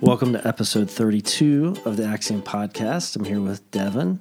Welcome 0.00 0.32
to 0.34 0.46
episode 0.46 0.88
32 0.88 1.78
of 1.84 1.96
the 1.96 2.04
Axiom 2.04 2.40
Podcast. 2.40 3.16
I'm 3.16 3.24
here 3.24 3.40
with 3.40 3.68
Devin. 3.72 4.20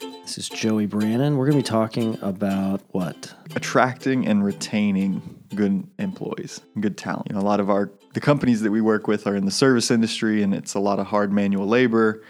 This 0.00 0.36
is 0.36 0.48
Joey 0.50 0.84
Brannon. 0.84 1.38
We're 1.38 1.46
going 1.46 1.62
to 1.62 1.64
be 1.64 1.68
talking 1.68 2.18
about 2.20 2.82
what? 2.88 3.34
attracting 3.56 4.26
and 4.26 4.44
retaining 4.44 5.42
good 5.54 5.86
employees, 5.98 6.60
good 6.80 6.98
talent. 6.98 7.28
You 7.30 7.36
know, 7.36 7.40
a 7.40 7.42
lot 7.42 7.60
of 7.60 7.70
our 7.70 7.90
the 8.12 8.20
companies 8.20 8.60
that 8.62 8.70
we 8.70 8.80
work 8.80 9.06
with 9.06 9.26
are 9.26 9.34
in 9.34 9.44
the 9.44 9.50
service 9.50 9.90
industry, 9.90 10.42
and 10.42 10.54
it's 10.54 10.74
a 10.74 10.80
lot 10.80 10.98
of 10.98 11.06
hard 11.06 11.32
manual 11.32 11.66
labor. 11.66 12.22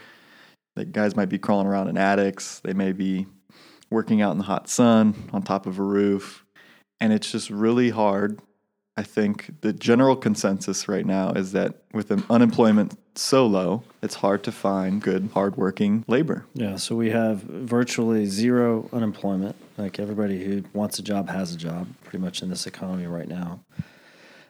That 0.75 0.91
guys 0.91 1.15
might 1.15 1.29
be 1.29 1.37
crawling 1.37 1.67
around 1.67 1.89
in 1.89 1.97
attics. 1.97 2.59
They 2.61 2.73
may 2.73 2.91
be 2.91 3.27
working 3.89 4.21
out 4.21 4.31
in 4.31 4.37
the 4.37 4.43
hot 4.45 4.69
sun 4.69 5.29
on 5.31 5.41
top 5.41 5.65
of 5.65 5.79
a 5.79 5.83
roof, 5.83 6.45
and 6.99 7.13
it's 7.13 7.31
just 7.31 7.49
really 7.49 7.89
hard. 7.89 8.39
I 8.97 9.03
think 9.03 9.59
the 9.59 9.73
general 9.73 10.15
consensus 10.15 10.87
right 10.87 11.05
now 11.05 11.31
is 11.31 11.51
that 11.51 11.75
with 11.91 12.11
unemployment 12.31 12.97
so 13.15 13.45
low, 13.45 13.83
it's 14.01 14.15
hard 14.15 14.43
to 14.45 14.53
find 14.53 15.01
good, 15.01 15.29
hardworking 15.33 16.05
labor. 16.07 16.45
Yeah, 16.53 16.77
so 16.77 16.95
we 16.95 17.09
have 17.09 17.39
virtually 17.41 18.25
zero 18.25 18.89
unemployment. 18.93 19.57
Like 19.77 19.99
everybody 19.99 20.43
who 20.45 20.63
wants 20.73 20.97
a 20.99 21.03
job 21.03 21.29
has 21.29 21.53
a 21.53 21.57
job 21.57 21.87
pretty 22.03 22.19
much 22.19 22.41
in 22.41 22.49
this 22.49 22.67
economy 22.67 23.05
right 23.07 23.27
now. 23.27 23.59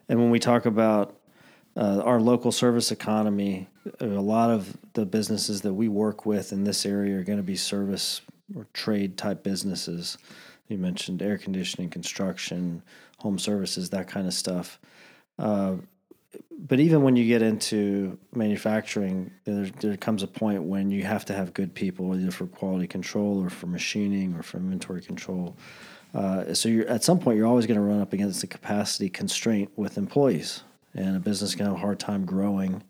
And 0.10 0.20
when 0.20 0.30
we 0.30 0.40
talk 0.40 0.68
about 0.68 1.16
uh, 1.76 2.02
our 2.06 2.22
local 2.22 2.52
service 2.52 2.92
economy, 2.92 3.68
a 4.00 4.06
lot 4.06 4.52
of 4.52 4.78
the 4.94 5.08
businesses 5.08 5.62
that 5.62 5.74
we 5.74 5.88
work 5.88 6.26
with 6.26 6.54
in 6.54 6.64
this 6.64 6.86
area 6.86 7.18
are 7.18 7.24
going 7.24 7.40
to 7.40 7.44
be 7.44 7.56
service 7.56 8.22
or 8.56 8.68
trade 8.74 9.18
type 9.18 9.44
businesses. 9.44 10.20
You 10.68 10.78
mentioned 10.78 11.22
air 11.22 11.38
conditioning, 11.38 11.90
construction, 11.90 12.84
home 13.26 13.40
services, 13.40 13.90
that 13.90 14.08
kind 14.08 14.28
of 14.28 14.36
stuff. 14.36 14.80
Uh, 15.40 15.78
but 16.70 16.80
even 16.80 17.02
when 17.02 17.16
you 17.16 17.26
get 17.28 17.42
into 17.42 18.20
manufacturing, 18.36 19.32
there, 19.46 19.66
there 19.82 19.98
comes 19.98 20.22
a 20.22 20.28
point 20.28 20.62
when 20.62 20.92
you 20.92 21.04
have 21.04 21.26
to 21.26 21.34
have 21.34 21.52
good 21.54 21.74
people, 21.74 22.16
either 22.16 22.30
for 22.30 22.46
quality 22.46 22.86
control 22.86 23.44
or 23.44 23.50
for 23.50 23.66
machining 23.66 24.36
or 24.36 24.44
for 24.44 24.58
inventory 24.58 25.02
control. 25.02 25.58
Uh, 26.14 26.54
so 26.54 26.70
you're 26.70 26.88
at 26.88 27.04
some 27.04 27.20
point 27.20 27.36
you're 27.36 27.48
always 27.48 27.66
going 27.66 27.80
to 27.80 27.86
run 27.86 28.00
up 28.00 28.14
against 28.14 28.42
the 28.42 28.48
capacity 28.48 29.10
constraint 29.10 29.72
with 29.76 29.98
employees, 29.98 30.62
and 30.94 31.18
a 31.18 31.20
business 31.20 31.56
can 31.56 31.66
have 31.66 31.76
a 31.76 31.80
hard 31.80 32.00
time 32.00 32.26
growing 32.26 32.84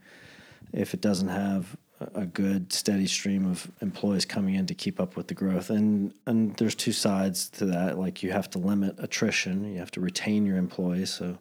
if 0.73 0.93
it 0.93 0.99
doesn't 0.99 1.29
have 1.29 1.77
a 2.13 2.25
good 2.25 2.71
steady 2.71 3.07
stream 3.07 3.49
of 3.49 3.71
employees 3.81 4.25
coming 4.25 4.55
in 4.55 4.65
to 4.67 4.73
keep 4.73 4.99
up 4.99 5.15
with 5.15 5.27
the 5.27 5.33
growth. 5.33 5.69
And 5.69 6.13
and 6.25 6.55
there's 6.57 6.75
two 6.75 6.91
sides 6.91 7.49
to 7.51 7.65
that. 7.67 7.97
Like 7.97 8.23
you 8.23 8.31
have 8.31 8.49
to 8.51 8.59
limit 8.59 8.95
attrition, 8.99 9.71
you 9.71 9.79
have 9.79 9.91
to 9.91 10.01
retain 10.01 10.45
your 10.45 10.57
employees. 10.57 11.13
So 11.13 11.37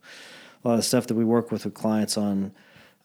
a 0.64 0.68
lot 0.68 0.78
of 0.78 0.84
stuff 0.84 1.06
that 1.08 1.14
we 1.14 1.24
work 1.24 1.50
with 1.50 1.64
with 1.64 1.74
clients 1.74 2.16
on 2.16 2.52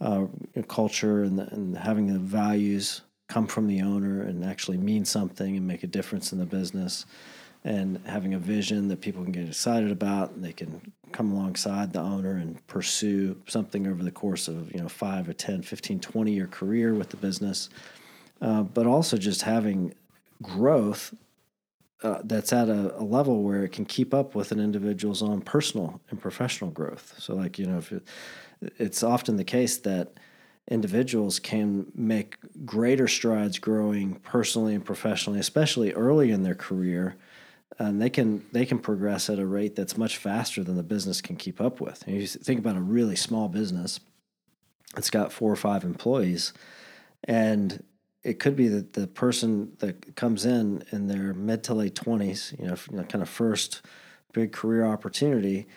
uh, 0.01 0.25
culture 0.67 1.23
and, 1.23 1.37
the, 1.37 1.47
and 1.53 1.77
having 1.77 2.07
the 2.07 2.19
values 2.19 3.01
come 3.27 3.47
from 3.47 3.67
the 3.67 3.81
owner 3.81 4.21
and 4.21 4.43
actually 4.43 4.77
mean 4.77 5.05
something 5.05 5.57
and 5.57 5.67
make 5.67 5.83
a 5.83 5.87
difference 5.87 6.31
in 6.31 6.39
the 6.39 6.45
business 6.45 7.05
and 7.63 7.99
having 8.05 8.33
a 8.33 8.39
vision 8.39 8.87
that 8.87 9.01
people 9.01 9.23
can 9.23 9.31
get 9.31 9.47
excited 9.47 9.91
about 9.91 10.31
and 10.31 10.43
they 10.43 10.53
can 10.53 10.93
come 11.11 11.31
alongside 11.31 11.91
the 11.91 11.99
owner 11.99 12.37
and 12.37 12.65
pursue 12.67 13.35
something 13.47 13.87
over 13.87 14.03
the 14.03 14.11
course 14.11 14.47
of 14.47 14.71
you 14.73 14.79
know 14.79 14.87
5 14.87 15.29
or 15.29 15.33
10 15.33 15.63
15 15.63 15.99
20 15.99 16.31
year 16.31 16.47
career 16.47 16.93
with 16.93 17.09
the 17.09 17.17
business 17.17 17.69
uh, 18.41 18.63
but 18.63 18.85
also 18.85 19.17
just 19.17 19.41
having 19.41 19.93
growth 20.41 21.13
uh, 22.01 22.21
that's 22.23 22.53
at 22.53 22.69
a, 22.69 22.97
a, 22.97 23.03
level 23.03 23.43
where 23.43 23.63
it 23.63 23.73
can 23.73 23.83
keep 23.83 24.13
up 24.13 24.33
with 24.33 24.53
an 24.53 24.59
individual's 24.59 25.21
own 25.21 25.41
personal 25.41 25.99
and 26.09 26.21
professional 26.21 26.71
growth. 26.71 27.13
So, 27.17 27.35
like 27.35 27.59
you 27.59 27.65
know, 27.65 27.81
it, 27.91 28.07
it's 28.77 29.03
often 29.03 29.35
the 29.35 29.43
case 29.43 29.77
that 29.79 30.13
individuals 30.69 31.39
can 31.39 31.87
make 31.95 32.37
greater 32.65 33.07
strides 33.07 33.59
growing 33.59 34.15
personally 34.15 34.75
and 34.75 34.85
professionally, 34.85 35.39
especially 35.39 35.91
early 35.91 36.31
in 36.31 36.43
their 36.43 36.55
career, 36.55 37.17
and 37.77 38.01
they 38.01 38.09
can 38.09 38.45
they 38.51 38.65
can 38.65 38.79
progress 38.79 39.29
at 39.29 39.39
a 39.39 39.45
rate 39.45 39.75
that's 39.75 39.97
much 39.97 40.17
faster 40.17 40.63
than 40.63 40.75
the 40.75 40.83
business 40.83 41.21
can 41.21 41.35
keep 41.35 41.61
up 41.61 41.79
with. 41.79 42.03
And 42.07 42.15
you 42.15 42.25
think 42.25 42.59
about 42.59 42.75
a 42.75 42.81
really 42.81 43.15
small 43.15 43.47
business; 43.47 43.99
it's 44.97 45.09
got 45.09 45.31
four 45.31 45.51
or 45.51 45.55
five 45.55 45.83
employees, 45.83 46.53
and 47.23 47.83
it 48.23 48.39
could 48.39 48.55
be 48.55 48.67
that 48.67 48.93
the 48.93 49.07
person 49.07 49.73
that 49.79 50.15
comes 50.15 50.45
in 50.45 50.83
in 50.91 51.07
their 51.07 51.33
mid 51.33 51.63
to 51.65 51.73
late 51.73 51.95
20s, 51.95 52.57
you 52.59 52.67
know, 52.67 52.75
you 52.91 52.97
know 52.97 53.03
kind 53.03 53.21
of 53.21 53.29
first 53.29 53.81
big 54.33 54.51
career 54.51 54.85
opportunity, 54.85 55.67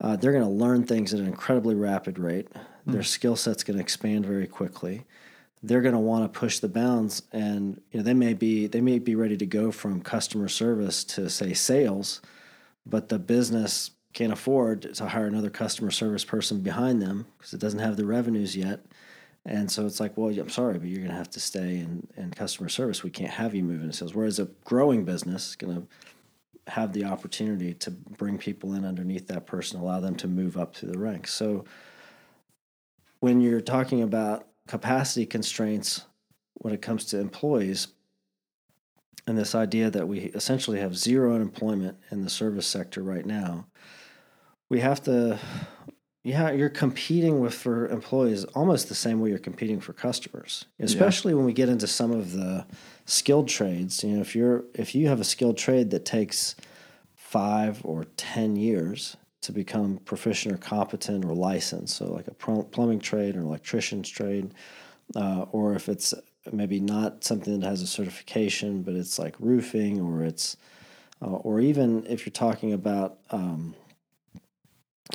uh, 0.00 0.16
they're 0.16 0.32
going 0.32 0.44
to 0.44 0.50
learn 0.50 0.84
things 0.84 1.12
at 1.12 1.20
an 1.20 1.26
incredibly 1.26 1.74
rapid 1.74 2.18
rate. 2.18 2.48
Mm. 2.86 2.92
Their 2.92 3.02
skill 3.02 3.36
set's 3.36 3.64
going 3.64 3.76
to 3.76 3.82
expand 3.82 4.26
very 4.26 4.46
quickly. 4.46 5.04
They're 5.62 5.82
going 5.82 5.94
to 5.94 6.00
want 6.00 6.32
to 6.32 6.38
push 6.38 6.58
the 6.58 6.68
bounds, 6.68 7.22
and 7.32 7.80
you 7.90 7.98
know 7.98 8.04
they 8.04 8.14
may 8.14 8.34
be 8.34 8.66
they 8.66 8.80
may 8.80 8.98
be 8.98 9.14
ready 9.14 9.36
to 9.36 9.46
go 9.46 9.72
from 9.72 10.02
customer 10.02 10.48
service 10.48 11.04
to 11.04 11.28
say 11.28 11.52
sales, 11.52 12.20
but 12.86 13.08
the 13.08 13.18
business 13.18 13.90
can't 14.12 14.32
afford 14.32 14.94
to 14.94 15.08
hire 15.08 15.26
another 15.26 15.50
customer 15.50 15.90
service 15.90 16.24
person 16.24 16.60
behind 16.60 17.02
them 17.02 17.26
because 17.36 17.52
it 17.52 17.60
doesn't 17.60 17.80
have 17.80 17.96
the 17.96 18.06
revenues 18.06 18.56
yet 18.56 18.84
and 19.48 19.70
so 19.70 19.86
it's 19.86 19.98
like, 19.98 20.16
well, 20.16 20.28
I'm 20.28 20.50
sorry, 20.50 20.78
but 20.78 20.88
you're 20.88 20.98
going 20.98 21.10
to 21.10 21.16
have 21.16 21.30
to 21.30 21.40
stay 21.40 21.78
in, 21.78 22.06
in 22.18 22.30
customer 22.32 22.68
service. 22.68 23.02
We 23.02 23.10
can't 23.10 23.30
have 23.30 23.54
you 23.54 23.64
move 23.64 23.80
into 23.80 23.96
sales. 23.96 24.14
Whereas 24.14 24.38
a 24.38 24.44
growing 24.64 25.04
business 25.04 25.48
is 25.48 25.56
going 25.56 25.74
to 25.74 26.72
have 26.72 26.92
the 26.92 27.04
opportunity 27.04 27.72
to 27.72 27.90
bring 27.90 28.36
people 28.36 28.74
in 28.74 28.84
underneath 28.84 29.26
that 29.28 29.46
person, 29.46 29.80
allow 29.80 30.00
them 30.00 30.16
to 30.16 30.28
move 30.28 30.58
up 30.58 30.76
through 30.76 30.90
the 30.90 30.98
ranks. 30.98 31.32
So 31.32 31.64
when 33.20 33.40
you're 33.40 33.62
talking 33.62 34.02
about 34.02 34.46
capacity 34.68 35.26
constraints 35.26 36.04
when 36.54 36.72
it 36.72 36.82
comes 36.82 37.04
to 37.06 37.18
employees, 37.18 37.88
and 39.26 39.36
this 39.36 39.54
idea 39.54 39.90
that 39.90 40.06
we 40.06 40.18
essentially 40.34 40.78
have 40.78 40.96
zero 40.96 41.34
unemployment 41.34 41.98
in 42.10 42.22
the 42.22 42.30
service 42.30 42.66
sector 42.66 43.02
right 43.02 43.26
now, 43.26 43.66
we 44.70 44.80
have 44.80 45.02
to 45.04 45.38
yeah, 46.24 46.50
you're 46.50 46.68
competing 46.68 47.40
with 47.40 47.54
for 47.54 47.88
employees 47.88 48.44
almost 48.44 48.88
the 48.88 48.94
same 48.94 49.20
way 49.20 49.30
you're 49.30 49.38
competing 49.38 49.80
for 49.80 49.94
customers. 49.94 50.66
Especially 50.78 51.32
yeah. 51.32 51.36
when 51.36 51.46
we 51.46 51.52
get 51.54 51.70
into 51.70 51.86
some 51.86 52.10
of 52.10 52.32
the 52.32 52.66
skilled 53.06 53.48
trades. 53.48 54.04
You 54.04 54.16
know, 54.16 54.20
if 54.20 54.36
you're 54.36 54.64
if 54.74 54.94
you 54.94 55.08
have 55.08 55.20
a 55.20 55.24
skilled 55.24 55.56
trade 55.56 55.90
that 55.90 56.04
takes 56.04 56.54
five 57.14 57.80
or 57.84 58.04
ten 58.16 58.56
years 58.56 59.16
to 59.48 59.52
become 59.52 59.96
proficient 60.04 60.54
or 60.54 60.58
competent 60.58 61.24
or 61.24 61.32
licensed, 61.32 61.96
so 61.96 62.04
like 62.04 62.28
a 62.28 62.34
plumbing 62.34 63.00
trade 63.00 63.34
or 63.34 63.40
electrician's 63.40 64.06
trade, 64.06 64.52
uh, 65.16 65.46
or 65.52 65.74
if 65.74 65.88
it's 65.88 66.12
maybe 66.52 66.78
not 66.78 67.24
something 67.24 67.58
that 67.58 67.66
has 67.66 67.80
a 67.80 67.86
certification, 67.86 68.82
but 68.82 68.92
it's 68.92 69.18
like 69.18 69.34
roofing 69.38 70.02
or 70.02 70.22
it's 70.22 70.58
uh, 71.22 71.30
or 71.30 71.60
even 71.60 72.04
if 72.04 72.26
you're 72.26 72.30
talking 72.30 72.74
about 72.74 73.20
um, 73.30 73.74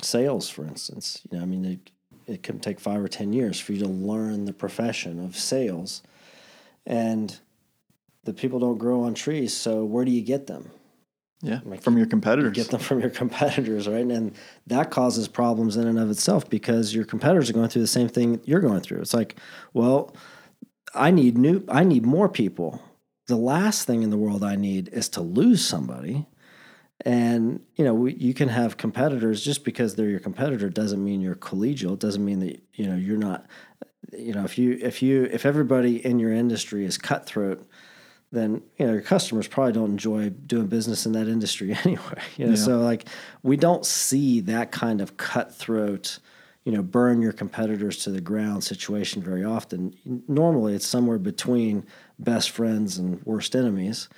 sales, 0.02 0.50
for 0.50 0.64
instance. 0.64 1.22
You 1.30 1.38
know, 1.38 1.44
I 1.44 1.46
mean, 1.46 1.64
it, 1.64 1.90
it 2.26 2.42
can 2.42 2.58
take 2.58 2.80
five 2.80 3.00
or 3.00 3.06
10 3.06 3.32
years 3.32 3.60
for 3.60 3.72
you 3.72 3.78
to 3.84 3.88
learn 3.88 4.46
the 4.46 4.52
profession 4.52 5.24
of 5.24 5.36
sales. 5.36 6.02
And 6.84 7.38
the 8.24 8.34
people 8.34 8.58
don't 8.58 8.78
grow 8.78 9.04
on 9.04 9.14
trees. 9.14 9.56
So 9.56 9.84
where 9.84 10.04
do 10.04 10.10
you 10.10 10.22
get 10.22 10.48
them? 10.48 10.72
Yeah, 11.44 11.60
like, 11.64 11.82
from 11.82 11.98
your 11.98 12.06
competitors. 12.06 12.56
You 12.56 12.64
get 12.64 12.70
them 12.70 12.80
from 12.80 13.00
your 13.00 13.10
competitors, 13.10 13.86
right? 13.86 14.06
And 14.06 14.34
that 14.66 14.90
causes 14.90 15.28
problems 15.28 15.76
in 15.76 15.86
and 15.86 15.98
of 15.98 16.10
itself 16.10 16.48
because 16.48 16.94
your 16.94 17.04
competitors 17.04 17.50
are 17.50 17.52
going 17.52 17.68
through 17.68 17.82
the 17.82 17.88
same 17.88 18.08
thing 18.08 18.40
you're 18.44 18.60
going 18.60 18.80
through. 18.80 19.00
It's 19.00 19.12
like, 19.12 19.36
well, 19.74 20.16
I 20.94 21.10
need 21.10 21.36
new, 21.36 21.62
I 21.68 21.84
need 21.84 22.06
more 22.06 22.30
people. 22.30 22.82
The 23.26 23.36
last 23.36 23.86
thing 23.86 24.02
in 24.02 24.10
the 24.10 24.16
world 24.16 24.42
I 24.42 24.56
need 24.56 24.88
is 24.88 25.08
to 25.10 25.20
lose 25.20 25.64
somebody. 25.64 26.26
And 27.04 27.60
you 27.76 27.84
know, 27.84 27.92
we, 27.92 28.14
you 28.14 28.32
can 28.32 28.48
have 28.48 28.78
competitors 28.78 29.44
just 29.44 29.64
because 29.64 29.96
they're 29.96 30.08
your 30.08 30.20
competitor 30.20 30.70
doesn't 30.70 31.02
mean 31.04 31.20
you're 31.20 31.34
collegial. 31.34 31.94
It 31.94 32.00
doesn't 32.00 32.24
mean 32.24 32.40
that 32.40 32.62
you 32.74 32.86
know 32.86 32.96
you're 32.96 33.18
not. 33.18 33.46
You 34.12 34.32
know, 34.32 34.44
if 34.44 34.56
you 34.56 34.78
if 34.80 35.02
you 35.02 35.24
if 35.24 35.44
everybody 35.44 36.04
in 36.04 36.18
your 36.18 36.32
industry 36.32 36.86
is 36.86 36.96
cutthroat, 36.96 37.66
then 38.34 38.62
you 38.78 38.86
know 38.86 38.92
your 38.92 39.02
customers 39.02 39.48
probably 39.48 39.72
don't 39.72 39.90
enjoy 39.90 40.30
doing 40.30 40.66
business 40.66 41.06
in 41.06 41.12
that 41.12 41.28
industry 41.28 41.76
anyway. 41.84 42.22
You 42.36 42.46
know, 42.46 42.52
yeah. 42.52 42.56
so 42.56 42.78
like 42.78 43.06
we 43.42 43.56
don't 43.56 43.86
see 43.86 44.40
that 44.40 44.72
kind 44.72 45.00
of 45.00 45.16
cutthroat, 45.16 46.18
you 46.64 46.72
know, 46.72 46.82
burn 46.82 47.22
your 47.22 47.32
competitors 47.32 47.98
to 48.04 48.10
the 48.10 48.20
ground 48.20 48.64
situation 48.64 49.22
very 49.22 49.44
often. 49.44 49.94
Normally, 50.28 50.74
it's 50.74 50.86
somewhere 50.86 51.18
between 51.18 51.86
best 52.18 52.50
friends 52.50 52.98
and 52.98 53.22
worst 53.24 53.56
enemies 53.56 54.08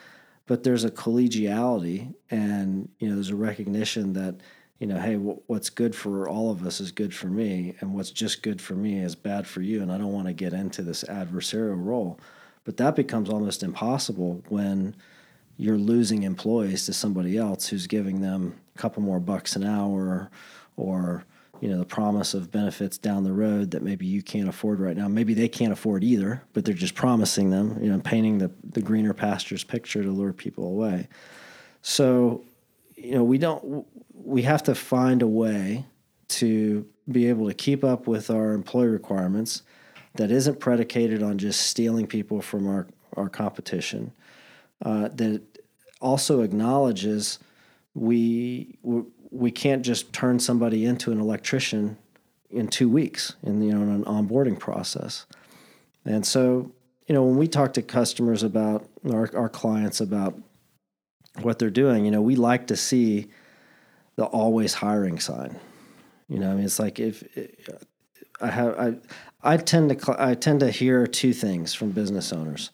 but 0.47 0.63
there's 0.63 0.85
a 0.85 0.91
collegiality 0.91 2.15
and 2.31 2.89
you 2.99 3.09
know 3.09 3.15
there's 3.15 3.31
a 3.31 3.37
recognition 3.37 4.13
that 4.15 4.37
you 4.79 4.87
know 4.87 4.99
hey 4.99 5.15
w- 5.15 5.41
what's 5.47 5.71
good 5.71 5.95
for 5.95 6.29
all 6.29 6.51
of 6.51 6.65
us 6.65 6.81
is 6.81 6.91
good 6.91 7.15
for 7.15 7.27
me 7.27 7.75
and 7.81 7.93
what's 7.93 8.11
just 8.11 8.43
good 8.43 8.61
for 8.61 8.75
me 8.75 8.99
is 8.99 9.15
bad 9.15 9.47
for 9.47 9.61
you 9.61 9.83
and 9.83 9.93
i 9.93 9.99
don't 9.99 10.13
want 10.13 10.27
to 10.27 10.33
get 10.33 10.53
into 10.53 10.83
this 10.83 11.05
adversarial 11.05 11.85
role 11.85 12.19
but 12.67 12.77
that 12.77 12.97
becomes 12.97 13.31
almost 13.31 13.63
impossible 13.63 14.43
when 14.49 14.95
you're 15.57 15.79
losing 15.79 16.25
employees 16.25 16.85
to 16.85 16.93
somebody 16.93 17.39
else 17.39 17.69
who's 17.69 17.87
giving 17.87 18.21
them 18.21 18.61
a 18.75 18.79
couple 18.79 19.03
more 19.03 19.21
bucks 19.21 19.57
an 19.57 19.65
hour 19.65 20.31
or 20.77 21.25
you 21.61 21.69
know 21.69 21.79
the 21.79 21.87
promise 21.87 22.35
of 22.35 22.51
benefits 22.51 22.99
down 22.99 23.25
the 23.25 23.33
road 23.33 23.71
that 23.71 23.83
maybe 23.83 24.05
you 24.05 24.23
can't 24.23 24.49
afford 24.49 24.79
right 24.79 24.97
now. 24.97 25.09
Maybe 25.09 25.33
they 25.33 25.49
can't 25.49 25.73
afford 25.73 26.05
either, 26.05 26.43
but 26.53 26.67
they're 26.67 26.75
just 26.75 26.95
promising 26.95 27.49
them, 27.49 27.79
you 27.83 27.91
know, 27.91 27.99
painting 28.01 28.37
the 28.37 28.51
the 28.73 28.83
greener 28.83 29.15
pastures 29.15 29.65
picture 29.65 30.03
to 30.03 30.11
lure 30.11 30.35
people 30.35 30.67
away. 30.67 31.09
So, 31.81 32.43
you 32.97 33.13
know, 33.13 33.25
we 33.25 33.39
don't 33.39 33.87
we 34.13 34.43
have 34.43 34.65
to 34.65 34.75
find 34.75 35.23
a 35.23 35.27
way 35.27 35.87
to 36.29 36.87
be 37.11 37.29
able 37.29 37.47
to 37.47 37.55
keep 37.55 37.85
up 37.85 38.07
with 38.07 38.29
our 38.29 38.53
employee 38.53 38.89
requirements 38.89 39.63
that 40.17 40.31
isn't 40.31 40.61
predicated 40.61 41.23
on 41.23 41.39
just 41.39 41.61
stealing 41.63 42.07
people 42.07 42.41
from 42.41 42.67
our, 42.67 42.87
our 43.17 43.29
competition, 43.29 44.13
uh, 44.85 45.09
that 45.15 45.43
also 46.01 46.43
acknowledges 46.43 47.39
we, 47.95 48.79
we 49.31 49.51
can't 49.51 49.85
just 49.85 50.13
turn 50.13 50.39
somebody 50.39 50.85
into 50.85 51.13
an 51.13 51.21
electrician 51.21 51.97
in 52.51 52.69
two 52.69 52.89
weeks 52.89 53.35
in 53.43 53.61
you 53.61 53.73
know 53.73 53.83
in 53.83 53.89
an 53.91 54.05
onboarding 54.05 54.59
process. 54.59 55.27
And 56.05 56.25
so, 56.25 56.71
you 57.07 57.15
know, 57.15 57.25
when 57.25 57.37
we 57.37 57.49
talk 57.49 57.73
to 57.75 57.83
customers 57.83 58.43
about 58.43 58.89
our, 59.11 59.29
our 59.37 59.49
clients 59.49 60.01
about 60.01 60.39
what 61.43 61.59
they're 61.59 61.71
doing, 61.71 62.05
you 62.05 62.11
know, 62.11 62.23
we 62.23 62.37
like 62.37 62.69
to 62.69 62.77
see 62.77 63.29
the 64.15 64.25
always 64.25 64.75
hiring 64.75 65.19
sign. 65.19 65.59
You 66.29 66.39
know, 66.39 66.53
I 66.53 66.55
mean, 66.55 66.65
it's 66.65 66.79
like 66.79 66.99
if 66.99 67.25
I 68.41 68.49
have 68.49 68.79
I 68.79 68.95
I 69.43 69.57
tend 69.57 69.99
to 69.99 70.17
I 70.19 70.35
tend 70.35 70.61
to 70.61 70.71
hear 70.71 71.07
two 71.07 71.33
things 71.33 71.75
from 71.75 71.91
business 71.91 72.33
owners. 72.33 72.71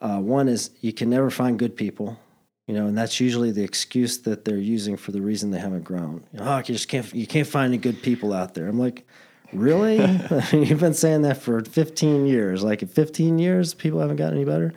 Uh, 0.00 0.18
one 0.18 0.48
is 0.48 0.70
you 0.80 0.92
can 0.92 1.08
never 1.08 1.30
find 1.30 1.58
good 1.58 1.76
people, 1.76 2.18
you 2.66 2.74
know, 2.74 2.86
and 2.86 2.96
that's 2.96 3.20
usually 3.20 3.50
the 3.50 3.62
excuse 3.62 4.18
that 4.18 4.44
they're 4.44 4.58
using 4.58 4.96
for 4.96 5.12
the 5.12 5.22
reason 5.22 5.50
they 5.50 5.58
haven't 5.58 5.84
grown. 5.84 6.24
You 6.32 6.40
know, 6.40 6.46
oh, 6.46 6.58
you 6.58 6.64
just 6.64 6.88
can't 6.88 7.12
you 7.14 7.26
can't 7.26 7.46
find 7.46 7.72
any 7.72 7.78
good 7.78 8.02
people 8.02 8.32
out 8.32 8.54
there. 8.54 8.66
I'm 8.66 8.78
like, 8.78 9.06
really? 9.52 9.96
You've 10.52 10.80
been 10.80 10.94
saying 10.94 11.22
that 11.22 11.38
for 11.38 11.62
15 11.62 12.26
years. 12.26 12.62
Like 12.62 12.82
in 12.82 12.88
15 12.88 13.38
years, 13.38 13.74
people 13.74 14.00
haven't 14.00 14.16
gotten 14.16 14.36
any 14.36 14.44
better. 14.44 14.72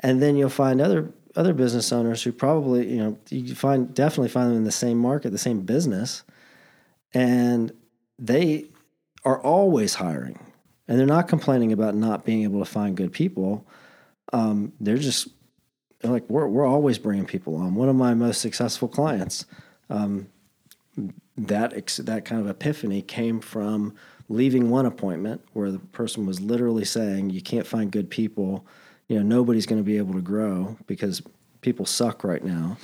And 0.00 0.22
then 0.22 0.36
you'll 0.36 0.48
find 0.48 0.80
other 0.80 1.12
other 1.36 1.54
business 1.54 1.92
owners 1.92 2.22
who 2.22 2.32
probably 2.32 2.90
you 2.90 2.98
know 2.98 3.18
you 3.28 3.54
find 3.54 3.94
definitely 3.94 4.28
find 4.28 4.50
them 4.50 4.56
in 4.56 4.64
the 4.64 4.72
same 4.72 4.98
market, 4.98 5.30
the 5.30 5.38
same 5.38 5.60
business, 5.60 6.22
and 7.14 7.72
they 8.18 8.69
are 9.24 9.40
always 9.40 9.94
hiring 9.94 10.38
and 10.90 10.98
they're 10.98 11.06
not 11.06 11.28
complaining 11.28 11.72
about 11.72 11.94
not 11.94 12.24
being 12.24 12.42
able 12.42 12.58
to 12.58 12.64
find 12.64 12.96
good 12.96 13.12
people. 13.12 13.64
Um, 14.32 14.72
they're 14.80 14.98
just 14.98 15.28
they're 16.00 16.10
like 16.10 16.28
we're 16.28 16.48
we're 16.48 16.66
always 16.66 16.98
bringing 16.98 17.26
people 17.26 17.54
on. 17.54 17.76
One 17.76 17.88
of 17.88 17.94
my 17.94 18.12
most 18.12 18.40
successful 18.40 18.88
clients, 18.88 19.46
um, 19.88 20.26
that 21.38 21.72
ex- 21.74 21.98
that 21.98 22.24
kind 22.24 22.40
of 22.40 22.48
epiphany 22.48 23.02
came 23.02 23.40
from 23.40 23.94
leaving 24.28 24.68
one 24.68 24.84
appointment 24.84 25.42
where 25.52 25.70
the 25.70 25.78
person 25.78 26.26
was 26.26 26.40
literally 26.40 26.84
saying, 26.84 27.30
"You 27.30 27.40
can't 27.40 27.68
find 27.68 27.92
good 27.92 28.10
people. 28.10 28.66
You 29.06 29.18
know, 29.18 29.22
nobody's 29.22 29.66
going 29.66 29.80
to 29.80 29.86
be 29.86 29.96
able 29.96 30.14
to 30.14 30.20
grow 30.20 30.76
because 30.88 31.22
people 31.60 31.86
suck 31.86 32.24
right 32.24 32.44
now." 32.44 32.78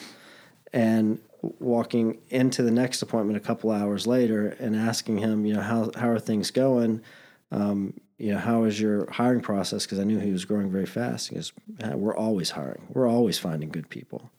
And 0.72 1.18
walking 1.42 2.18
into 2.30 2.62
the 2.62 2.70
next 2.70 3.02
appointment 3.02 3.36
a 3.36 3.40
couple 3.40 3.70
hours 3.70 4.06
later 4.06 4.48
and 4.58 4.74
asking 4.74 5.18
him, 5.18 5.46
you 5.46 5.54
know, 5.54 5.60
how 5.60 5.90
how 5.96 6.08
are 6.08 6.18
things 6.18 6.50
going? 6.50 7.02
Um, 7.50 7.94
you 8.18 8.32
know, 8.32 8.38
how 8.38 8.64
is 8.64 8.80
your 8.80 9.10
hiring 9.10 9.40
process? 9.40 9.84
Because 9.84 9.98
I 9.98 10.04
knew 10.04 10.18
he 10.18 10.32
was 10.32 10.44
growing 10.44 10.70
very 10.70 10.86
fast. 10.86 11.28
He 11.28 11.34
goes, 11.34 11.52
we're 11.94 12.16
always 12.16 12.50
hiring. 12.50 12.86
We're 12.88 13.08
always 13.08 13.38
finding 13.38 13.68
good 13.68 13.90
people. 13.90 14.30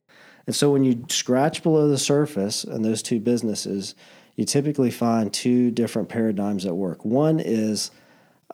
And 0.47 0.55
so 0.55 0.71
when 0.71 0.83
you 0.83 1.05
scratch 1.09 1.61
below 1.61 1.87
the 1.87 1.97
surface 1.97 2.63
in 2.63 2.81
those 2.81 3.03
two 3.03 3.19
businesses, 3.19 3.95
you 4.35 4.45
typically 4.45 4.91
find 4.91 5.31
two 5.31 5.71
different 5.71 6.09
paradigms 6.09 6.65
at 6.65 6.75
work. 6.75 7.03
One 7.03 7.39
is 7.39 7.91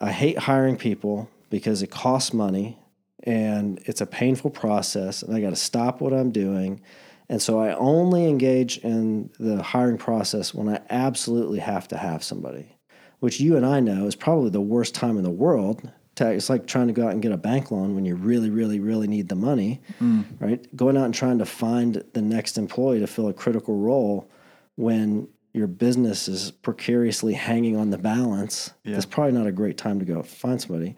I 0.02 0.12
hate 0.12 0.40
hiring 0.40 0.76
people 0.76 1.30
because 1.50 1.84
it 1.84 1.92
costs 1.92 2.34
money 2.34 2.80
and 3.24 3.80
it's 3.86 4.02
a 4.02 4.06
painful 4.06 4.50
process 4.50 5.22
and 5.22 5.36
I 5.36 5.40
got 5.40 5.52
to 5.52 5.56
stop 5.56 6.02
what 6.02 6.14
I'm 6.14 6.32
doing 6.32 6.82
and 7.30 7.42
so 7.42 7.60
I 7.60 7.74
only 7.76 8.28
engage 8.28 8.78
in 8.80 9.30
the 9.40 9.62
hiring 9.62 9.98
process 9.98 10.54
when 10.54 10.70
I 10.70 10.82
absolutely 10.90 11.60
have 11.60 11.88
to 11.90 11.98
have 11.98 12.24
somebody, 12.24 12.78
which 13.20 13.40
you 13.40 13.56
and 13.56 13.66
I 13.66 13.80
know 13.80 14.06
is 14.06 14.16
probably 14.16 14.50
the 14.50 14.62
worst 14.62 14.94
time 14.94 15.18
in 15.18 15.24
the 15.24 15.30
world. 15.30 15.90
It's 16.20 16.50
like 16.50 16.68
trying 16.68 16.88
to 16.88 16.94
go 16.94 17.08
out 17.08 17.14
and 17.14 17.24
get 17.24 17.32
a 17.32 17.38
bank 17.38 17.72
loan 17.72 17.96
when 17.96 18.06
you 18.06 18.16
really, 18.16 18.52
really, 18.52 18.80
really 18.80 19.08
need 19.08 19.30
the 19.30 19.36
money, 19.36 19.82
mm. 20.00 20.24
right? 20.40 20.76
Going 20.76 20.96
out 20.96 21.06
and 21.06 21.14
trying 21.14 21.40
to 21.40 21.46
find 21.46 22.04
the 22.14 22.22
next 22.22 22.58
employee 22.58 23.00
to 23.00 23.08
fill 23.08 23.30
a 23.30 23.34
critical 23.34 23.78
role 23.78 24.30
when 24.76 25.28
your 25.54 25.68
business 25.68 26.28
is 26.28 26.52
precariously 26.52 27.34
hanging 27.34 27.76
on 27.78 27.90
the 27.90 27.98
balance. 27.98 28.74
Yeah. 28.84 28.98
It's 28.98 29.06
probably 29.08 29.34
not 29.34 29.48
a 29.48 29.52
great 29.52 29.78
time 29.78 30.00
to 30.00 30.06
go 30.06 30.22
find 30.22 30.62
somebody. 30.62 30.96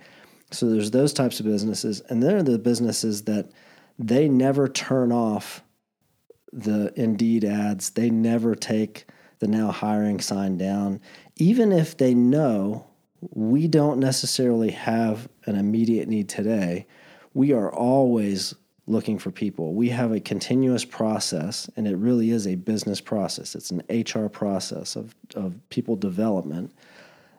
So 0.51 0.69
there's 0.69 0.91
those 0.91 1.13
types 1.13 1.39
of 1.39 1.45
businesses, 1.45 2.01
and 2.09 2.21
then 2.21 2.35
are 2.35 2.43
the 2.43 2.59
businesses 2.59 3.23
that 3.23 3.51
they 3.97 4.27
never 4.27 4.67
turn 4.67 5.11
off 5.11 5.63
the 6.55 6.93
Indeed 6.95 7.43
ads, 7.43 7.91
they 7.91 8.09
never 8.09 8.55
take 8.55 9.05
the 9.39 9.47
now 9.47 9.71
hiring 9.71 10.21
sign 10.21 10.57
down, 10.57 11.01
even 11.35 11.71
if 11.71 11.97
they 11.97 12.13
know 12.13 12.87
we 13.31 13.67
don't 13.67 13.99
necessarily 13.99 14.71
have 14.71 15.27
an 15.45 15.55
immediate 15.55 16.07
need 16.07 16.29
today. 16.29 16.87
We 17.33 17.51
are 17.51 17.71
always 17.71 18.55
looking 18.87 19.17
for 19.17 19.31
people. 19.31 19.73
We 19.73 19.89
have 19.89 20.11
a 20.11 20.19
continuous 20.19 20.85
process, 20.85 21.69
and 21.75 21.87
it 21.87 21.97
really 21.97 22.29
is 22.29 22.47
a 22.47 22.55
business 22.55 23.01
process. 23.01 23.55
It's 23.55 23.71
an 23.71 23.81
HR 23.89 24.27
process 24.27 24.95
of, 24.95 25.15
of 25.35 25.55
people 25.69 25.95
development 25.95 26.71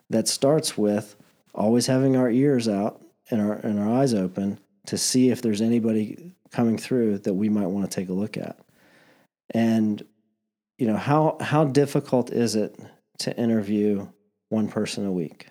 that 0.09 0.27
starts 0.27 0.77
with 0.77 1.15
always 1.55 1.87
having 1.87 2.15
our 2.15 2.29
ears 2.29 2.67
out 2.67 3.01
and 3.31 3.41
our, 3.41 3.53
and 3.53 3.79
our 3.79 3.89
eyes 3.89 4.13
open 4.13 4.59
to 4.85 4.97
see 4.97 5.29
if 5.29 5.41
there's 5.41 5.61
anybody 5.61 6.31
coming 6.51 6.77
through 6.77 7.17
that 7.19 7.33
we 7.33 7.49
might 7.49 7.67
want 7.67 7.89
to 7.89 7.95
take 7.95 8.09
a 8.09 8.13
look 8.13 8.37
at. 8.37 8.57
And 9.51 10.03
you 10.77 10.87
know 10.87 10.97
how 10.97 11.37
how 11.41 11.65
difficult 11.65 12.31
is 12.31 12.55
it 12.55 12.77
to 13.19 13.35
interview 13.37 14.07
one 14.49 14.67
person 14.67 15.05
a 15.05 15.11
week? 15.11 15.47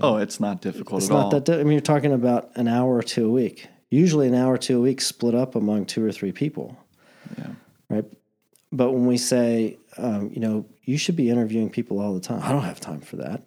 Oh, 0.00 0.16
it's 0.16 0.38
not 0.38 0.60
difficult 0.60 1.02
it's 1.02 1.10
at 1.10 1.14
not 1.14 1.24
all. 1.24 1.30
That 1.30 1.44
di- 1.44 1.60
I 1.60 1.64
mean, 1.64 1.72
you're 1.72 1.80
talking 1.80 2.12
about 2.12 2.50
an 2.56 2.68
hour 2.68 2.94
or 2.94 3.02
two 3.02 3.26
a 3.26 3.30
week. 3.30 3.66
Usually, 3.90 4.28
an 4.28 4.34
hour 4.34 4.54
or 4.54 4.58
two 4.58 4.78
a 4.78 4.80
week 4.80 5.00
split 5.00 5.34
up 5.34 5.54
among 5.54 5.86
two 5.86 6.04
or 6.04 6.12
three 6.12 6.32
people. 6.32 6.76
Yeah. 7.38 7.50
Right. 7.88 8.04
But 8.70 8.92
when 8.92 9.06
we 9.06 9.16
say, 9.16 9.78
um, 9.96 10.30
you 10.32 10.40
know, 10.40 10.66
you 10.82 10.98
should 10.98 11.16
be 11.16 11.30
interviewing 11.30 11.70
people 11.70 12.00
all 12.00 12.12
the 12.12 12.20
time, 12.20 12.42
I 12.42 12.52
don't 12.52 12.64
have 12.64 12.80
time 12.80 13.00
for 13.00 13.16
that. 13.16 13.42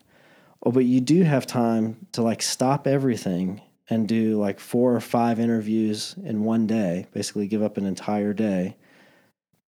Oh, 0.63 0.71
but 0.71 0.85
you 0.85 0.99
do 0.99 1.23
have 1.23 1.45
time 1.45 2.07
to 2.13 2.23
like 2.23 2.41
stop 2.41 2.87
everything 2.87 3.61
and 3.89 4.07
do 4.07 4.39
like 4.39 4.59
four 4.59 4.95
or 4.95 4.99
five 4.99 5.39
interviews 5.39 6.15
in 6.23 6.43
one 6.43 6.65
day, 6.65 7.07
basically 7.13 7.47
give 7.47 7.61
up 7.61 7.77
an 7.77 7.85
entire 7.85 8.33
day 8.33 8.77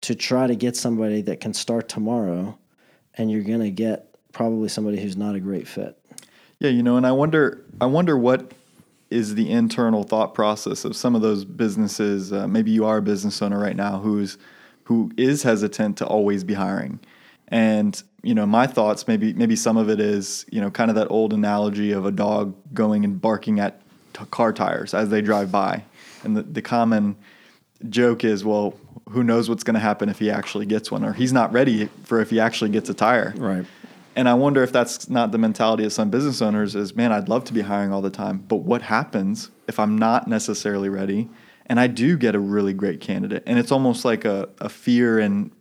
to 0.01 0.15
try 0.15 0.47
to 0.47 0.55
get 0.55 0.75
somebody 0.75 1.21
that 1.21 1.39
can 1.39 1.53
start 1.53 1.89
tomorrow 1.89 2.57
and 3.15 3.29
you're 3.29 3.43
going 3.43 3.59
to 3.59 3.71
get 3.71 4.15
probably 4.31 4.69
somebody 4.69 4.99
who's 4.99 5.17
not 5.17 5.35
a 5.35 5.39
great 5.39 5.67
fit. 5.67 5.97
Yeah, 6.59 6.69
you 6.69 6.83
know, 6.83 6.97
and 6.97 7.05
I 7.05 7.11
wonder 7.11 7.63
I 7.79 7.85
wonder 7.85 8.17
what 8.17 8.51
is 9.09 9.35
the 9.35 9.49
internal 9.49 10.03
thought 10.03 10.33
process 10.33 10.85
of 10.85 10.95
some 10.95 11.15
of 11.15 11.21
those 11.21 11.43
businesses 11.43 12.31
uh, 12.31 12.47
maybe 12.47 12.69
you 12.69 12.85
are 12.85 12.97
a 12.97 13.01
business 13.01 13.41
owner 13.41 13.57
right 13.57 13.75
now 13.75 13.99
who's 13.99 14.37
who 14.83 15.11
is 15.17 15.43
hesitant 15.43 15.97
to 15.97 16.05
always 16.05 16.43
be 16.43 16.55
hiring. 16.55 16.99
And 17.47 18.01
you 18.21 18.35
know, 18.35 18.45
my 18.45 18.67
thoughts 18.67 19.07
maybe 19.07 19.33
maybe 19.33 19.55
some 19.55 19.77
of 19.77 19.89
it 19.89 19.99
is, 19.99 20.45
you 20.51 20.59
know, 20.59 20.69
kind 20.69 20.89
of 20.89 20.95
that 20.95 21.07
old 21.09 21.33
analogy 21.33 21.91
of 21.91 22.05
a 22.05 22.11
dog 22.11 22.55
going 22.73 23.03
and 23.05 23.19
barking 23.19 23.59
at 23.59 23.81
t- 24.13 24.25
car 24.31 24.51
tires 24.51 24.93
as 24.93 25.09
they 25.09 25.21
drive 25.21 25.51
by. 25.51 25.83
And 26.23 26.35
the, 26.35 26.43
the 26.43 26.61
common 26.61 27.15
joke 27.87 28.23
is, 28.23 28.43
well, 28.43 28.73
who 29.09 29.23
knows 29.23 29.49
what's 29.49 29.63
going 29.63 29.73
to 29.73 29.79
happen 29.79 30.07
if 30.07 30.19
he 30.19 30.29
actually 30.29 30.65
gets 30.65 30.91
one, 30.91 31.03
or 31.03 31.13
he's 31.13 31.33
not 31.33 31.51
ready 31.51 31.89
for 32.03 32.21
if 32.21 32.29
he 32.29 32.39
actually 32.39 32.69
gets 32.69 32.89
a 32.89 32.93
tire. 32.93 33.33
Right. 33.37 33.65
And 34.15 34.27
I 34.27 34.33
wonder 34.33 34.63
if 34.63 34.71
that's 34.71 35.09
not 35.09 35.31
the 35.31 35.37
mentality 35.37 35.83
of 35.85 35.93
some 35.93 36.09
business 36.09 36.41
owners 36.41 36.75
is, 36.75 36.95
man, 36.95 37.11
I'd 37.11 37.29
love 37.29 37.43
to 37.45 37.53
be 37.53 37.61
hiring 37.61 37.93
all 37.93 38.01
the 38.01 38.09
time, 38.09 38.43
but 38.47 38.57
what 38.57 38.81
happens 38.81 39.49
if 39.67 39.79
I'm 39.79 39.97
not 39.97 40.27
necessarily 40.27 40.89
ready 40.89 41.29
and 41.67 41.79
I 41.79 41.87
do 41.87 42.17
get 42.17 42.35
a 42.35 42.39
really 42.39 42.73
great 42.73 43.01
candidate? 43.01 43.43
And 43.45 43.57
it's 43.57 43.71
almost 43.71 44.05
like 44.05 44.25
a, 44.25 44.49
a 44.59 44.69
fear 44.69 45.19
and, 45.19 45.51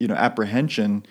you 0.00 0.08
know, 0.08 0.14
apprehension. 0.14 1.06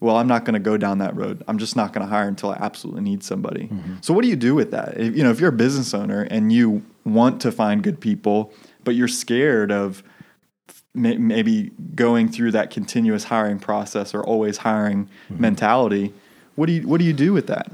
Well, 0.00 0.16
I'm 0.16 0.28
not 0.28 0.44
going 0.44 0.54
to 0.54 0.60
go 0.60 0.76
down 0.76 0.98
that 0.98 1.16
road. 1.16 1.42
I'm 1.48 1.58
just 1.58 1.74
not 1.74 1.92
going 1.92 2.06
to 2.06 2.10
hire 2.10 2.28
until 2.28 2.50
I 2.50 2.58
absolutely 2.60 3.02
need 3.02 3.24
somebody. 3.24 3.68
Mm-hmm. 3.68 3.94
So 4.02 4.12
what 4.12 4.22
do 4.22 4.28
you 4.28 4.36
do 4.36 4.54
with 4.54 4.72
that? 4.72 5.00
If, 5.00 5.16
you 5.16 5.22
know, 5.22 5.30
if 5.30 5.40
you're 5.40 5.48
a 5.48 5.52
business 5.52 5.94
owner 5.94 6.22
and 6.22 6.52
you 6.52 6.84
want 7.04 7.40
to 7.42 7.52
find 7.52 7.82
good 7.82 8.00
people, 8.00 8.52
but 8.84 8.94
you're 8.94 9.08
scared 9.08 9.72
of– 9.72 10.04
may, 10.96 11.16
maybe 11.16 11.70
going 11.94 12.28
through 12.28 12.52
that 12.52 12.70
continuous 12.70 13.24
hiring 13.24 13.58
process 13.58 14.14
or 14.14 14.24
always 14.24 14.58
hiring 14.58 15.04
mm-hmm. 15.04 15.40
mentality. 15.40 16.14
What 16.54 16.66
do 16.66 16.72
you 16.72 16.88
what 16.88 16.98
do 16.98 17.04
you 17.04 17.12
do 17.12 17.32
with 17.32 17.46
that? 17.48 17.70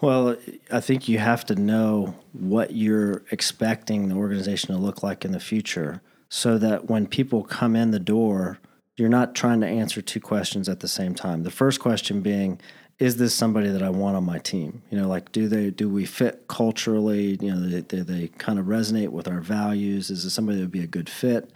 Well, 0.00 0.36
I 0.70 0.80
think 0.80 1.08
you 1.08 1.18
have 1.18 1.46
to 1.46 1.54
know 1.54 2.16
what 2.32 2.72
you're 2.72 3.22
expecting 3.30 4.08
the 4.08 4.14
organization 4.14 4.74
to 4.74 4.80
look 4.80 5.02
like 5.02 5.24
in 5.24 5.32
the 5.32 5.40
future 5.40 6.02
so 6.28 6.58
that 6.58 6.90
when 6.90 7.06
people 7.06 7.42
come 7.42 7.74
in 7.74 7.92
the 7.92 7.98
door, 7.98 8.58
you're 8.96 9.08
not 9.08 9.34
trying 9.34 9.60
to 9.60 9.66
answer 9.66 10.02
two 10.02 10.20
questions 10.20 10.68
at 10.68 10.80
the 10.80 10.88
same 10.88 11.14
time. 11.14 11.44
The 11.44 11.50
first 11.50 11.80
question 11.80 12.20
being, 12.20 12.60
is 12.98 13.16
this 13.16 13.34
somebody 13.34 13.68
that 13.68 13.82
I 13.82 13.90
want 13.90 14.16
on 14.16 14.24
my 14.24 14.38
team? 14.38 14.82
You 14.90 14.98
know, 14.98 15.08
like 15.08 15.32
do 15.32 15.48
they 15.48 15.70
do 15.70 15.88
we 15.88 16.04
fit 16.04 16.46
culturally? 16.48 17.38
You 17.40 17.54
know, 17.54 17.68
do 17.68 17.80
they, 17.80 18.00
they 18.00 18.28
kind 18.28 18.58
of 18.58 18.66
resonate 18.66 19.10
with 19.10 19.28
our 19.28 19.40
values? 19.40 20.10
Is 20.10 20.24
this 20.24 20.34
somebody 20.34 20.58
that 20.58 20.64
would 20.64 20.72
be 20.72 20.82
a 20.82 20.86
good 20.86 21.08
fit? 21.08 21.50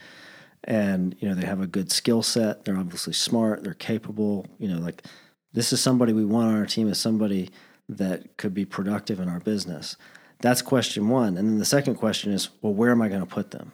And 0.65 1.17
you 1.19 1.29
know, 1.29 1.35
they 1.35 1.47
have 1.47 1.61
a 1.61 1.67
good 1.67 1.91
skill 1.91 2.23
set. 2.23 2.65
They're 2.65 2.77
obviously 2.77 3.13
smart. 3.15 3.65
They're 3.65 3.75
capable. 3.75 4.47
You 4.59 4.69
know, 4.69 4.79
like 4.79 5.05
this 5.53 5.73
is 5.73 5.81
somebody 5.81 6.13
we 6.13 6.25
want 6.25 6.49
on 6.49 6.57
our 6.57 6.67
team. 6.67 6.89
Is 6.89 6.99
somebody 6.99 7.51
that 7.89 8.37
could 8.37 8.55
be 8.55 8.65
productive 8.65 9.21
in 9.21 9.29
our 9.29 9.41
business. 9.41 9.97
That's 10.41 10.63
question 10.63 11.09
one. 11.09 11.37
And 11.37 11.49
then 11.49 11.59
the 11.59 11.65
second 11.65 11.97
question 11.97 12.33
is, 12.33 12.51
well, 12.63 12.73
where 12.73 12.91
am 12.91 13.03
I 13.03 13.09
going 13.09 13.21
to 13.21 13.27
put 13.27 13.51
them? 13.51 13.73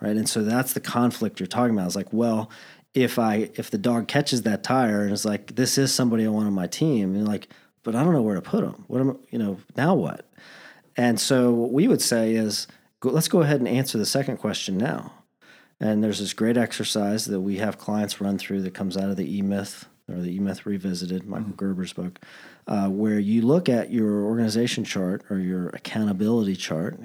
Right. 0.00 0.16
And 0.16 0.28
so 0.28 0.42
that's 0.42 0.74
the 0.74 0.80
conflict 0.80 1.40
you're 1.40 1.46
talking 1.46 1.74
about. 1.74 1.86
It's 1.86 1.96
like, 1.96 2.12
well, 2.12 2.50
if 2.92 3.18
I 3.18 3.50
if 3.54 3.70
the 3.70 3.78
dog 3.78 4.08
catches 4.08 4.42
that 4.42 4.62
tire 4.62 5.02
and 5.02 5.12
is 5.12 5.24
like, 5.24 5.56
this 5.56 5.78
is 5.78 5.92
somebody 5.92 6.26
I 6.26 6.28
want 6.28 6.46
on 6.46 6.52
my 6.52 6.66
team, 6.66 7.14
and 7.14 7.26
like, 7.26 7.48
but 7.82 7.94
I 7.94 8.04
don't 8.04 8.12
know 8.12 8.22
where 8.22 8.34
to 8.34 8.42
put 8.42 8.62
them. 8.62 8.84
What 8.88 9.00
am 9.00 9.10
I, 9.10 9.14
you 9.30 9.38
know 9.38 9.58
now 9.76 9.94
what? 9.94 10.28
And 10.96 11.20
so 11.20 11.50
what 11.50 11.72
we 11.72 11.88
would 11.88 12.02
say 12.02 12.34
is, 12.34 12.66
go, 13.00 13.10
let's 13.10 13.28
go 13.28 13.40
ahead 13.40 13.60
and 13.60 13.68
answer 13.68 13.98
the 13.98 14.06
second 14.06 14.38
question 14.38 14.76
now. 14.78 15.12
And 15.80 16.02
there's 16.02 16.20
this 16.20 16.32
great 16.32 16.56
exercise 16.56 17.26
that 17.26 17.40
we 17.40 17.58
have 17.58 17.78
clients 17.78 18.20
run 18.20 18.38
through 18.38 18.62
that 18.62 18.74
comes 18.74 18.96
out 18.96 19.10
of 19.10 19.16
the 19.16 19.36
E 19.36 19.42
Myth 19.42 19.86
or 20.08 20.16
the 20.16 20.34
E 20.36 20.38
Myth 20.38 20.64
Revisited, 20.64 21.26
Michael 21.26 21.48
mm-hmm. 21.48 21.56
Gerber's 21.56 21.92
book, 21.92 22.20
uh, 22.66 22.88
where 22.88 23.18
you 23.18 23.42
look 23.42 23.68
at 23.68 23.90
your 23.90 24.24
organization 24.24 24.84
chart 24.84 25.24
or 25.30 25.38
your 25.38 25.68
accountability 25.70 26.56
chart, 26.56 26.98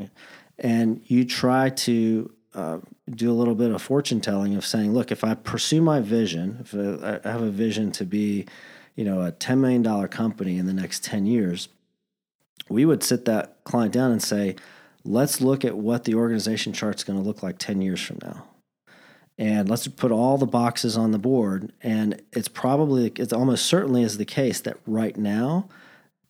and 0.60 1.01
you 1.08 1.25
try 1.25 1.70
to 1.70 2.32
uh, 2.54 2.78
do 3.10 3.32
a 3.32 3.34
little 3.34 3.56
bit 3.56 3.72
of 3.72 3.82
fortune 3.82 4.22
telling 4.22 4.56
of 4.56 4.66
saying, 4.66 4.94
look, 4.94 5.12
if 5.12 5.24
I 5.24 5.34
pursue 5.34 5.82
my 5.82 6.00
vision, 6.00 6.58
if 6.62 6.74
I 6.75 7.28
have 7.28 7.42
a 7.42 7.50
vision 7.50 7.92
to 7.94 8.06
be, 8.06 8.46
you 8.96 9.04
know, 9.04 9.22
a 9.22 9.32
$10 9.32 9.60
million 9.60 10.08
company 10.08 10.58
in 10.58 10.66
the 10.66 10.74
next 10.74 11.04
10 11.04 11.25
years, 11.25 11.70
we 12.70 12.86
would 12.86 13.04
sit 13.04 13.25
that 13.25 13.63
client 13.63 13.94
down 13.94 14.12
and 14.12 14.22
say, 14.22 14.56
let's 15.04 15.42
look 15.42 15.66
at 15.66 15.78
what 15.78 16.04
the 16.04 16.16
organization 16.16 16.74
chart's 16.74 17.04
going 17.04 17.20
to 17.20 17.25
look 17.25 17.42
like 17.42 17.58
10 17.58 17.82
years 17.82 18.01
from 18.01 18.20
now. 18.22 18.46
And 19.42 19.70
let's 19.70 19.88
put 19.88 20.12
all 20.12 20.38
the 20.38 20.46
boxes 20.46 20.98
on 20.98 21.12
the 21.12 21.18
board. 21.20 21.74
And 21.82 22.22
it's 22.32 22.48
probably, 22.48 23.12
it's 23.16 23.34
almost 23.34 23.66
certainly 23.66 24.04
is 24.04 24.18
the 24.18 24.26
case 24.26 24.62
that 24.62 24.78
right 24.86 25.18
now, 25.18 25.68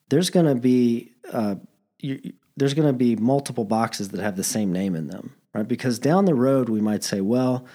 there's 0.09 0.29
going 0.29 0.45
to 0.45 0.55
be, 0.55 1.11
uh, 1.31 1.55
you, 1.99 2.33
there's 2.55 2.73
going 2.73 2.87
to 2.87 2.93
be 2.93 3.15
multiple 3.15 3.65
boxes 3.65 4.09
that 4.09 4.21
have 4.21 4.37
the 4.37 4.43
same 4.43 4.71
name 4.71 4.95
in 4.95 5.07
them 5.07 5.33
right? 5.53 5.67
Because 5.67 5.99
down 5.99 6.25
the 6.25 6.35
road, 6.35 6.69
we 6.69 6.81
might 6.81 7.03
say, 7.03 7.21
well, 7.21 7.65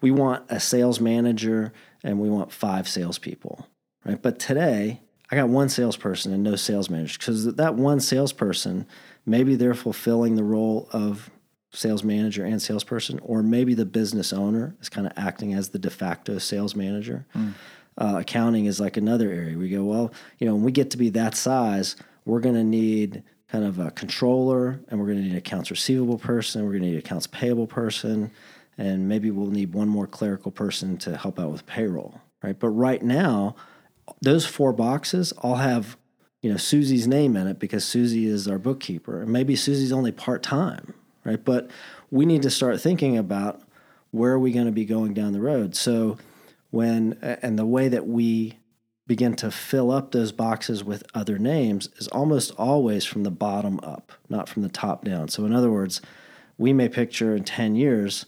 we 0.00 0.10
want 0.10 0.44
a 0.48 0.60
sales 0.60 1.00
manager 1.00 1.72
and 2.02 2.18
we 2.18 2.28
want 2.28 2.52
five 2.52 2.88
salespeople, 2.88 3.66
right? 4.04 4.20
But 4.20 4.38
today, 4.38 5.00
I 5.30 5.36
got 5.36 5.48
one 5.48 5.68
salesperson 5.68 6.32
and 6.32 6.42
no 6.42 6.56
sales 6.56 6.90
manager 6.90 7.16
because 7.18 7.54
that 7.54 7.74
one 7.74 8.00
salesperson, 8.00 8.86
maybe 9.24 9.56
they're 9.56 9.74
fulfilling 9.74 10.36
the 10.36 10.44
role 10.44 10.88
of 10.92 11.30
sales 11.74 12.04
manager 12.04 12.44
and 12.44 12.60
salesperson, 12.60 13.18
or 13.22 13.42
maybe 13.42 13.74
the 13.74 13.84
business 13.84 14.32
owner 14.32 14.74
is 14.80 14.88
kind 14.88 15.06
of 15.06 15.12
acting 15.16 15.54
as 15.54 15.70
the 15.70 15.78
de 15.78 15.90
facto 15.90 16.38
sales 16.38 16.74
manager. 16.74 17.26
Mm. 17.34 17.52
Uh, 17.96 18.16
accounting 18.20 18.64
is 18.64 18.80
like 18.80 18.96
another 18.96 19.30
area. 19.30 19.56
We 19.56 19.68
go, 19.68 19.84
well, 19.84 20.12
you 20.38 20.46
know, 20.46 20.54
when 20.54 20.64
we 20.64 20.72
get 20.72 20.90
to 20.90 20.96
be 20.96 21.10
that 21.10 21.36
size, 21.36 21.96
we're 22.24 22.40
going 22.40 22.56
to 22.56 22.64
need 22.64 23.22
kind 23.48 23.64
of 23.64 23.78
a 23.78 23.90
controller, 23.92 24.80
and 24.88 24.98
we're 24.98 25.06
going 25.06 25.18
to 25.18 25.22
need 25.22 25.32
an 25.32 25.36
accounts 25.36 25.70
receivable 25.70 26.18
person, 26.18 26.64
we're 26.64 26.72
going 26.72 26.82
to 26.82 26.88
need 26.88 26.94
an 26.94 26.98
accounts 26.98 27.26
payable 27.28 27.68
person, 27.68 28.30
and 28.76 29.08
maybe 29.08 29.30
we'll 29.30 29.50
need 29.50 29.72
one 29.72 29.88
more 29.88 30.06
clerical 30.06 30.50
person 30.50 30.96
to 30.98 31.16
help 31.16 31.38
out 31.38 31.52
with 31.52 31.64
payroll, 31.66 32.20
right? 32.42 32.58
But 32.58 32.70
right 32.70 33.02
now, 33.02 33.54
those 34.20 34.44
four 34.44 34.72
boxes 34.72 35.32
all 35.38 35.56
have 35.56 35.96
you 36.42 36.50
know 36.50 36.56
Susie's 36.56 37.06
name 37.06 37.36
in 37.36 37.46
it 37.46 37.58
because 37.58 37.84
Susie 37.84 38.26
is 38.26 38.48
our 38.48 38.58
bookkeeper, 38.58 39.22
and 39.22 39.30
maybe 39.30 39.56
Susie's 39.56 39.92
only 39.92 40.12
part 40.12 40.42
time, 40.42 40.94
right? 41.24 41.42
But 41.42 41.70
we 42.10 42.26
need 42.26 42.42
to 42.42 42.50
start 42.50 42.80
thinking 42.80 43.16
about 43.16 43.62
where 44.10 44.32
are 44.32 44.38
we 44.38 44.52
going 44.52 44.66
to 44.66 44.72
be 44.72 44.84
going 44.84 45.14
down 45.14 45.32
the 45.32 45.40
road. 45.40 45.74
So 45.74 46.18
when 46.70 47.18
and 47.22 47.58
the 47.58 47.66
way 47.66 47.88
that 47.88 48.06
we 48.06 48.58
begin 49.06 49.36
to 49.36 49.50
fill 49.50 49.90
up 49.90 50.12
those 50.12 50.32
boxes 50.32 50.82
with 50.82 51.04
other 51.14 51.38
names 51.38 51.88
is 51.98 52.08
almost 52.08 52.52
always 52.56 53.04
from 53.04 53.22
the 53.22 53.30
bottom 53.30 53.78
up, 53.82 54.12
not 54.28 54.48
from 54.48 54.62
the 54.62 54.68
top 54.68 55.04
down. 55.04 55.28
So, 55.28 55.44
in 55.44 55.52
other 55.52 55.70
words, 55.70 56.00
we 56.56 56.72
may 56.72 56.88
picture 56.88 57.36
in 57.36 57.44
10 57.44 57.74
years 57.74 58.26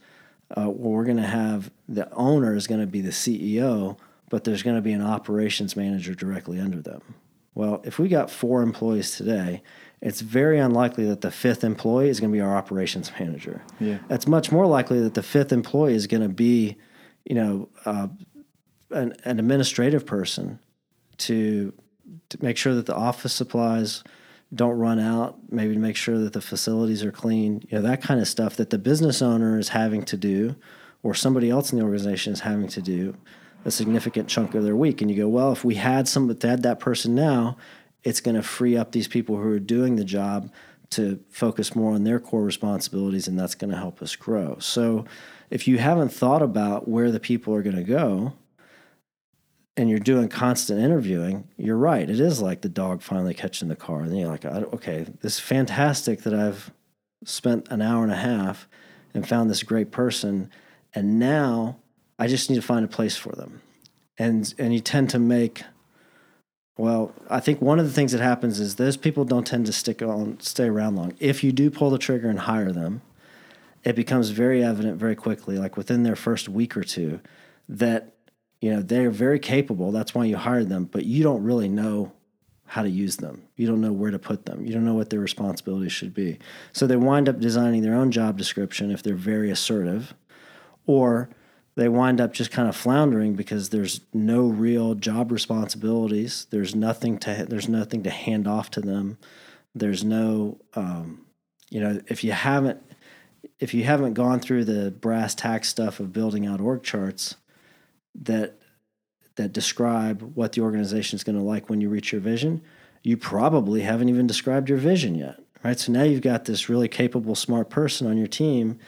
uh, 0.56 0.70
we're 0.70 1.04
going 1.04 1.16
to 1.16 1.22
have 1.22 1.70
the 1.88 2.12
owner 2.12 2.54
is 2.54 2.66
going 2.66 2.80
to 2.80 2.86
be 2.86 3.00
the 3.00 3.10
CEO, 3.10 3.96
but 4.28 4.44
there's 4.44 4.62
going 4.62 4.76
to 4.76 4.82
be 4.82 4.92
an 4.92 5.02
operations 5.02 5.76
manager 5.76 6.14
directly 6.14 6.60
under 6.60 6.80
them. 6.80 7.02
Well, 7.54 7.80
if 7.84 7.98
we 7.98 8.08
got 8.08 8.30
four 8.30 8.62
employees 8.62 9.16
today, 9.16 9.62
it's 10.02 10.20
very 10.20 10.58
unlikely 10.58 11.06
that 11.06 11.22
the 11.22 11.30
fifth 11.30 11.64
employee 11.64 12.08
is 12.08 12.20
going 12.20 12.30
to 12.30 12.36
be 12.36 12.40
our 12.40 12.56
operations 12.56 13.10
manager. 13.18 13.62
Yeah. 13.80 13.98
It's 14.10 14.26
much 14.26 14.52
more 14.52 14.66
likely 14.66 15.00
that 15.00 15.14
the 15.14 15.22
fifth 15.22 15.52
employee 15.52 15.94
is 15.94 16.06
going 16.06 16.22
to 16.22 16.28
be, 16.28 16.76
you 17.24 17.34
know, 17.34 17.68
uh, 17.84 18.08
an, 18.90 19.14
an 19.24 19.38
administrative 19.38 20.06
person 20.06 20.60
to 21.18 21.72
to 22.28 22.42
make 22.42 22.56
sure 22.56 22.74
that 22.74 22.86
the 22.86 22.94
office 22.94 23.32
supplies 23.32 24.02
don't 24.54 24.78
run 24.78 24.98
out, 24.98 25.38
maybe 25.50 25.74
to 25.74 25.80
make 25.80 25.96
sure 25.96 26.18
that 26.18 26.32
the 26.32 26.40
facilities 26.40 27.02
are 27.04 27.12
clean, 27.12 27.62
you 27.68 27.76
know, 27.76 27.82
that 27.82 28.02
kind 28.02 28.20
of 28.20 28.28
stuff 28.28 28.56
that 28.56 28.70
the 28.70 28.78
business 28.78 29.20
owner 29.20 29.58
is 29.58 29.70
having 29.70 30.04
to 30.04 30.16
do 30.16 30.56
or 31.02 31.14
somebody 31.14 31.50
else 31.50 31.72
in 31.72 31.78
the 31.78 31.84
organization 31.84 32.32
is 32.32 32.40
having 32.40 32.68
to 32.68 32.82
do 32.82 33.16
a 33.64 33.70
significant 33.70 34.28
chunk 34.28 34.54
of 34.54 34.62
their 34.62 34.76
week. 34.76 35.00
And 35.00 35.10
you 35.10 35.16
go, 35.16 35.28
well, 35.28 35.52
if 35.52 35.64
we 35.64 35.74
had 35.74 36.06
some 36.06 36.28
had 36.28 36.62
that 36.62 36.78
person 36.78 37.14
now, 37.14 37.56
it's 38.06 38.20
going 38.20 38.36
to 38.36 38.42
free 38.42 38.76
up 38.76 38.92
these 38.92 39.08
people 39.08 39.36
who 39.36 39.50
are 39.50 39.58
doing 39.58 39.96
the 39.96 40.04
job 40.04 40.52
to 40.90 41.18
focus 41.28 41.74
more 41.74 41.92
on 41.92 42.04
their 42.04 42.20
core 42.20 42.44
responsibilities 42.44 43.26
and 43.26 43.36
that's 43.36 43.56
going 43.56 43.70
to 43.70 43.76
help 43.76 44.00
us 44.00 44.14
grow. 44.14 44.56
So 44.60 45.04
if 45.50 45.66
you 45.66 45.78
haven't 45.78 46.10
thought 46.10 46.40
about 46.40 46.86
where 46.86 47.10
the 47.10 47.18
people 47.18 47.52
are 47.52 47.62
going 47.62 47.76
to 47.76 47.82
go, 47.82 48.34
and 49.76 49.90
you're 49.90 49.98
doing 49.98 50.28
constant 50.28 50.80
interviewing, 50.80 51.48
you're 51.58 51.76
right. 51.76 52.08
It 52.08 52.18
is 52.18 52.40
like 52.40 52.62
the 52.62 52.68
dog 52.68 53.02
finally 53.02 53.34
catching 53.34 53.68
the 53.68 53.76
car. 53.76 54.00
And 54.00 54.10
then 54.10 54.18
you're 54.20 54.30
like, 54.30 54.46
okay, 54.46 55.04
this 55.20 55.34
is 55.34 55.40
fantastic 55.40 56.22
that 56.22 56.32
I've 56.32 56.72
spent 57.24 57.68
an 57.68 57.82
hour 57.82 58.02
and 58.02 58.12
a 58.12 58.16
half 58.16 58.68
and 59.12 59.28
found 59.28 59.50
this 59.50 59.62
great 59.62 59.90
person. 59.90 60.50
And 60.94 61.18
now 61.18 61.76
I 62.18 62.26
just 62.26 62.48
need 62.48 62.56
to 62.56 62.62
find 62.62 62.86
a 62.86 62.88
place 62.88 63.18
for 63.18 63.32
them. 63.32 63.60
And, 64.16 64.54
and 64.56 64.72
you 64.72 64.80
tend 64.80 65.10
to 65.10 65.18
make, 65.18 65.62
well, 66.76 67.14
I 67.30 67.40
think 67.40 67.62
one 67.62 67.78
of 67.78 67.86
the 67.86 67.92
things 67.92 68.12
that 68.12 68.20
happens 68.20 68.60
is 68.60 68.76
those 68.76 68.96
people 68.96 69.24
don't 69.24 69.46
tend 69.46 69.66
to 69.66 69.72
stick 69.72 70.02
on, 70.02 70.38
stay 70.40 70.66
around 70.66 70.96
long. 70.96 71.14
If 71.18 71.42
you 71.42 71.52
do 71.52 71.70
pull 71.70 71.90
the 71.90 71.98
trigger 71.98 72.28
and 72.28 72.40
hire 72.40 72.70
them, 72.70 73.00
it 73.82 73.96
becomes 73.96 74.30
very 74.30 74.62
evident 74.62 74.98
very 74.98 75.16
quickly, 75.16 75.58
like 75.58 75.76
within 75.76 76.02
their 76.02 76.16
first 76.16 76.48
week 76.48 76.76
or 76.76 76.84
two, 76.84 77.20
that 77.68 78.12
you 78.60 78.70
know 78.70 78.82
they're 78.82 79.10
very 79.10 79.38
capable. 79.38 79.92
That's 79.92 80.14
why 80.14 80.24
you 80.24 80.36
hired 80.36 80.68
them 80.68 80.84
but 80.84 81.04
you 81.04 81.22
don't 81.22 81.42
really 81.42 81.68
know 81.68 82.12
how 82.66 82.82
to 82.82 82.90
use 82.90 83.16
them. 83.16 83.42
You 83.56 83.66
don't 83.66 83.80
know 83.80 83.92
where 83.92 84.10
to 84.10 84.18
put 84.18 84.44
them. 84.44 84.66
You 84.66 84.72
don't 84.74 84.84
know 84.84 84.94
what 84.94 85.10
their 85.10 85.20
responsibilities 85.20 85.92
should 85.92 86.12
be. 86.12 86.38
So 86.72 86.86
they 86.86 86.96
wind 86.96 87.28
up 87.28 87.38
designing 87.38 87.82
their 87.82 87.94
own 87.94 88.10
job 88.10 88.36
description 88.36 88.90
if 88.90 89.02
they're 89.02 89.14
very 89.14 89.50
assertive 89.50 90.14
or 90.86 91.30
they 91.76 91.88
wind 91.88 92.20
up 92.20 92.32
just 92.32 92.50
kind 92.50 92.68
of 92.68 92.74
floundering 92.74 93.34
because 93.34 93.68
there's 93.68 94.00
no 94.12 94.46
real 94.46 94.94
job 94.94 95.30
responsibilities 95.30 96.46
there's 96.50 96.74
nothing 96.74 97.18
to 97.18 97.46
there's 97.48 97.68
nothing 97.68 98.02
to 98.02 98.10
hand 98.10 98.46
off 98.48 98.70
to 98.70 98.80
them 98.80 99.18
there's 99.74 100.04
no 100.04 100.58
um, 100.74 101.26
you 101.70 101.80
know 101.80 102.00
if 102.08 102.24
you 102.24 102.32
haven't 102.32 102.80
if 103.58 103.72
you 103.72 103.84
haven't 103.84 104.14
gone 104.14 104.40
through 104.40 104.64
the 104.64 104.90
brass 104.90 105.34
tack 105.34 105.64
stuff 105.64 106.00
of 106.00 106.12
building 106.12 106.46
out 106.46 106.60
org 106.60 106.82
charts 106.82 107.36
that 108.14 108.58
that 109.36 109.52
describe 109.52 110.22
what 110.34 110.52
the 110.52 110.62
organization 110.62 111.16
is 111.16 111.24
going 111.24 111.36
to 111.36 111.42
like 111.42 111.70
when 111.70 111.80
you 111.80 111.88
reach 111.88 112.12
your 112.12 112.20
vision, 112.20 112.62
you 113.02 113.16
probably 113.16 113.82
haven't 113.82 114.08
even 114.08 114.26
described 114.26 114.68
your 114.68 114.78
vision 114.78 115.14
yet, 115.14 115.38
right? 115.62 115.78
So 115.78 115.92
now 115.92 116.02
you've 116.02 116.22
got 116.22 116.46
this 116.46 116.68
really 116.68 116.88
capable, 116.88 117.34
smart 117.34 117.70
person 117.70 118.06
on 118.06 118.16
your 118.16 118.26
team, 118.26 118.78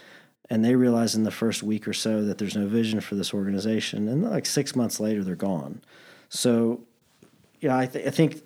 and 0.50 0.64
they 0.64 0.75
realize 0.75 1.14
in 1.14 1.25
the 1.25 1.31
first 1.31 1.62
week 1.62 1.87
or 1.87 1.93
so 1.93 2.25
that 2.25 2.38
there's 2.38 2.57
no 2.57 2.67
vision 2.67 3.00
for 3.00 3.14
this 3.14 3.35
organization, 3.35 4.09
and 4.09 4.31
like 4.31 4.47
six 4.47 4.75
months 4.75 4.99
later, 5.00 5.23
they're 5.23 5.37
gone. 5.37 5.81
So, 6.28 6.81
yeah, 7.61 7.76
I, 7.76 7.87
th- 7.87 8.07
I 8.07 8.11
think 8.11 8.43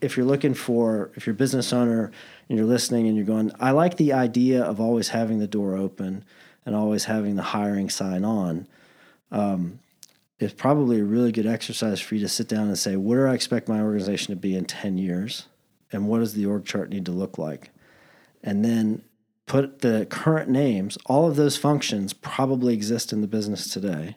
if 0.00 0.16
you're 0.16 0.26
looking 0.26 0.54
for, 0.54 1.10
if 1.14 1.26
you're 1.26 1.34
a 1.34 1.36
business 1.36 1.72
owner 1.72 2.10
and 2.48 2.58
you're 2.58 2.66
listening 2.66 3.06
and 3.06 3.16
you're 3.16 3.26
going, 3.26 3.50
I 3.60 3.70
like 3.70 3.96
the 3.96 4.12
idea 4.12 4.62
of 4.62 4.80
always 4.80 5.08
having 5.08 5.38
the 5.38 5.46
door 5.46 5.76
open 5.76 6.24
and 6.64 6.74
always 6.74 7.04
having 7.04 7.36
the 7.36 7.42
hiring 7.42 7.88
sign 7.88 8.24
on. 8.24 8.66
Um, 9.30 9.80
it's 10.38 10.52
probably 10.52 11.00
a 11.00 11.04
really 11.04 11.32
good 11.32 11.46
exercise 11.46 12.00
for 12.00 12.14
you 12.14 12.20
to 12.20 12.28
sit 12.28 12.48
down 12.48 12.66
and 12.66 12.78
say, 12.78 12.96
what 12.96 13.14
do 13.14 13.26
I 13.26 13.34
expect 13.34 13.68
my 13.68 13.80
organization 13.80 14.34
to 14.34 14.40
be 14.40 14.54
in 14.54 14.66
10 14.66 14.98
years? 14.98 15.46
And 15.92 16.08
what 16.08 16.18
does 16.18 16.34
the 16.34 16.44
org 16.44 16.66
chart 16.66 16.90
need 16.90 17.06
to 17.06 17.12
look 17.12 17.38
like? 17.38 17.70
And 18.42 18.64
then 18.64 19.02
put 19.46 19.80
the 19.80 20.06
current 20.10 20.50
names, 20.50 20.98
all 21.06 21.28
of 21.28 21.36
those 21.36 21.56
functions 21.56 22.12
probably 22.12 22.74
exist 22.74 23.12
in 23.12 23.20
the 23.20 23.28
business 23.28 23.70
today. 23.70 24.16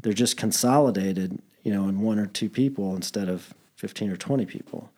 They're 0.00 0.12
just 0.12 0.36
consolidated, 0.36 1.40
you 1.62 1.72
know, 1.72 1.88
in 1.88 2.00
one 2.00 2.18
or 2.18 2.26
two 2.26 2.48
people 2.48 2.94
instead 2.94 3.28
of 3.28 3.52
15 3.76 4.10
or 4.10 4.16
20 4.16 4.46
people. 4.46 4.90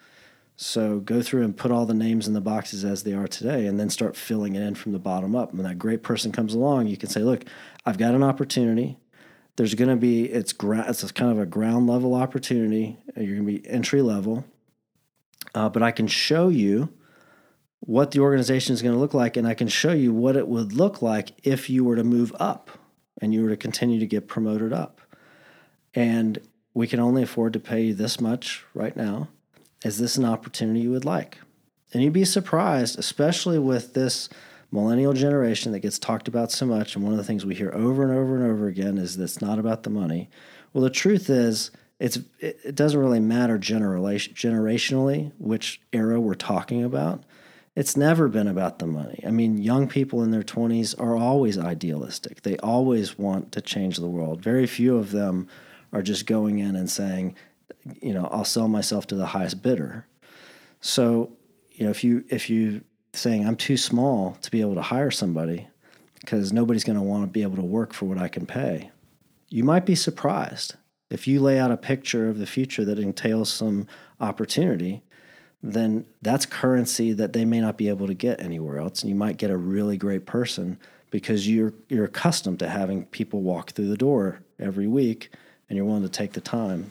So 0.56 1.00
go 1.00 1.22
through 1.22 1.42
and 1.42 1.56
put 1.56 1.72
all 1.72 1.86
the 1.86 1.94
names 1.94 2.28
in 2.28 2.34
the 2.34 2.40
boxes 2.40 2.84
as 2.84 3.02
they 3.02 3.14
are 3.14 3.26
today 3.26 3.66
and 3.66 3.80
then 3.80 3.90
start 3.90 4.14
filling 4.14 4.54
it 4.54 4.62
in 4.62 4.74
from 4.74 4.92
the 4.92 4.98
bottom 4.98 5.34
up. 5.34 5.52
When 5.52 5.64
that 5.64 5.78
great 5.78 6.02
person 6.02 6.30
comes 6.30 6.54
along, 6.54 6.86
you 6.86 6.96
can 6.96 7.08
say, 7.08 7.20
look, 7.20 7.44
I've 7.86 7.98
got 7.98 8.14
an 8.14 8.22
opportunity. 8.22 8.98
There's 9.56 9.74
going 9.74 9.90
to 9.90 9.96
be, 9.96 10.26
it's, 10.26 10.52
gra- 10.52 10.88
it's 10.88 11.10
kind 11.12 11.32
of 11.32 11.38
a 11.38 11.46
ground 11.46 11.88
level 11.88 12.14
opportunity. 12.14 12.98
You're 13.16 13.36
going 13.36 13.46
to 13.46 13.60
be 13.60 13.68
entry 13.68 14.02
level. 14.02 14.44
Uh, 15.54 15.68
but 15.68 15.82
I 15.82 15.90
can 15.90 16.06
show 16.06 16.48
you 16.48 16.92
what 17.84 18.12
the 18.12 18.20
organization 18.20 18.74
is 18.74 18.80
going 18.80 18.94
to 18.94 19.00
look 19.00 19.12
like, 19.12 19.36
and 19.36 19.46
I 19.46 19.54
can 19.54 19.66
show 19.66 19.92
you 19.92 20.12
what 20.12 20.36
it 20.36 20.46
would 20.46 20.72
look 20.72 21.02
like 21.02 21.32
if 21.42 21.68
you 21.68 21.84
were 21.84 21.96
to 21.96 22.04
move 22.04 22.32
up 22.38 22.70
and 23.20 23.34
you 23.34 23.42
were 23.42 23.48
to 23.48 23.56
continue 23.56 23.98
to 23.98 24.06
get 24.06 24.28
promoted 24.28 24.72
up. 24.72 25.00
And 25.92 26.38
we 26.74 26.86
can 26.86 27.00
only 27.00 27.24
afford 27.24 27.52
to 27.54 27.60
pay 27.60 27.82
you 27.82 27.94
this 27.94 28.20
much 28.20 28.64
right 28.72 28.96
now. 28.96 29.28
Is 29.84 29.98
this 29.98 30.16
an 30.16 30.24
opportunity 30.24 30.80
you 30.80 30.92
would 30.92 31.04
like? 31.04 31.38
And 31.92 32.02
you'd 32.02 32.12
be 32.12 32.24
surprised, 32.24 32.98
especially 32.98 33.58
with 33.58 33.94
this 33.94 34.28
millennial 34.70 35.12
generation 35.12 35.72
that 35.72 35.80
gets 35.80 35.98
talked 35.98 36.28
about 36.28 36.52
so 36.52 36.64
much. 36.64 36.94
And 36.94 37.04
one 37.04 37.12
of 37.12 37.18
the 37.18 37.24
things 37.24 37.44
we 37.44 37.56
hear 37.56 37.72
over 37.74 38.04
and 38.04 38.12
over 38.12 38.36
and 38.36 38.44
over 38.44 38.68
again 38.68 38.96
is 38.96 39.16
that 39.16 39.24
it's 39.24 39.42
not 39.42 39.58
about 39.58 39.82
the 39.82 39.90
money. 39.90 40.30
Well, 40.72 40.84
the 40.84 40.90
truth 40.90 41.28
is, 41.28 41.72
it's 41.98 42.18
it 42.40 42.74
doesn't 42.74 42.98
really 42.98 43.20
matter 43.20 43.58
generationally 43.58 45.32
which 45.38 45.80
era 45.92 46.20
we're 46.20 46.34
talking 46.34 46.82
about. 46.82 47.22
It's 47.74 47.96
never 47.96 48.28
been 48.28 48.48
about 48.48 48.78
the 48.78 48.86
money. 48.86 49.22
I 49.26 49.30
mean, 49.30 49.56
young 49.56 49.88
people 49.88 50.22
in 50.22 50.30
their 50.30 50.42
20s 50.42 50.98
are 51.00 51.16
always 51.16 51.56
idealistic. 51.56 52.42
They 52.42 52.58
always 52.58 53.18
want 53.18 53.52
to 53.52 53.62
change 53.62 53.96
the 53.96 54.08
world. 54.08 54.42
Very 54.42 54.66
few 54.66 54.98
of 54.98 55.10
them 55.10 55.48
are 55.92 56.02
just 56.02 56.26
going 56.26 56.58
in 56.58 56.76
and 56.76 56.90
saying, 56.90 57.34
you 58.00 58.12
know, 58.12 58.28
I'll 58.30 58.44
sell 58.44 58.68
myself 58.68 59.06
to 59.08 59.14
the 59.14 59.26
highest 59.26 59.62
bidder. 59.62 60.06
So, 60.80 61.32
you 61.72 61.84
know, 61.84 61.90
if 61.90 62.04
you 62.04 62.24
if 62.28 62.50
you 62.50 62.82
saying 63.14 63.46
I'm 63.46 63.56
too 63.56 63.76
small 63.76 64.36
to 64.42 64.50
be 64.50 64.60
able 64.60 64.74
to 64.74 64.82
hire 64.82 65.10
somebody 65.10 65.68
because 66.20 66.52
nobody's 66.52 66.84
going 66.84 66.98
to 66.98 67.02
want 67.02 67.24
to 67.24 67.30
be 67.30 67.42
able 67.42 67.56
to 67.56 67.62
work 67.62 67.92
for 67.92 68.06
what 68.06 68.18
I 68.18 68.28
can 68.28 68.46
pay, 68.46 68.90
you 69.48 69.64
might 69.64 69.86
be 69.86 69.94
surprised 69.94 70.76
if 71.10 71.26
you 71.26 71.40
lay 71.40 71.58
out 71.58 71.70
a 71.70 71.76
picture 71.76 72.28
of 72.28 72.38
the 72.38 72.46
future 72.46 72.84
that 72.84 72.98
entails 72.98 73.50
some 73.50 73.86
opportunity. 74.20 75.02
Then 75.62 76.04
that's 76.22 76.44
currency 76.44 77.12
that 77.12 77.32
they 77.32 77.44
may 77.44 77.60
not 77.60 77.76
be 77.76 77.88
able 77.88 78.08
to 78.08 78.14
get 78.14 78.40
anywhere 78.40 78.78
else, 78.78 79.02
and 79.02 79.10
you 79.10 79.14
might 79.14 79.36
get 79.36 79.50
a 79.50 79.56
really 79.56 79.96
great 79.96 80.26
person 80.26 80.78
because 81.10 81.48
you're 81.48 81.72
you're 81.88 82.04
accustomed 82.04 82.58
to 82.60 82.68
having 82.68 83.06
people 83.06 83.42
walk 83.42 83.70
through 83.70 83.88
the 83.88 83.96
door 83.96 84.40
every 84.58 84.88
week, 84.88 85.30
and 85.68 85.76
you're 85.76 85.86
willing 85.86 86.02
to 86.02 86.08
take 86.08 86.32
the 86.32 86.40
time 86.40 86.90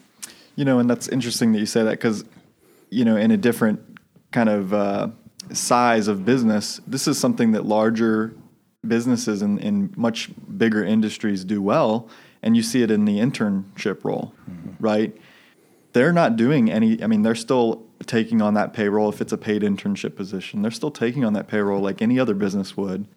you 0.56 0.66
know, 0.66 0.80
and 0.80 0.90
that's 0.90 1.08
interesting 1.08 1.54
that 1.54 1.60
you 1.60 1.66
say 1.66 1.84
that 1.84 1.92
because, 1.92 2.26
you 2.90 3.06
know, 3.06 3.16
in 3.16 3.32
a 3.32 3.38
different 3.38 3.80
kind 4.32 4.50
of 4.50 4.74
uh, 4.74 5.08
size 5.54 6.08
of 6.08 6.26
business, 6.26 6.82
this 6.88 7.08
is 7.08 7.18
something 7.18 7.52
that 7.54 7.66
larger 7.66 8.34
businesses 8.86 9.42
and 9.42 9.60
in 9.60 9.94
much 9.96 10.30
bigger 10.58 10.84
industries 10.84 11.44
do 11.44 11.62
well. 11.62 12.10
And 12.44 12.58
you 12.58 12.64
see 12.64 12.82
it 12.82 12.90
in 12.90 13.06
the 13.06 13.20
internship 13.20 14.04
role, 14.04 14.34
mm-hmm. 14.50 14.84
right? 14.84 15.16
They're 15.94 16.14
not 16.14 16.36
doing 16.36 16.72
any, 16.72 17.04
I 17.04 17.08
mean, 17.08 17.22
they're 17.22 17.36
still 17.36 17.86
taking 18.06 18.42
on 18.42 18.54
that 18.54 18.74
payroll 18.74 19.10
if 19.10 19.22
it's 19.22 19.34
a 19.34 19.38
paid 19.38 19.62
internship 19.62 20.16
position. 20.16 20.62
They're 20.62 20.72
still 20.72 20.92
taking 20.92 21.26
on 21.26 21.34
that 21.34 21.48
payroll 21.48 21.82
like 21.82 22.02
any 22.02 22.20
other 22.20 22.34
business 22.34 22.78
would, 22.78 23.08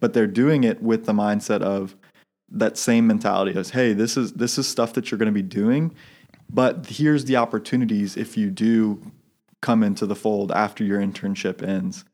but 0.00 0.12
they're 0.12 0.26
doing 0.26 0.64
it 0.64 0.82
with 0.82 1.06
the 1.06 1.12
mindset 1.12 1.62
of 1.62 1.96
that 2.50 2.76
same 2.76 3.06
mentality 3.06 3.58
as, 3.58 3.70
hey, 3.70 3.92
this 3.92 4.16
is 4.16 4.34
this 4.34 4.56
is 4.56 4.68
stuff 4.68 4.92
that 4.92 5.10
you're 5.10 5.18
going 5.18 5.26
to 5.26 5.32
be 5.32 5.42
doing 5.42 5.94
but 6.50 6.86
here's 6.86 7.24
the 7.24 7.36
opportunities 7.36 8.16
if 8.16 8.36
you 8.36 8.50
do 8.50 9.12
come 9.60 9.82
into 9.82 10.06
the 10.06 10.14
fold 10.14 10.52
after 10.52 10.84
your 10.84 11.00
internship 11.00 11.66
ends. 11.66 12.04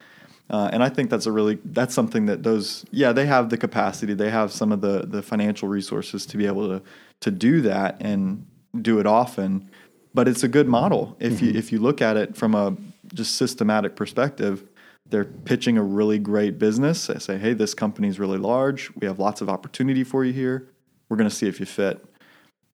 Uh, 0.49 0.71
and 0.73 0.83
I 0.83 0.89
think 0.89 1.11
that's 1.11 1.27
a 1.27 1.33
really 1.33 1.59
that's 1.65 1.95
something 1.95 2.27
that 2.27 2.43
those 2.43 2.85
yeah 2.91 3.13
they 3.13 3.27
have 3.27 3.49
the 3.49 3.57
capacity 3.57 4.13
they 4.13 4.31
have 4.31 4.53
some 4.53 4.71
of 4.71 4.81
the 4.81 5.07
the 5.07 5.23
financial 5.23 5.69
resources 5.69 6.27
to 6.27 6.37
be 6.37 6.47
able 6.47 6.69
to 6.69 6.83
to 7.21 7.31
do 7.31 7.61
that 7.63 7.97
and 8.01 8.47
do 8.81 8.99
it 8.99 9.07
often 9.07 9.71
but 10.15 10.29
it's 10.29 10.43
a 10.43 10.49
good 10.49 10.69
model 10.69 11.17
if 11.19 11.35
mm-hmm. 11.35 11.47
you 11.47 11.53
if 11.53 11.73
you 11.73 11.79
look 11.79 12.01
at 12.03 12.17
it 12.17 12.37
from 12.37 12.55
a 12.55 12.77
just 13.15 13.37
systematic 13.37 13.97
perspective 13.97 14.65
they're 15.09 15.25
pitching 15.25 15.77
a 15.77 15.83
really 15.83 16.19
great 16.19 16.59
business 16.59 17.07
they 17.07 17.19
say 17.19 17.39
hey 17.39 17.53
this 17.53 17.75
company's 17.75 18.19
really 18.19 18.39
large 18.39 18.91
we 18.97 19.07
have 19.07 19.19
lots 19.19 19.41
of 19.41 19.49
opportunity 19.49 20.05
for 20.05 20.25
you 20.25 20.33
here 20.33 20.69
we're 21.09 21.17
going 21.17 21.29
to 21.29 21.35
see 21.35 21.49
if 21.49 21.61
you 21.61 21.67
fit 21.67 22.05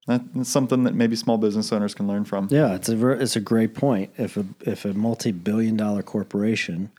that's 0.09 0.49
something 0.49 0.85
that 0.85 0.95
maybe 0.95 1.17
small 1.17 1.37
business 1.37 1.71
owners 1.71 1.95
can 1.95 2.09
learn 2.09 2.25
from. 2.25 2.49
Yeah, 2.51 2.75
it's 2.75 2.89
a 2.89 3.11
it's 3.11 3.37
a 3.37 3.41
great 3.41 3.75
point. 3.75 4.11
If 4.17 4.39
a 4.39 4.47
if 4.63 4.87
a 4.87 4.95
multi 4.95 5.33
billion 5.33 5.77
dollar 5.77 6.03
corporation 6.03 6.91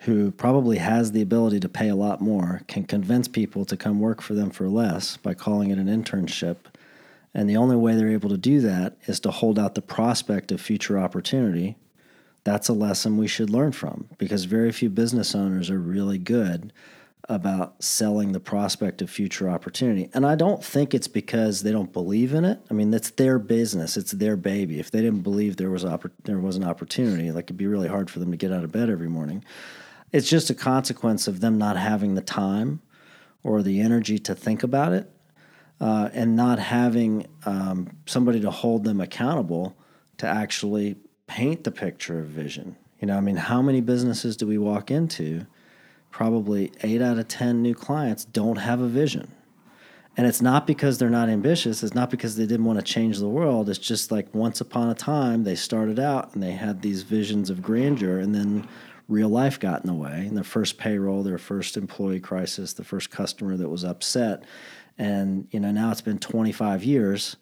who 0.00 0.32
probably 0.32 0.78
has 0.78 1.12
the 1.12 1.22
ability 1.22 1.60
to 1.60 1.68
pay 1.68 1.88
a 1.88 1.94
lot 1.94 2.20
more 2.20 2.62
can 2.66 2.84
convince 2.84 3.28
people 3.28 3.64
to 3.64 3.76
come 3.76 4.00
work 4.00 4.20
for 4.20 4.34
them 4.34 4.50
for 4.50 4.68
less 4.68 5.16
by 5.16 5.32
calling 5.32 5.70
it 5.70 5.78
an 5.78 5.86
internship, 5.86 6.56
and 7.34 7.50
the 7.50 7.56
only 7.56 7.76
way 7.76 7.94
they're 7.94 8.08
able 8.08 8.30
to 8.30 8.38
do 8.38 8.60
that 8.60 8.96
is 9.06 9.18
to 9.20 9.30
hold 9.30 9.58
out 9.58 9.74
the 9.74 9.82
prospect 9.82 10.52
of 10.52 10.60
future 10.60 10.98
opportunity. 10.98 11.76
That's 12.44 12.68
a 12.68 12.74
lesson 12.74 13.16
we 13.16 13.26
should 13.26 13.50
learn 13.50 13.72
from 13.72 14.08
because 14.18 14.44
very 14.44 14.70
few 14.70 14.88
business 14.88 15.34
owners 15.34 15.70
are 15.70 15.78
really 15.78 16.18
good 16.18 16.72
about 17.28 17.82
selling 17.82 18.32
the 18.32 18.40
prospect 18.40 19.00
of 19.00 19.08
future 19.08 19.48
opportunity. 19.48 20.10
And 20.12 20.26
I 20.26 20.34
don't 20.34 20.62
think 20.62 20.92
it's 20.92 21.08
because 21.08 21.62
they 21.62 21.72
don't 21.72 21.92
believe 21.92 22.34
in 22.34 22.44
it. 22.44 22.60
I 22.70 22.74
mean, 22.74 22.90
that's 22.90 23.10
their 23.10 23.38
business, 23.38 23.96
it's 23.96 24.12
their 24.12 24.36
baby. 24.36 24.78
If 24.78 24.90
they 24.90 25.00
didn't 25.00 25.22
believe 25.22 25.56
there 25.56 25.70
was 25.70 25.84
oppor- 25.84 26.10
there 26.24 26.38
was 26.38 26.56
an 26.56 26.64
opportunity, 26.64 27.30
like 27.32 27.44
it'd 27.44 27.56
be 27.56 27.66
really 27.66 27.88
hard 27.88 28.10
for 28.10 28.18
them 28.18 28.30
to 28.30 28.36
get 28.36 28.52
out 28.52 28.62
of 28.62 28.72
bed 28.72 28.90
every 28.90 29.08
morning. 29.08 29.42
It's 30.12 30.28
just 30.28 30.50
a 30.50 30.54
consequence 30.54 31.26
of 31.26 31.40
them 31.40 31.58
not 31.58 31.76
having 31.76 32.14
the 32.14 32.22
time 32.22 32.82
or 33.42 33.62
the 33.62 33.80
energy 33.80 34.18
to 34.18 34.34
think 34.34 34.62
about 34.62 34.92
it, 34.92 35.10
uh, 35.80 36.08
and 36.12 36.36
not 36.36 36.58
having 36.58 37.26
um, 37.46 37.96
somebody 38.06 38.40
to 38.40 38.50
hold 38.50 38.84
them 38.84 39.00
accountable 39.00 39.76
to 40.18 40.26
actually 40.26 40.96
paint 41.26 41.64
the 41.64 41.70
picture 41.70 42.20
of 42.20 42.26
vision. 42.26 42.76
You 43.00 43.06
know, 43.06 43.16
I 43.16 43.20
mean, 43.20 43.36
how 43.36 43.60
many 43.60 43.80
businesses 43.80 44.36
do 44.36 44.46
we 44.46 44.58
walk 44.58 44.90
into? 44.90 45.46
probably 46.14 46.70
eight 46.84 47.02
out 47.02 47.18
of 47.18 47.26
10 47.26 47.60
new 47.60 47.74
clients 47.74 48.24
don't 48.24 48.58
have 48.58 48.80
a 48.80 48.86
vision. 48.86 49.32
And 50.16 50.28
it's 50.28 50.40
not 50.40 50.64
because 50.64 50.96
they're 50.96 51.10
not 51.10 51.28
ambitious. 51.28 51.82
It's 51.82 51.92
not 51.92 52.08
because 52.08 52.36
they 52.36 52.46
didn't 52.46 52.66
want 52.66 52.78
to 52.78 52.84
change 52.84 53.18
the 53.18 53.28
world. 53.28 53.68
It's 53.68 53.80
just 53.80 54.12
like 54.12 54.32
once 54.32 54.60
upon 54.60 54.90
a 54.90 54.94
time 54.94 55.42
they 55.42 55.56
started 55.56 55.98
out 55.98 56.32
and 56.32 56.40
they 56.40 56.52
had 56.52 56.82
these 56.82 57.02
visions 57.02 57.50
of 57.50 57.62
grandeur, 57.62 58.20
and 58.20 58.32
then 58.32 58.68
real 59.08 59.28
life 59.28 59.58
got 59.58 59.80
in 59.80 59.88
the 59.88 59.92
way. 59.92 60.26
And 60.28 60.36
their 60.36 60.44
first 60.44 60.78
payroll, 60.78 61.24
their 61.24 61.36
first 61.36 61.76
employee 61.76 62.20
crisis, 62.20 62.74
the 62.74 62.84
first 62.84 63.10
customer 63.10 63.56
that 63.56 63.68
was 63.68 63.82
upset. 63.82 64.44
And 64.98 65.48
you 65.50 65.60
know 65.60 65.72
now 65.72 65.90
it's 65.90 66.00
been 66.00 66.18
25 66.18 66.84
years, 66.84 67.36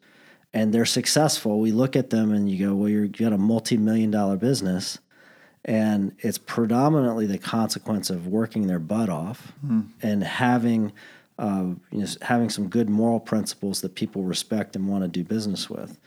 and 0.54 0.72
they're 0.72 0.84
successful. 0.84 1.60
We 1.60 1.72
look 1.72 1.96
at 1.96 2.10
them 2.10 2.32
and 2.32 2.50
you 2.50 2.66
go, 2.66 2.74
well, 2.74 2.88
you're, 2.88 3.04
you 3.04 3.10
got 3.10 3.32
a 3.32 3.38
multi-million 3.38 4.10
dollar 4.10 4.36
business 4.36 4.98
and 5.64 6.14
it's 6.18 6.38
predominantly 6.38 7.26
the 7.26 7.38
consequence 7.38 8.10
of 8.10 8.26
working 8.26 8.66
their 8.66 8.80
butt 8.80 9.08
off 9.08 9.52
mm. 9.64 9.86
and 10.02 10.24
having 10.24 10.92
uh, 11.38 11.74
you 11.90 12.00
know, 12.00 12.06
having 12.20 12.50
some 12.50 12.68
good 12.68 12.88
moral 12.88 13.18
principles 13.18 13.80
that 13.80 13.94
people 13.94 14.22
respect 14.22 14.76
and 14.76 14.86
want 14.86 15.02
to 15.02 15.08
do 15.08 15.24
business 15.24 15.68
with. 15.68 15.98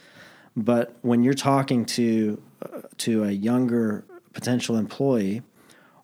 But 0.55 0.95
when 1.01 1.23
you're 1.23 1.33
talking 1.33 1.83
to 1.85 2.41
uh, 2.61 2.81
to 2.99 3.23
a 3.23 3.31
younger 3.31 4.05
potential 4.33 4.77
employee, 4.77 5.41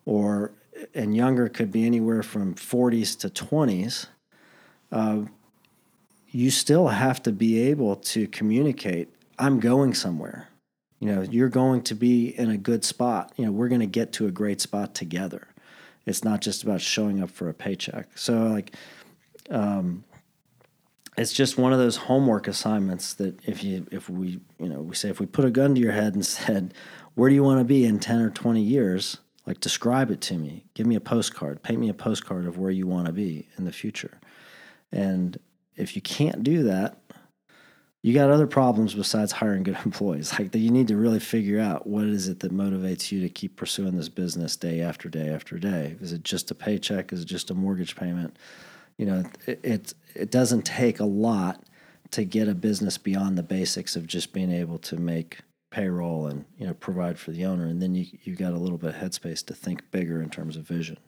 or 0.04 0.52
and 0.94 1.16
younger 1.16 1.48
could 1.48 1.70
be 1.70 1.86
anywhere 1.86 2.22
from 2.22 2.54
40s 2.54 3.18
to 3.20 3.30
20s, 3.30 4.06
uh, 4.92 5.22
you 6.28 6.50
still 6.50 6.88
have 6.88 7.22
to 7.22 7.32
be 7.32 7.58
able 7.60 7.96
to 7.96 8.28
communicate. 8.28 9.08
I'm 9.38 9.58
going 9.58 9.94
somewhere. 9.94 10.48
You 11.00 11.08
know 11.08 11.22
you're 11.22 11.48
going 11.48 11.82
to 11.82 11.94
be 11.94 12.28
in 12.28 12.50
a 12.50 12.56
good 12.56 12.84
spot. 12.84 13.32
You 13.36 13.46
know 13.46 13.52
we're 13.52 13.68
going 13.68 13.80
to 13.80 13.86
get 13.86 14.12
to 14.14 14.26
a 14.26 14.30
great 14.30 14.60
spot 14.60 14.94
together. 14.94 15.48
It's 16.06 16.22
not 16.22 16.40
just 16.40 16.62
about 16.62 16.80
showing 16.80 17.22
up 17.22 17.30
for 17.30 17.48
a 17.48 17.54
paycheck. 17.54 18.16
So 18.16 18.34
like 18.44 18.74
um, 19.50 20.04
it's 21.16 21.32
just 21.32 21.58
one 21.58 21.72
of 21.72 21.78
those 21.78 21.96
homework 21.96 22.46
assignments 22.46 23.14
that 23.14 23.44
if 23.46 23.64
you 23.64 23.86
if 23.90 24.08
we 24.08 24.40
you 24.60 24.68
know 24.68 24.80
we 24.80 24.94
say 24.94 25.08
if 25.08 25.18
we 25.18 25.26
put 25.26 25.44
a 25.44 25.50
gun 25.50 25.74
to 25.74 25.80
your 25.80 25.92
head 25.92 26.14
and 26.14 26.24
said 26.38 26.74
where 27.14 27.28
do 27.28 27.34
you 27.34 27.42
want 27.42 27.58
to 27.58 27.64
be 27.64 27.84
in 27.84 27.98
10 27.98 28.20
or 28.20 28.30
20 28.30 28.62
years? 28.62 29.18
Like 29.44 29.58
describe 29.58 30.10
it 30.10 30.20
to 30.22 30.34
me. 30.34 30.64
Give 30.74 30.86
me 30.86 30.94
a 30.94 31.00
postcard. 31.00 31.62
Paint 31.62 31.80
me 31.80 31.88
a 31.88 31.94
postcard 31.94 32.46
of 32.46 32.58
where 32.58 32.70
you 32.70 32.86
want 32.86 33.06
to 33.06 33.12
be 33.12 33.48
in 33.58 33.64
the 33.64 33.72
future 33.72 34.20
and 34.92 35.38
if 35.76 35.96
you 35.96 36.02
can't 36.02 36.42
do 36.42 36.64
that 36.64 36.98
you 38.02 38.12
got 38.12 38.30
other 38.30 38.48
problems 38.48 38.94
besides 38.94 39.30
hiring 39.32 39.62
good 39.62 39.78
employees. 39.84 40.36
Like 40.38 40.54
you 40.54 40.70
need 40.70 40.88
to 40.88 40.96
really 40.96 41.20
figure 41.20 41.60
out 41.60 41.86
what 41.86 42.04
is 42.04 42.28
it 42.28 42.40
that 42.40 42.52
motivates 42.52 43.12
you 43.12 43.20
to 43.20 43.28
keep 43.28 43.56
pursuing 43.56 43.96
this 43.96 44.08
business 44.08 44.56
day 44.56 44.80
after 44.80 45.08
day 45.08 45.28
after 45.28 45.58
day. 45.58 45.96
Is 46.00 46.12
it 46.12 46.24
just 46.24 46.50
a 46.50 46.54
paycheck? 46.54 47.12
Is 47.12 47.22
it 47.22 47.26
just 47.26 47.50
a 47.50 47.54
mortgage 47.54 47.96
payment? 47.96 48.36
You 48.98 49.06
know, 49.06 49.24
it 49.46 49.60
it, 49.62 49.94
it 50.14 50.30
doesn't 50.30 50.62
take 50.62 51.00
a 51.00 51.04
lot 51.04 51.62
to 52.10 52.24
get 52.24 52.48
a 52.48 52.54
business 52.54 52.98
beyond 52.98 53.38
the 53.38 53.42
basics 53.42 53.96
of 53.96 54.06
just 54.06 54.32
being 54.32 54.52
able 54.52 54.78
to 54.78 54.96
make 54.96 55.38
payroll 55.70 56.26
and 56.26 56.44
you 56.58 56.66
know 56.66 56.74
provide 56.74 57.18
for 57.18 57.30
the 57.30 57.46
owner 57.46 57.64
and 57.64 57.80
then 57.80 57.94
you 57.94 58.04
you 58.24 58.36
got 58.36 58.52
a 58.52 58.58
little 58.58 58.76
bit 58.76 58.90
of 58.90 58.96
headspace 58.96 59.42
to 59.42 59.54
think 59.54 59.90
bigger 59.90 60.20
in 60.20 60.28
terms 60.28 60.54
of 60.54 60.64
vision 60.64 60.98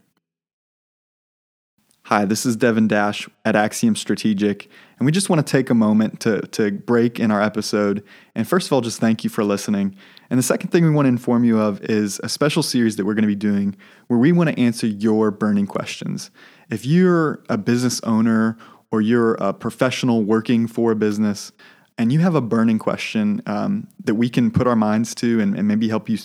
Hi, 2.09 2.27
this 2.27 2.45
is 2.45 2.55
Devin 2.55 2.87
Dash 2.87 3.31
at 3.47 3.57
Axiom 3.57 3.97
Strategic, 3.97 4.69
and 4.99 5.07
we 5.07 5.11
just 5.11 5.31
want 5.31 5.45
to 5.45 5.51
take 5.51 5.71
a 5.71 5.75
moment 5.75 6.21
to, 6.21 6.43
to 6.49 6.71
break 6.71 7.19
in 7.19 7.31
our 7.31 7.41
episode. 7.41 8.05
And 8.35 8.47
first 8.47 8.67
of 8.67 8.75
all, 8.75 8.83
just 8.83 9.01
thank 9.01 9.25
you 9.25 9.31
for 9.31 9.43
listening. 9.43 9.97
And 10.29 10.39
the 10.39 10.43
second 10.43 10.69
thing 10.69 10.85
we 10.85 10.91
want 10.91 11.07
to 11.07 11.09
inform 11.09 11.45
you 11.45 11.59
of 11.59 11.81
is 11.81 12.21
a 12.23 12.29
special 12.29 12.63
series 12.63 12.97
that 12.97 13.07
we're 13.07 13.15
going 13.15 13.23
to 13.23 13.27
be 13.27 13.35
doing 13.35 13.75
where 14.09 14.19
we 14.19 14.33
want 14.33 14.51
to 14.51 14.61
answer 14.61 14.87
your 14.87 15.31
burning 15.31 15.67
questions. 15.67 16.31
If 16.69 16.85
you're 16.85 17.43
a 17.49 17.57
business 17.57 18.03
owner 18.03 18.59
or 18.91 19.01
you're 19.01 19.37
a 19.37 19.55
professional 19.55 20.25
working 20.25 20.67
for 20.67 20.93
a 20.93 20.97
business 20.97 21.53
and 21.97 22.13
you 22.13 22.19
have 22.19 22.35
a 22.35 22.43
burning 22.43 22.79
question 22.79 23.41
um, 23.47 23.89
that 24.05 24.17
we 24.17 24.29
can 24.29 24.51
put 24.51 24.67
our 24.67 24.77
minds 24.77 25.15
to 25.15 25.41
and, 25.41 25.57
and 25.57 25.67
maybe 25.67 25.89
help 25.89 26.11
you, 26.11 26.19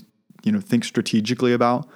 you 0.43 0.51
know, 0.51 0.59
think 0.59 0.83
strategically 0.83 1.53
about, 1.53 1.87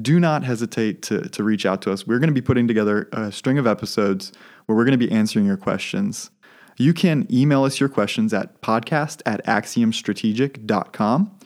do 0.00 0.20
not 0.20 0.44
hesitate 0.44 1.02
to, 1.02 1.28
to 1.28 1.42
reach 1.42 1.66
out 1.66 1.82
to 1.82 1.92
us. 1.92 2.06
We're 2.06 2.18
going 2.18 2.28
to 2.28 2.34
be 2.34 2.42
putting 2.42 2.68
together 2.68 3.08
a 3.12 3.32
string 3.32 3.58
of 3.58 3.66
episodes 3.66 4.32
where 4.66 4.76
we're 4.76 4.84
going 4.84 4.98
to 4.98 5.06
be 5.06 5.10
answering 5.10 5.46
your 5.46 5.56
questions. 5.56 6.30
You 6.76 6.94
can 6.94 7.26
email 7.32 7.64
us 7.64 7.80
your 7.80 7.88
questions 7.88 8.32
at 8.32 8.60
podcast 8.60 9.22
at 9.26 9.44
axiomstrategic.com, 9.46 11.38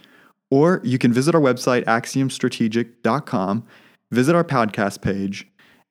or 0.51 0.81
you 0.85 0.99
can 0.99 1.13
visit 1.13 1.35
our 1.35 1.41
website, 1.41 1.85
axiomstrategic.com, 1.85 3.67
visit 4.11 4.37
our 4.37 4.45
podcast 4.45 5.01
page, 5.01 5.47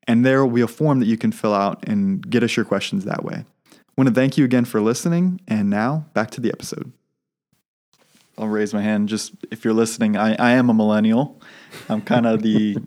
and 0.07 0.25
there 0.25 0.45
will 0.45 0.53
be 0.53 0.61
a 0.61 0.67
form 0.67 0.99
that 0.99 1.07
you 1.07 1.17
can 1.17 1.31
fill 1.31 1.53
out 1.53 1.87
and 1.87 2.29
get 2.29 2.43
us 2.43 2.55
your 2.55 2.65
questions 2.65 3.05
that 3.05 3.23
way. 3.23 3.43
I 3.73 3.75
want 3.97 4.09
to 4.09 4.13
thank 4.13 4.37
you 4.37 4.45
again 4.45 4.65
for 4.65 4.79
listening, 4.79 5.41
and 5.47 5.69
now 5.69 6.05
back 6.13 6.29
to 6.31 6.41
the 6.41 6.51
episode. 6.51 6.91
I'll 8.37 8.47
raise 8.47 8.73
my 8.73 8.81
hand. 8.81 9.09
Just 9.09 9.33
if 9.51 9.63
you're 9.63 9.73
listening, 9.73 10.17
I, 10.17 10.35
I 10.35 10.51
am 10.51 10.69
a 10.69 10.73
millennial. 10.73 11.41
I'm 11.89 12.01
kind 12.01 12.25
of 12.25 12.41
the. 12.43 12.77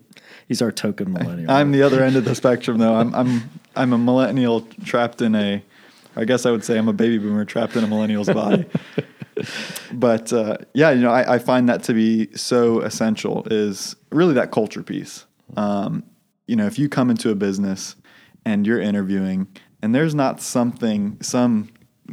He's 0.46 0.61
our 0.61 0.72
token 0.72 1.12
millennial. 1.12 1.50
I'm 1.50 1.72
the 1.72 1.83
other 1.83 2.02
end 2.02 2.16
of 2.16 2.24
the 2.24 2.35
spectrum, 2.35 2.78
though. 2.78 2.94
I'm 2.94 3.14
I'm 3.14 3.50
I'm 3.76 3.92
a 3.92 3.98
millennial 3.98 4.62
trapped 4.85 5.22
in 5.22 5.35
a. 5.35 5.62
I 6.16 6.24
guess 6.24 6.46
I 6.46 6.50
would 6.50 6.64
say 6.64 6.78
I'm 6.78 6.88
a 6.88 6.92
baby 6.92 7.18
boomer 7.18 7.44
trapped 7.44 7.76
in 7.76 7.83
a 7.83 7.87
millennial's 7.87 8.28
body. 8.28 8.66
but 9.92 10.33
uh, 10.33 10.59
yeah, 10.72 10.90
you 10.90 11.00
know, 11.00 11.11
I, 11.11 11.35
I, 11.35 11.38
find 11.40 11.68
that 11.68 11.83
to 11.85 11.92
be 11.92 12.33
so 12.37 12.80
essential. 12.83 13.46
Is 13.50 13.96
really 14.11 14.35
that 14.35 14.52
culture 14.52 14.83
piece. 14.83 15.26
Um, 15.57 16.04
you 16.46 16.54
know, 16.54 16.66
if 16.66 16.78
you 16.78 16.88
come 16.88 17.11
into 17.11 17.30
a 17.30 17.35
business 17.35 17.96
and 18.44 18.66
you're 18.66 18.80
interviewing, 18.80 19.48
and 19.83 19.94
there's 19.94 20.14
not 20.14 20.40
something, 20.40 21.18
some 21.20 21.70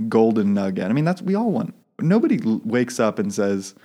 golden 0.09 0.53
nugget. 0.53 0.85
I 0.85 0.93
mean, 0.93 1.05
that's 1.05 1.21
we 1.21 1.35
all 1.35 1.51
want 1.51 1.75
nobody 2.01 2.39
wakes 2.43 2.99
up 2.99 3.19
and 3.19 3.33
says, 3.33 3.75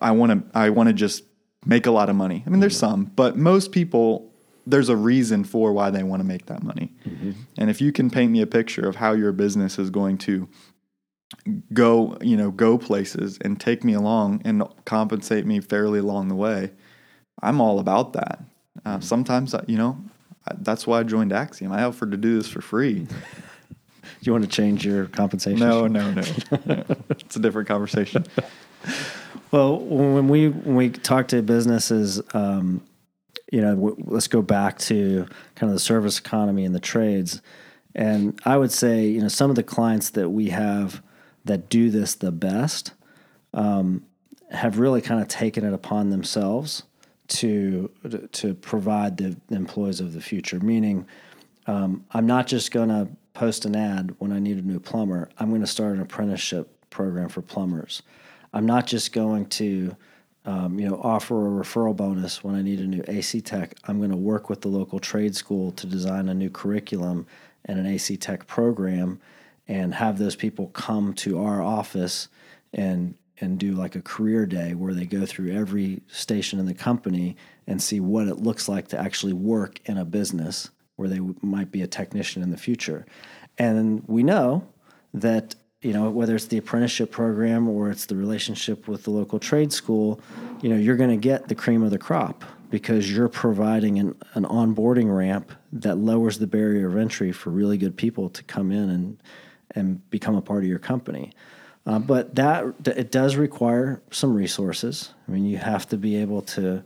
"I 0.00 0.10
want 0.12 0.52
to. 0.52 0.58
I 0.58 0.70
want 0.70 0.88
to 0.88 0.92
just 0.92 1.24
make 1.64 1.86
a 1.86 1.90
lot 1.90 2.08
of 2.08 2.16
money." 2.16 2.42
I 2.46 2.50
mean, 2.50 2.60
there's 2.60 2.74
mm-hmm. 2.74 2.92
some, 2.92 3.04
but 3.16 3.36
most 3.36 3.72
people 3.72 4.32
there's 4.66 4.88
a 4.88 4.96
reason 4.96 5.44
for 5.44 5.72
why 5.72 5.90
they 5.90 6.02
want 6.02 6.20
to 6.20 6.26
make 6.26 6.46
that 6.46 6.62
money. 6.62 6.92
Mm-hmm. 7.08 7.32
And 7.56 7.70
if 7.70 7.80
you 7.80 7.92
can 7.92 8.10
paint 8.10 8.32
me 8.32 8.40
a 8.40 8.46
picture 8.46 8.86
of 8.88 8.96
how 8.96 9.12
your 9.12 9.32
business 9.32 9.78
is 9.78 9.90
going 9.90 10.18
to 10.18 10.48
go, 11.72 12.18
you 12.20 12.36
know, 12.36 12.50
go 12.50 12.76
places 12.76 13.38
and 13.42 13.60
take 13.60 13.84
me 13.84 13.92
along 13.92 14.42
and 14.44 14.64
compensate 14.84 15.46
me 15.46 15.60
fairly 15.60 16.00
along 16.00 16.28
the 16.28 16.34
way, 16.34 16.72
I'm 17.42 17.60
all 17.60 17.78
about 17.78 18.12
that. 18.14 18.42
Uh, 18.84 18.94
mm-hmm. 18.94 19.02
Sometimes, 19.02 19.54
you 19.68 19.78
know, 19.78 19.98
that's 20.58 20.86
why 20.86 21.00
I 21.00 21.02
joined 21.04 21.32
Axiom. 21.32 21.72
I 21.72 21.84
offered 21.84 22.10
to 22.10 22.16
do 22.16 22.36
this 22.36 22.48
for 22.48 22.60
free. 22.60 23.06
you 24.20 24.32
want 24.32 24.44
to 24.44 24.50
change 24.50 24.84
your 24.84 25.06
compensation? 25.06 25.60
No, 25.60 25.86
no, 25.86 26.10
no. 26.12 26.22
no. 26.64 26.84
It's 27.10 27.36
a 27.36 27.40
different 27.40 27.68
conversation. 27.68 28.24
well, 29.50 29.78
when 29.78 30.28
we 30.28 30.48
when 30.48 30.76
we 30.76 30.90
talk 30.90 31.28
to 31.28 31.42
businesses, 31.42 32.20
um, 32.34 32.82
you 33.52 33.60
know, 33.60 33.74
w- 33.74 33.96
let's 34.06 34.28
go 34.28 34.42
back 34.42 34.78
to 34.78 35.26
kind 35.54 35.70
of 35.70 35.74
the 35.74 35.80
service 35.80 36.18
economy 36.18 36.64
and 36.64 36.74
the 36.74 36.80
trades. 36.80 37.42
And 37.94 38.38
I 38.44 38.58
would 38.58 38.72
say, 38.72 39.06
you 39.06 39.22
know, 39.22 39.28
some 39.28 39.50
of 39.50 39.56
the 39.56 39.62
clients 39.62 40.10
that 40.10 40.28
we 40.30 40.50
have 40.50 41.02
that 41.44 41.68
do 41.68 41.90
this 41.90 42.14
the 42.14 42.32
best 42.32 42.92
um, 43.54 44.04
have 44.50 44.78
really 44.78 45.00
kind 45.00 45.20
of 45.20 45.28
taken 45.28 45.64
it 45.64 45.72
upon 45.72 46.10
themselves 46.10 46.82
to 47.28 47.90
to 48.32 48.54
provide 48.54 49.16
the 49.16 49.36
employees 49.50 50.00
of 50.00 50.12
the 50.12 50.20
future. 50.20 50.60
Meaning, 50.60 51.06
um, 51.66 52.04
I'm 52.12 52.26
not 52.26 52.46
just 52.46 52.70
going 52.70 52.88
to 52.88 53.08
post 53.36 53.66
an 53.66 53.76
ad 53.76 54.14
when 54.18 54.32
I 54.32 54.38
need 54.38 54.56
a 54.56 54.62
new 54.62 54.80
plumber. 54.80 55.28
I'm 55.38 55.50
going 55.50 55.60
to 55.60 55.66
start 55.66 55.94
an 55.94 56.00
apprenticeship 56.00 56.70
program 56.88 57.28
for 57.28 57.42
plumbers. 57.42 58.02
I'm 58.54 58.64
not 58.64 58.86
just 58.86 59.12
going 59.12 59.46
to, 59.50 59.94
um, 60.46 60.80
you 60.80 60.88
know, 60.88 60.98
offer 61.02 61.46
a 61.46 61.62
referral 61.62 61.94
bonus 61.94 62.42
when 62.42 62.54
I 62.54 62.62
need 62.62 62.80
a 62.80 62.86
new 62.86 63.04
AC 63.06 63.42
tech. 63.42 63.74
I'm 63.84 63.98
going 63.98 64.10
to 64.10 64.16
work 64.16 64.48
with 64.48 64.62
the 64.62 64.68
local 64.68 64.98
trade 64.98 65.36
school 65.36 65.70
to 65.72 65.86
design 65.86 66.30
a 66.30 66.34
new 66.34 66.48
curriculum 66.48 67.26
and 67.66 67.78
an 67.78 67.84
AC 67.84 68.16
tech 68.16 68.46
program, 68.46 69.20
and 69.68 69.92
have 69.92 70.18
those 70.18 70.36
people 70.36 70.68
come 70.68 71.12
to 71.14 71.44
our 71.44 71.60
office 71.60 72.28
and 72.72 73.14
and 73.38 73.58
do 73.58 73.72
like 73.72 73.94
a 73.94 74.00
career 74.00 74.46
day 74.46 74.72
where 74.72 74.94
they 74.94 75.04
go 75.04 75.26
through 75.26 75.52
every 75.52 76.00
station 76.06 76.58
in 76.58 76.64
the 76.64 76.72
company 76.72 77.36
and 77.66 77.82
see 77.82 78.00
what 78.00 78.28
it 78.28 78.38
looks 78.38 78.66
like 78.66 78.88
to 78.88 78.98
actually 78.98 79.34
work 79.34 79.78
in 79.84 79.98
a 79.98 80.06
business 80.06 80.70
where 80.96 81.08
they 81.08 81.20
might 81.42 81.70
be 81.70 81.82
a 81.82 81.86
technician 81.86 82.42
in 82.42 82.50
the 82.50 82.56
future. 82.56 83.06
And 83.58 84.02
we 84.06 84.22
know 84.22 84.66
that 85.14 85.54
you 85.82 85.92
know 85.92 86.10
whether 86.10 86.34
it's 86.34 86.46
the 86.46 86.58
apprenticeship 86.58 87.10
program 87.10 87.68
or 87.68 87.90
it's 87.90 88.06
the 88.06 88.16
relationship 88.16 88.88
with 88.88 89.04
the 89.04 89.10
local 89.10 89.38
trade 89.38 89.72
school, 89.72 90.20
you 90.62 90.68
know 90.68 90.76
you're 90.76 90.96
going 90.96 91.10
to 91.10 91.16
get 91.16 91.48
the 91.48 91.54
cream 91.54 91.82
of 91.82 91.90
the 91.90 91.98
crop 91.98 92.44
because 92.70 93.10
you're 93.14 93.28
providing 93.28 93.98
an, 93.98 94.16
an 94.34 94.44
onboarding 94.44 95.14
ramp 95.14 95.52
that 95.72 95.96
lowers 95.96 96.38
the 96.38 96.46
barrier 96.46 96.88
of 96.88 96.96
entry 96.96 97.30
for 97.30 97.50
really 97.50 97.78
good 97.78 97.96
people 97.96 98.28
to 98.30 98.42
come 98.44 98.72
in 98.72 98.90
and 98.90 99.22
and 99.72 100.10
become 100.10 100.34
a 100.34 100.42
part 100.42 100.62
of 100.62 100.68
your 100.68 100.78
company. 100.78 101.32
Uh, 101.86 102.00
but 102.00 102.34
that 102.34 102.64
it 102.86 103.12
does 103.12 103.36
require 103.36 104.02
some 104.10 104.34
resources. 104.34 105.10
I 105.28 105.30
mean, 105.30 105.44
you 105.44 105.58
have 105.58 105.88
to 105.90 105.96
be 105.96 106.16
able 106.16 106.42
to 106.42 106.82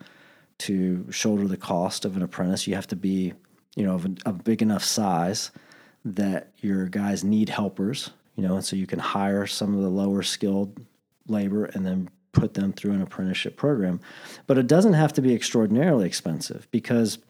to 0.59 1.11
shoulder 1.11 1.49
the 1.49 1.57
cost 1.57 2.05
of 2.05 2.17
an 2.17 2.23
apprentice. 2.23 2.67
You 2.67 2.75
have 2.75 2.89
to 2.89 2.97
be 2.97 3.33
you 3.81 3.87
know, 3.87 3.95
of 3.95 4.05
a, 4.05 4.11
a 4.27 4.33
big 4.35 4.61
enough 4.61 4.85
size 4.85 5.51
that 6.05 6.53
your 6.59 6.85
guys 6.85 7.25
need 7.25 7.49
helpers, 7.49 8.11
you 8.37 8.47
know, 8.47 8.57
and 8.57 8.65
so 8.65 8.77
you 8.77 8.87
can 8.87 8.99
hire 8.99 9.47
some 9.47 9.75
of 9.75 9.81
the 9.81 9.89
lower 9.89 10.23
skilled 10.23 10.79
labor 11.29 11.65
and 11.65 11.87
then 11.87 12.11
put 12.33 12.53
them 12.53 12.75
through 12.75 12.93
an 12.93 13.01
apprenticeship 13.01 13.57
program. 13.57 13.99
But 14.47 14.59
it 14.59 14.67
doesn't 14.67 14.93
have 14.93 15.15
to 15.15 15.23
be 15.23 15.35
extraordinarily 15.35 16.05
expensive 16.05 16.69
because 16.71 17.21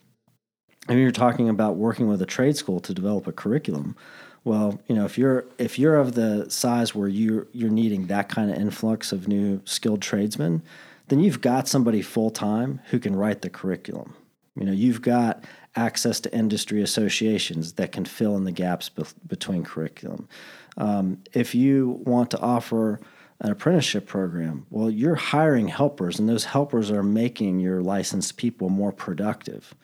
I 0.88 0.94
mean 0.94 1.02
you're 1.02 1.12
talking 1.12 1.48
about 1.48 1.76
working 1.76 2.08
with 2.08 2.20
a 2.20 2.26
trade 2.26 2.56
school 2.56 2.80
to 2.80 2.92
develop 2.92 3.28
a 3.28 3.32
curriculum. 3.32 3.94
Well, 4.42 4.80
you 4.88 4.96
know, 4.96 5.04
if 5.04 5.16
you're 5.16 5.44
if 5.58 5.78
you're 5.78 5.98
of 5.98 6.14
the 6.16 6.50
size 6.50 6.96
where 6.96 7.08
you 7.08 7.46
you're 7.52 7.70
needing 7.70 8.08
that 8.08 8.28
kind 8.28 8.50
of 8.50 8.56
influx 8.56 9.12
of 9.12 9.28
new 9.28 9.62
skilled 9.66 10.02
tradesmen, 10.02 10.62
then 11.06 11.20
you've 11.20 11.42
got 11.42 11.68
somebody 11.68 12.02
full 12.02 12.30
time 12.32 12.80
who 12.90 12.98
can 12.98 13.14
write 13.14 13.42
the 13.42 13.50
curriculum. 13.50 14.14
You 14.56 14.66
know, 14.66 14.72
you've 14.72 15.02
got 15.02 15.44
access 15.76 16.20
to 16.20 16.34
industry 16.34 16.82
associations 16.82 17.74
that 17.74 17.92
can 17.92 18.04
fill 18.04 18.36
in 18.36 18.44
the 18.44 18.52
gaps 18.52 18.88
be- 18.88 19.04
between 19.26 19.64
curriculum. 19.64 20.28
Um, 20.76 21.22
if 21.32 21.54
you 21.54 22.00
want 22.04 22.30
to 22.32 22.40
offer 22.40 23.00
an 23.40 23.50
apprenticeship 23.50 24.06
program, 24.06 24.66
well, 24.70 24.90
you're 24.90 25.14
hiring 25.14 25.68
helpers, 25.68 26.18
and 26.18 26.28
those 26.28 26.44
helpers 26.44 26.90
are 26.90 27.02
making 27.02 27.60
your 27.60 27.82
licensed 27.82 28.36
people 28.36 28.68
more 28.68 28.92
productive. 28.92 29.74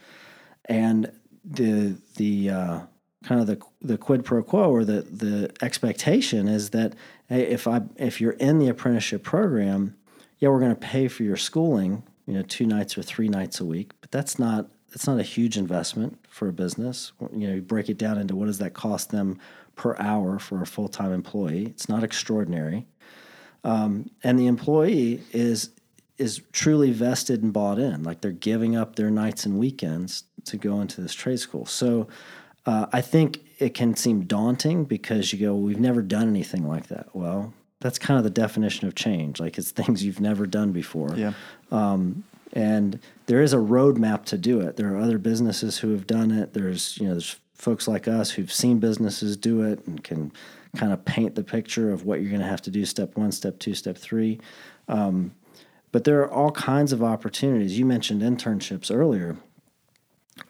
And 0.66 1.11
the 1.44 1.96
the 2.16 2.51
uh, 2.51 2.81
kind 3.25 3.40
of 3.40 3.46
the 3.46 3.61
the 3.81 3.96
quid 3.96 4.25
pro 4.25 4.42
quo 4.42 4.70
or 4.70 4.85
the 4.85 5.03
the 5.03 5.53
expectation 5.62 6.49
is 6.49 6.70
that 6.70 6.94
hey, 7.29 7.42
if 7.42 7.66
I 7.66 7.83
if 7.96 8.20
you're 8.20 8.33
in 8.33 8.59
the 8.59 8.68
apprenticeship 8.68 9.22
program, 9.22 9.96
yeah, 10.38 10.49
we're 10.49 10.61
going 10.61 10.75
to 10.75 10.81
pay 10.81 11.09
for 11.09 11.22
your 11.22 11.37
schooling, 11.37 12.03
you 12.27 12.35
know, 12.35 12.42
two 12.42 12.66
nights 12.66 12.99
or 12.99 13.03
three 13.03 13.29
nights 13.29 13.61
a 13.61 13.64
week, 13.64 13.92
but 14.01 14.11
that's 14.11 14.38
not 14.38 14.68
it's 14.96 15.06
not 15.06 15.20
a 15.20 15.22
huge 15.22 15.59
investment 15.59 16.18
for 16.26 16.48
a 16.48 16.54
business. 16.54 17.12
You 17.30 17.48
know, 17.48 17.54
you 17.56 17.61
break 17.61 17.90
it 17.90 17.98
down 17.98 18.16
into 18.16 18.35
what 18.35 18.46
does 18.46 18.56
that 18.59 18.72
cost 18.72 19.11
them 19.11 19.38
per 19.74 19.94
hour 19.98 20.38
for 20.38 20.62
a 20.62 20.66
full 20.66 20.88
time 20.88 21.12
employee. 21.12 21.66
It's 21.66 21.87
not 21.87 22.02
extraordinary, 22.02 22.87
um, 23.62 24.09
and 24.24 24.38
the 24.38 24.46
employee 24.46 25.20
is 25.32 25.68
is 26.16 26.40
truly 26.52 26.92
vested 26.92 27.42
and 27.42 27.52
bought 27.52 27.78
in. 27.78 28.04
Like 28.04 28.22
they're 28.22 28.32
giving 28.32 28.74
up 28.74 28.96
their 28.96 29.11
nights 29.11 29.44
and 29.44 29.59
weekends 29.59 30.24
to 30.46 30.56
go 30.56 30.80
into 30.80 31.02
this 31.02 31.12
trade 31.12 31.40
school. 31.40 31.66
So 31.66 32.09
uh, 32.64 32.87
I 32.90 33.02
think 33.02 33.40
it 33.59 33.74
can 33.74 33.96
seem 33.96 34.24
daunting 34.24 34.87
because 34.87 35.30
you 35.30 35.38
go, 35.38 35.54
we've 35.54 35.78
never 35.78 36.00
done 36.00 36.26
anything 36.26 36.66
like 36.66 36.87
that. 36.87 37.14
Well, 37.14 37.52
that's 37.80 37.98
kind 37.98 38.16
of 38.16 38.24
the 38.24 38.30
definition 38.30 38.88
of 38.88 38.94
change. 38.94 39.40
Like 39.40 39.59
it's 39.59 39.72
things 39.72 40.02
you've 40.02 40.20
never 40.20 40.46
done 40.46 40.72
before. 40.72 41.14
Yeah. 41.14 41.35
Um, 41.70 42.24
and 42.52 43.00
there 43.26 43.42
is 43.42 43.52
a 43.52 43.59
roadmap 43.59 44.24
to 44.26 44.38
do 44.38 44.61
it. 44.61 44.76
There 44.76 44.94
are 44.94 44.98
other 44.98 45.18
businesses 45.18 45.78
who 45.78 45.92
have 45.92 46.06
done 46.06 46.30
it. 46.30 46.52
There's 46.52 46.98
you 46.98 47.06
know 47.06 47.14
there's 47.14 47.37
folks 47.54 47.88
like 47.88 48.06
us 48.06 48.30
who've 48.30 48.52
seen 48.52 48.78
businesses 48.78 49.37
do 49.37 49.62
it 49.62 49.85
and 49.87 50.02
can 50.04 50.32
kind 50.76 50.92
of 50.92 51.04
paint 51.04 51.35
the 51.35 51.42
picture 51.42 51.90
of 51.90 52.04
what 52.04 52.20
you're 52.20 52.30
going 52.30 52.42
to 52.42 52.46
have 52.46 52.62
to 52.62 52.70
do 52.70 52.85
step 52.85 53.16
one, 53.16 53.32
step 53.32 53.59
two, 53.59 53.74
step 53.74 53.96
three. 53.96 54.38
Um, 54.88 55.32
but 55.90 56.04
there 56.04 56.20
are 56.20 56.30
all 56.30 56.50
kinds 56.50 56.92
of 56.92 57.02
opportunities. 57.02 57.78
You 57.78 57.87
mentioned 57.87 58.20
internships 58.20 58.94
earlier. 58.94 59.37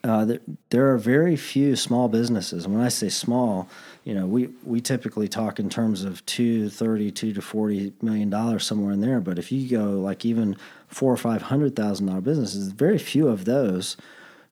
Uh, 0.03 0.37
there, 0.71 0.93
are 0.93 0.99
very 0.99 1.37
few 1.37 1.77
small 1.77 2.09
businesses. 2.09 2.65
And 2.65 2.75
when 2.75 2.83
I 2.83 2.89
say 2.89 3.09
small, 3.09 3.69
you 4.05 4.15
know, 4.15 4.27
we, 4.27 4.49
we 4.65 4.81
typically 4.81 5.29
talk 5.29 5.61
in 5.61 5.69
terms 5.69 6.03
of 6.05 6.25
two, 6.27 6.69
30, 6.69 7.13
two 7.13 7.33
to 7.33 7.43
40 7.43 7.93
million 8.03 8.29
dollars 8.29 8.65
somewhere 8.65 8.93
in 8.93 9.01
there. 9.01 9.21
But 9.21 9.39
if 9.39 9.53
you 9.53 9.69
go 9.69 10.01
like 10.01 10.25
even 10.25 10.57
four 10.89 11.13
or 11.13 11.17
five 11.17 11.43
hundred 11.43 11.77
thousand 11.77 12.07
dollar 12.07 12.21
businesses, 12.21 12.69
very 12.69 12.99
few 12.99 13.29
of 13.29 13.45
those 13.45 13.97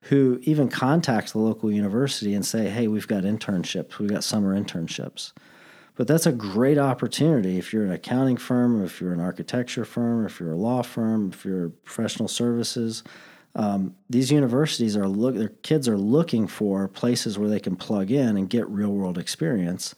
who 0.02 0.38
even 0.42 0.68
contact 0.68 1.32
the 1.32 1.38
local 1.38 1.70
university 1.70 2.34
and 2.34 2.44
say, 2.44 2.68
hey, 2.68 2.86
we've 2.88 3.08
got 3.08 3.24
internships, 3.24 3.98
we've 3.98 4.10
got 4.10 4.22
summer 4.22 4.58
internships. 4.58 5.32
But 5.96 6.08
that's 6.08 6.26
a 6.26 6.32
great 6.32 6.78
opportunity 6.78 7.58
if 7.58 7.72
you're 7.72 7.84
an 7.84 7.92
accounting 7.92 8.36
firm, 8.36 8.84
if 8.84 9.00
you're 9.00 9.12
an 9.12 9.20
architecture 9.20 9.84
firm, 9.84 10.26
if 10.26 10.40
you're 10.40 10.52
a 10.52 10.56
law 10.56 10.82
firm, 10.82 11.30
if 11.32 11.44
you're 11.44 11.68
professional 11.68 12.28
services. 12.28 13.02
Um, 13.56 13.94
these 14.10 14.32
universities 14.32 14.96
are 14.96 15.06
look 15.06 15.36
their 15.36 15.48
kids 15.48 15.88
are 15.88 15.96
looking 15.96 16.48
for 16.48 16.88
places 16.88 17.38
where 17.38 17.48
they 17.48 17.60
can 17.60 17.76
plug 17.76 18.10
in 18.10 18.36
and 18.36 18.50
get 18.50 18.68
real 18.68 18.90
world 18.90 19.16
experience 19.16 19.94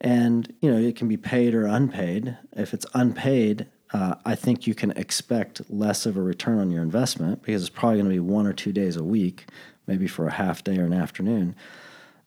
and 0.00 0.52
you 0.60 0.70
know 0.70 0.78
it 0.78 0.96
can 0.96 1.06
be 1.06 1.18
paid 1.18 1.54
or 1.54 1.66
unpaid 1.66 2.38
if 2.56 2.72
it's 2.72 2.86
unpaid 2.94 3.66
uh, 3.92 4.14
i 4.24 4.34
think 4.34 4.66
you 4.66 4.74
can 4.74 4.90
expect 4.92 5.60
less 5.68 6.06
of 6.06 6.16
a 6.16 6.22
return 6.22 6.58
on 6.58 6.70
your 6.70 6.82
investment 6.82 7.42
because 7.42 7.60
it's 7.60 7.70
probably 7.70 7.98
going 7.98 8.08
to 8.08 8.14
be 8.14 8.20
one 8.20 8.46
or 8.46 8.54
two 8.54 8.72
days 8.72 8.96
a 8.96 9.04
week 9.04 9.48
maybe 9.86 10.06
for 10.06 10.26
a 10.26 10.32
half 10.32 10.64
day 10.64 10.78
or 10.78 10.84
an 10.84 10.94
afternoon 10.94 11.54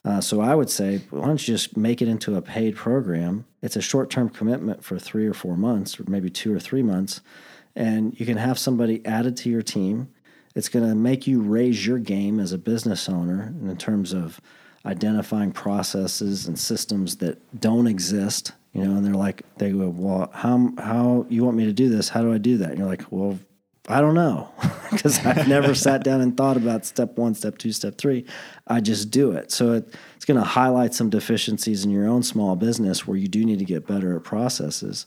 uh, 0.07 0.21
so 0.21 0.39
I 0.39 0.55
would 0.55 0.69
say, 0.69 1.01
why 1.09 1.25
don't 1.25 1.45
you 1.45 1.53
just 1.53 1.75
make 1.75 2.01
it 2.01 2.07
into 2.07 2.37
a 2.37 2.41
paid 2.41 2.77
program? 2.77 3.45
It's 3.61 3.75
a 3.75 3.81
short 3.81 4.09
term 4.09 4.29
commitment 4.29 4.81
for 4.81 4.97
three 4.97 5.27
or 5.27 5.33
four 5.33 5.57
months, 5.57 5.99
or 5.99 6.05
maybe 6.07 6.29
two 6.29 6.55
or 6.55 6.61
three 6.61 6.81
months, 6.81 7.19
and 7.75 8.17
you 8.17 8.25
can 8.25 8.37
have 8.37 8.57
somebody 8.57 9.05
added 9.05 9.35
to 9.37 9.49
your 9.49 9.61
team. 9.61 10.07
It's 10.57 10.69
going 10.69 10.89
to 10.89 10.95
make 10.95 11.27
you 11.27 11.39
raise 11.39 11.85
your 11.85 11.99
game 11.99 12.39
as 12.39 12.51
a 12.51 12.57
business 12.57 13.07
owner 13.07 13.53
in 13.61 13.77
terms 13.77 14.11
of 14.11 14.41
identifying 14.87 15.51
processes 15.51 16.47
and 16.47 16.57
systems 16.57 17.17
that 17.17 17.59
don't 17.61 17.85
exist. 17.85 18.53
You 18.73 18.83
know, 18.83 18.97
and 18.97 19.05
they're 19.05 19.13
like, 19.13 19.43
they 19.57 19.69
go, 19.71 19.89
well, 19.89 20.31
how 20.33 20.71
how 20.79 21.27
you 21.29 21.43
want 21.43 21.57
me 21.57 21.65
to 21.65 21.73
do 21.73 21.89
this? 21.89 22.09
How 22.09 22.23
do 22.23 22.33
I 22.33 22.39
do 22.39 22.57
that? 22.57 22.69
And 22.69 22.79
you're 22.79 22.87
like, 22.87 23.03
well, 23.11 23.37
I 23.87 24.01
don't 24.01 24.15
know 24.15 24.51
because 24.91 25.23
I've 25.23 25.47
never 25.47 25.75
sat 25.87 26.03
down 26.03 26.21
and 26.21 26.35
thought 26.35 26.57
about 26.57 26.87
step 26.87 27.19
one, 27.19 27.35
step 27.35 27.59
two, 27.59 27.71
step 27.71 27.99
three. 27.99 28.25
I 28.65 28.81
just 28.81 29.11
do 29.11 29.33
it. 29.33 29.51
So 29.51 29.73
it, 29.73 29.95
it's 30.15 30.25
going 30.25 30.39
to 30.39 30.45
highlight 30.45 30.95
some 30.95 31.11
deficiencies 31.11 31.85
in 31.85 31.91
your 31.91 32.07
own 32.07 32.23
small 32.23 32.55
business 32.55 33.05
where 33.05 33.17
you 33.17 33.27
do 33.27 33.45
need 33.45 33.59
to 33.59 33.65
get 33.65 33.85
better 33.85 34.15
at 34.15 34.23
processes. 34.23 35.05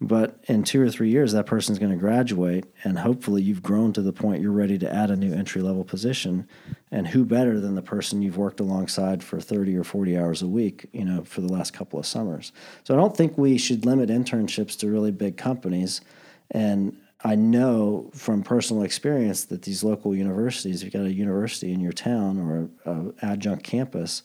But 0.00 0.44
in 0.44 0.62
two 0.62 0.82
or 0.82 0.90
three 0.90 1.08
years, 1.08 1.32
that 1.32 1.46
person's 1.46 1.78
going 1.78 1.92
to 1.92 1.96
graduate, 1.96 2.66
and 2.84 2.98
hopefully, 2.98 3.40
you've 3.40 3.62
grown 3.62 3.94
to 3.94 4.02
the 4.02 4.12
point 4.12 4.42
you're 4.42 4.52
ready 4.52 4.76
to 4.78 4.94
add 4.94 5.10
a 5.10 5.16
new 5.16 5.32
entry 5.32 5.62
level 5.62 5.84
position. 5.84 6.46
And 6.90 7.08
who 7.08 7.24
better 7.24 7.60
than 7.60 7.76
the 7.76 7.82
person 7.82 8.20
you've 8.20 8.36
worked 8.36 8.60
alongside 8.60 9.24
for 9.24 9.40
30 9.40 9.74
or 9.74 9.84
40 9.84 10.18
hours 10.18 10.42
a 10.42 10.46
week, 10.46 10.86
you 10.92 11.04
know, 11.04 11.24
for 11.24 11.40
the 11.40 11.50
last 11.50 11.72
couple 11.72 11.98
of 11.98 12.04
summers? 12.04 12.52
So 12.84 12.92
I 12.92 12.98
don't 12.98 13.16
think 13.16 13.38
we 13.38 13.56
should 13.56 13.86
limit 13.86 14.10
internships 14.10 14.78
to 14.80 14.90
really 14.90 15.12
big 15.12 15.38
companies. 15.38 16.02
And 16.50 16.98
I 17.24 17.34
know 17.34 18.10
from 18.14 18.42
personal 18.42 18.82
experience 18.82 19.46
that 19.46 19.62
these 19.62 19.82
local 19.82 20.14
universities, 20.14 20.82
if 20.82 20.84
you've 20.84 20.92
got 20.92 21.10
a 21.10 21.12
university 21.12 21.72
in 21.72 21.80
your 21.80 21.92
town 21.92 22.38
or 22.38 22.92
an 22.92 23.14
adjunct 23.22 23.64
campus, 23.64 24.22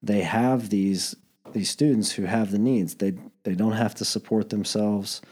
they 0.00 0.20
have 0.20 0.70
these 0.70 1.16
these 1.52 1.70
students 1.70 2.12
who 2.12 2.24
have 2.24 2.50
the 2.50 2.58
needs. 2.58 2.96
They 2.96 3.14
they 3.48 3.54
don't 3.54 3.72
have 3.72 3.94
to 3.94 4.04
support 4.04 4.50
themselves, 4.50 5.22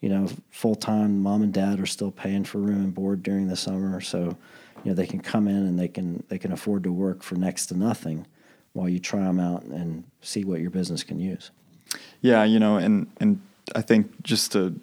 you 0.00 0.08
know, 0.08 0.28
full 0.52 0.76
time. 0.76 1.20
Mom 1.20 1.42
and 1.42 1.52
dad 1.52 1.80
are 1.80 1.86
still 1.86 2.12
paying 2.12 2.44
for 2.44 2.58
room 2.58 2.84
and 2.84 2.94
board 2.94 3.24
during 3.24 3.48
the 3.48 3.56
summer, 3.56 4.00
so 4.00 4.36
you 4.84 4.90
know 4.90 4.94
they 4.94 5.08
can 5.08 5.18
come 5.18 5.48
in 5.48 5.56
and 5.56 5.76
they 5.76 5.88
can 5.88 6.22
they 6.28 6.38
can 6.38 6.52
afford 6.52 6.84
to 6.84 6.92
work 6.92 7.24
for 7.24 7.34
next 7.34 7.66
to 7.66 7.76
nothing 7.76 8.26
while 8.74 8.88
you 8.88 9.00
try 9.00 9.20
them 9.24 9.40
out 9.40 9.64
and 9.64 10.04
see 10.20 10.44
what 10.44 10.60
your 10.60 10.70
business 10.70 11.02
can 11.02 11.18
use. 11.18 11.50
Yeah, 12.20 12.44
you 12.44 12.60
know, 12.60 12.76
and 12.76 13.08
and 13.18 13.40
I 13.74 13.80
think 13.80 14.22
just 14.22 14.52
to 14.52 14.78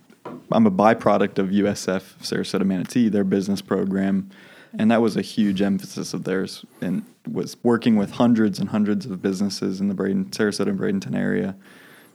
I'm 0.52 0.68
a 0.68 0.72
byproduct 0.72 1.40
of 1.40 1.48
USF 1.48 2.02
Sarasota 2.22 2.66
Manatee, 2.66 3.08
their 3.08 3.24
business 3.24 3.62
program, 3.62 4.30
and 4.78 4.92
that 4.92 5.02
was 5.02 5.16
a 5.16 5.22
huge 5.22 5.62
emphasis 5.62 6.14
of 6.14 6.26
theirs, 6.26 6.66
and 6.82 7.06
was 7.32 7.56
working 7.64 7.96
with 7.96 8.12
hundreds 8.12 8.60
and 8.60 8.68
hundreds 8.68 9.06
of 9.06 9.22
businesses 9.22 9.80
in 9.80 9.88
the 9.88 9.94
Braden, 9.94 10.26
Sarasota 10.26 10.68
and 10.68 10.80
Bradenton 10.80 11.16
area 11.16 11.56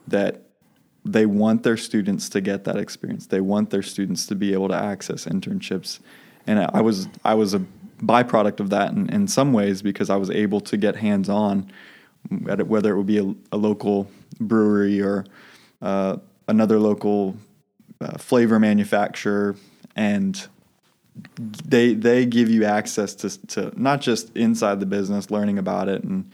that 0.08 0.42
they 1.06 1.26
want 1.26 1.62
their 1.62 1.76
students 1.76 2.28
to 2.30 2.40
get 2.40 2.64
that 2.64 2.76
experience. 2.76 3.26
They 3.26 3.40
want 3.40 3.70
their 3.70 3.82
students 3.82 4.26
to 4.26 4.34
be 4.34 4.52
able 4.52 4.68
to 4.68 4.74
access 4.74 5.24
internships, 5.24 6.00
and 6.46 6.58
I 6.60 6.80
was 6.80 7.08
I 7.24 7.34
was 7.34 7.54
a 7.54 7.62
byproduct 7.98 8.60
of 8.60 8.70
that 8.70 8.92
in, 8.92 9.08
in 9.08 9.26
some 9.26 9.52
ways 9.52 9.82
because 9.82 10.10
I 10.10 10.16
was 10.16 10.30
able 10.30 10.60
to 10.62 10.76
get 10.76 10.96
hands 10.96 11.28
on, 11.28 11.70
whether 12.28 12.92
it 12.92 12.96
would 12.96 13.06
be 13.06 13.18
a, 13.18 13.34
a 13.52 13.56
local 13.56 14.10
brewery 14.38 15.00
or 15.00 15.24
uh, 15.80 16.16
another 16.48 16.78
local 16.78 17.36
uh, 18.00 18.18
flavor 18.18 18.58
manufacturer, 18.58 19.56
and 19.94 20.46
they 21.64 21.94
they 21.94 22.26
give 22.26 22.50
you 22.50 22.64
access 22.64 23.14
to 23.14 23.46
to 23.46 23.80
not 23.80 24.00
just 24.00 24.36
inside 24.36 24.80
the 24.80 24.86
business, 24.86 25.30
learning 25.30 25.58
about 25.58 25.88
it, 25.88 26.02
and 26.02 26.30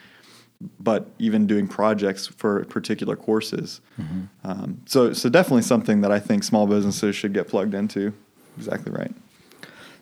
but 0.80 1.08
even 1.18 1.46
doing 1.46 1.66
projects 1.68 2.26
for 2.26 2.64
particular 2.66 3.16
courses. 3.16 3.80
Mm-hmm. 4.00 4.22
Um, 4.44 4.82
so 4.86 5.12
so 5.12 5.28
definitely 5.28 5.62
something 5.62 6.00
that 6.02 6.12
I 6.12 6.18
think 6.18 6.44
small 6.44 6.66
businesses 6.66 7.16
should 7.16 7.32
get 7.32 7.48
plugged 7.48 7.74
into. 7.74 8.12
Exactly 8.56 8.92
right. 8.92 9.12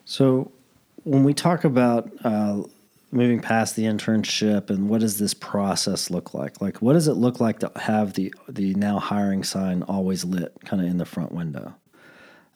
So 0.05 0.51
when 1.03 1.23
we 1.23 1.33
talk 1.33 1.63
about 1.63 2.11
uh, 2.23 2.63
moving 3.11 3.39
past 3.39 3.75
the 3.75 3.83
internship 3.83 4.69
and 4.69 4.89
what 4.89 5.01
does 5.01 5.19
this 5.19 5.33
process 5.33 6.09
look 6.09 6.33
like? 6.33 6.61
Like, 6.61 6.81
what 6.81 6.93
does 6.93 7.07
it 7.07 7.13
look 7.13 7.39
like 7.39 7.59
to 7.59 7.71
have 7.75 8.13
the 8.13 8.33
the 8.47 8.73
now 8.75 8.99
hiring 8.99 9.43
sign 9.43 9.83
always 9.83 10.23
lit, 10.23 10.53
kind 10.65 10.81
of 10.81 10.89
in 10.89 10.97
the 10.97 11.05
front 11.05 11.31
window? 11.31 11.75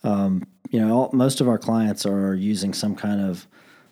Um, 0.03 0.45
you 0.69 0.79
know, 0.79 0.93
all, 0.93 1.09
most 1.13 1.41
of 1.41 1.47
our 1.47 1.57
clients 1.57 2.05
are 2.05 2.35
using 2.35 2.73
some 2.73 2.95
kind 2.95 3.21
of 3.21 3.47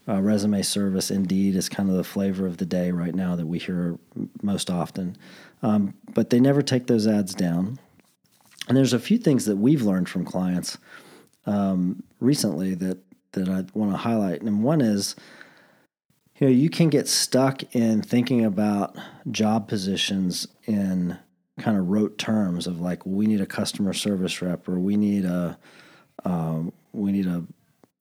uh, 0.07 0.21
resume 0.21 0.61
service. 0.61 1.11
Indeed, 1.11 1.55
is 1.55 1.69
kind 1.69 1.89
of 1.89 1.95
the 1.95 2.03
flavor 2.03 2.45
of 2.45 2.57
the 2.57 2.65
day 2.65 2.91
right 2.91 3.15
now 3.15 3.35
that 3.35 3.47
we 3.47 3.59
hear 3.59 3.97
most 4.41 4.69
often. 4.69 5.15
Um, 5.61 5.93
but 6.13 6.29
they 6.29 6.39
never 6.39 6.61
take 6.61 6.87
those 6.87 7.07
ads 7.07 7.33
down. 7.33 7.79
And 8.67 8.77
there's 8.77 8.93
a 8.93 8.99
few 8.99 9.17
things 9.17 9.45
that 9.45 9.57
we've 9.57 9.81
learned 9.81 10.09
from 10.09 10.25
clients 10.25 10.77
um, 11.45 12.03
recently 12.19 12.73
that 12.75 12.97
that 13.33 13.49
I 13.49 13.65
want 13.73 13.91
to 13.91 13.97
highlight. 13.97 14.41
And 14.41 14.63
one 14.63 14.79
is 14.79 15.15
you 16.39 16.47
know, 16.47 16.53
you 16.53 16.69
can 16.69 16.89
get 16.89 17.07
stuck 17.07 17.63
in 17.75 18.01
thinking 18.01 18.43
about 18.43 18.97
job 19.29 19.67
positions 19.67 20.47
in 20.65 21.17
kind 21.59 21.77
of 21.77 21.87
rote 21.87 22.17
terms 22.17 22.65
of 22.65 22.81
like, 22.81 23.05
we 23.05 23.27
need 23.27 23.41
a 23.41 23.45
customer 23.45 23.93
service 23.93 24.41
rep 24.41 24.67
or 24.67 24.79
we 24.79 24.97
need 24.97 25.25
a, 25.25 25.57
um, 26.25 26.73
we 26.91 27.11
need 27.11 27.27
a, 27.27 27.43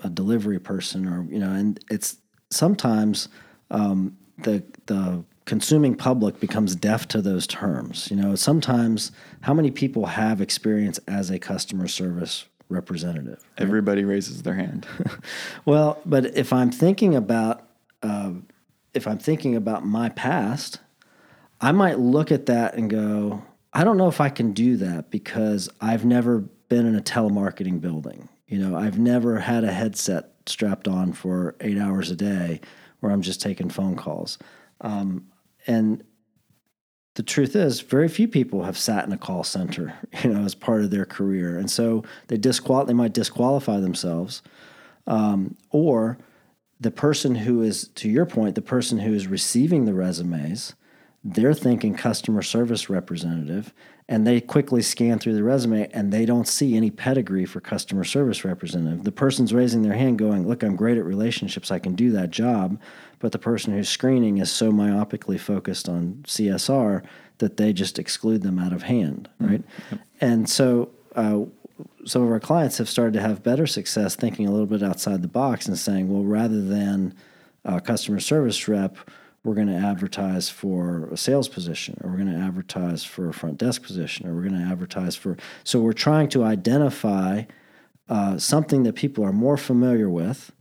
a 0.03 0.11
delivery 0.11 0.59
person 0.59 1.07
or, 1.07 1.25
you 1.25 1.39
know, 1.39 1.53
and 1.53 1.83
it's 1.91 2.17
sometimes 2.51 3.29
um, 3.71 4.17
the, 4.39 4.63
the 4.87 5.25
consuming 5.45 5.95
public 5.95 6.39
becomes 6.41 6.75
deaf 6.77 7.09
to 7.09 7.23
those 7.23 7.47
terms. 7.47 8.11
You 8.11 8.17
know, 8.17 8.35
sometimes 8.35 9.13
how 9.41 9.55
many 9.55 9.71
people 9.71 10.07
have 10.07 10.41
experience 10.41 10.99
as 11.09 11.31
a 11.31 11.39
customer 11.39 11.89
service 11.89 12.47
representative? 12.69 13.39
Right? 13.59 13.67
Everybody 13.67 14.05
raises 14.05 14.43
their 14.43 14.55
hand. 14.55 14.87
well, 15.65 16.01
but 16.05 16.37
if 16.37 16.53
I'm 16.53 16.71
thinking 16.71 17.15
about 17.15 17.69
uh, 18.03 18.33
if 18.95 19.07
I'm 19.07 19.19
thinking 19.19 19.57
about 19.57 19.87
my 19.87 20.09
past, 20.11 20.81
I 21.61 21.73
might 21.73 21.99
look 21.99 22.33
at 22.33 22.47
that 22.47 22.75
and 22.75 22.91
go, 22.91 23.43
I 23.73 23.85
don't 23.85 23.97
know 23.97 24.09
if 24.09 24.21
I 24.21 24.29
can 24.29 24.53
do 24.53 24.77
that 24.79 25.11
because 25.11 25.71
I've 25.81 26.05
never 26.05 26.41
been 26.41 26.87
in 26.87 26.97
a 26.97 27.01
telemarketing 27.01 27.81
building. 27.81 28.29
You 28.53 28.59
know, 28.59 28.77
I've 28.77 28.99
never 28.99 29.39
had 29.39 29.65
a 29.65 29.73
headset 29.73 30.35
strapped 30.45 30.87
on 30.87 31.15
for 31.15 31.57
eight 31.63 31.79
hours 31.79 32.11
a 32.11 32.15
day 32.15 32.61
where 33.01 33.11
I'm 33.11 33.23
just 33.23 33.41
taking 33.41 33.71
phone 33.71 33.97
calls. 33.97 34.37
Um, 34.83 35.29
and 35.67 36.05
the 37.15 37.23
truth 37.23 37.57
is, 37.57 37.81
very 37.81 38.09
few 38.09 38.29
people 38.29 38.65
have 38.65 38.77
sat 38.77 39.07
in 39.07 39.13
a 39.13 39.17
call 39.17 39.43
center, 39.43 39.95
you 40.23 40.35
know, 40.35 40.45
as 40.45 40.55
part 40.55 40.83
of 40.83 40.91
their 40.91 41.07
career, 41.07 41.57
and 41.57 41.71
so 41.71 42.05
they 42.29 42.37
disqual 42.37 42.85
they 42.85 42.93
might 42.93 43.15
disqualify 43.15 43.81
themselves, 43.81 44.43
um, 45.07 45.57
or 45.71 46.19
the 46.79 46.91
person 46.91 47.35
who 47.35 47.63
is, 47.63 47.89
to 47.89 48.11
your 48.11 48.27
point, 48.27 48.55
the 48.55 48.61
person 48.61 48.99
who 48.99 49.15
is 49.15 49.27
receiving 49.29 49.87
the 49.87 49.95
resumes 49.95 50.75
they're 51.25 51.55
thinking 51.55 51.95
customer 51.95 52.43
service 52.43 52.91
representative 52.91 53.73
and 54.09 54.27
they 54.27 54.41
quickly 54.41 54.83
scan 54.83 55.19
through 55.19 55.35
the 55.35 55.43
resume 55.43 55.89
and 55.93 56.13
they 56.13 56.27
don't 56.27 56.49
see 56.49 56.77
any 56.77 56.91
pedigree 56.91 57.45
for 57.45 57.61
customer 57.61 58.05
service 58.05 58.45
representative. 58.45 59.05
The 59.05 59.13
person's 59.13 59.55
raising 59.55 59.83
their 59.83 59.95
hand 59.95 60.19
going, 60.19 60.47
Look, 60.47 60.63
I'm 60.63 60.77
great 60.77 60.99
at 60.99 61.05
relationships, 61.05 61.71
I 61.71 61.79
can 61.79 61.95
do 61.95 62.11
that 62.13 62.31
job. 62.31 62.81
But 63.21 63.33
the 63.33 63.39
person 63.39 63.73
who's 63.73 63.89
screening 63.89 64.39
is 64.39 64.51
so 64.51 64.73
myopically 64.73 65.39
focused 65.39 65.89
on 65.89 66.25
CSR 66.27 67.05
that 67.39 67.57
they 67.57 67.73
just 67.73 67.99
exclude 67.99 68.43
them 68.43 68.59
out 68.59 68.73
of 68.73 68.83
hand, 68.83 69.29
right? 69.39 69.63
Mm-hmm. 69.63 69.97
And 70.21 70.51
so, 70.51 70.91
uh, 71.15 71.43
some 72.05 72.23
of 72.23 72.31
our 72.31 72.41
clients 72.41 72.79
have 72.79 72.89
started 72.89 73.15
to 73.15 73.21
have 73.21 73.43
better 73.43 73.67
success 73.67 74.17
thinking 74.17 74.47
a 74.47 74.51
little 74.51 74.67
bit 74.67 74.83
outside 74.83 75.23
the 75.23 75.29
box 75.29 75.67
and 75.67 75.79
saying, 75.79 76.13
well, 76.13 76.25
rather 76.25 76.61
than 76.61 77.15
a 77.65 77.81
customer 77.81 78.21
service 78.21 78.67
rep, 78.69 78.97
we're 79.45 79.55
going 79.55 79.67
to 79.67 79.75
advertise 79.75 80.49
for 80.49 81.09
a 81.11 81.17
sales 81.17 81.49
position 81.49 81.99
or 82.03 82.11
we're 82.11 82.19
going 82.19 82.33
to 82.33 82.39
advertise 82.39 83.03
for 83.03 83.29
a 83.29 83.35
front 83.35 83.59
desk 83.59 83.83
position 83.83 84.27
or 84.27 84.35
we're 84.35 84.49
going 84.49 84.61
to 84.61 84.71
advertise 84.71 85.17
for 85.17 85.37
so 85.65 85.81
we're 85.81 85.93
trying 85.93 86.29
to 86.29 86.45
identify 86.45 87.43
uh, 88.09 88.39
something 88.39 88.83
that 88.83 88.95
people 88.95 89.25
are 89.25 89.33
more 89.33 89.57
familiar 89.57 90.09
with 90.09 90.53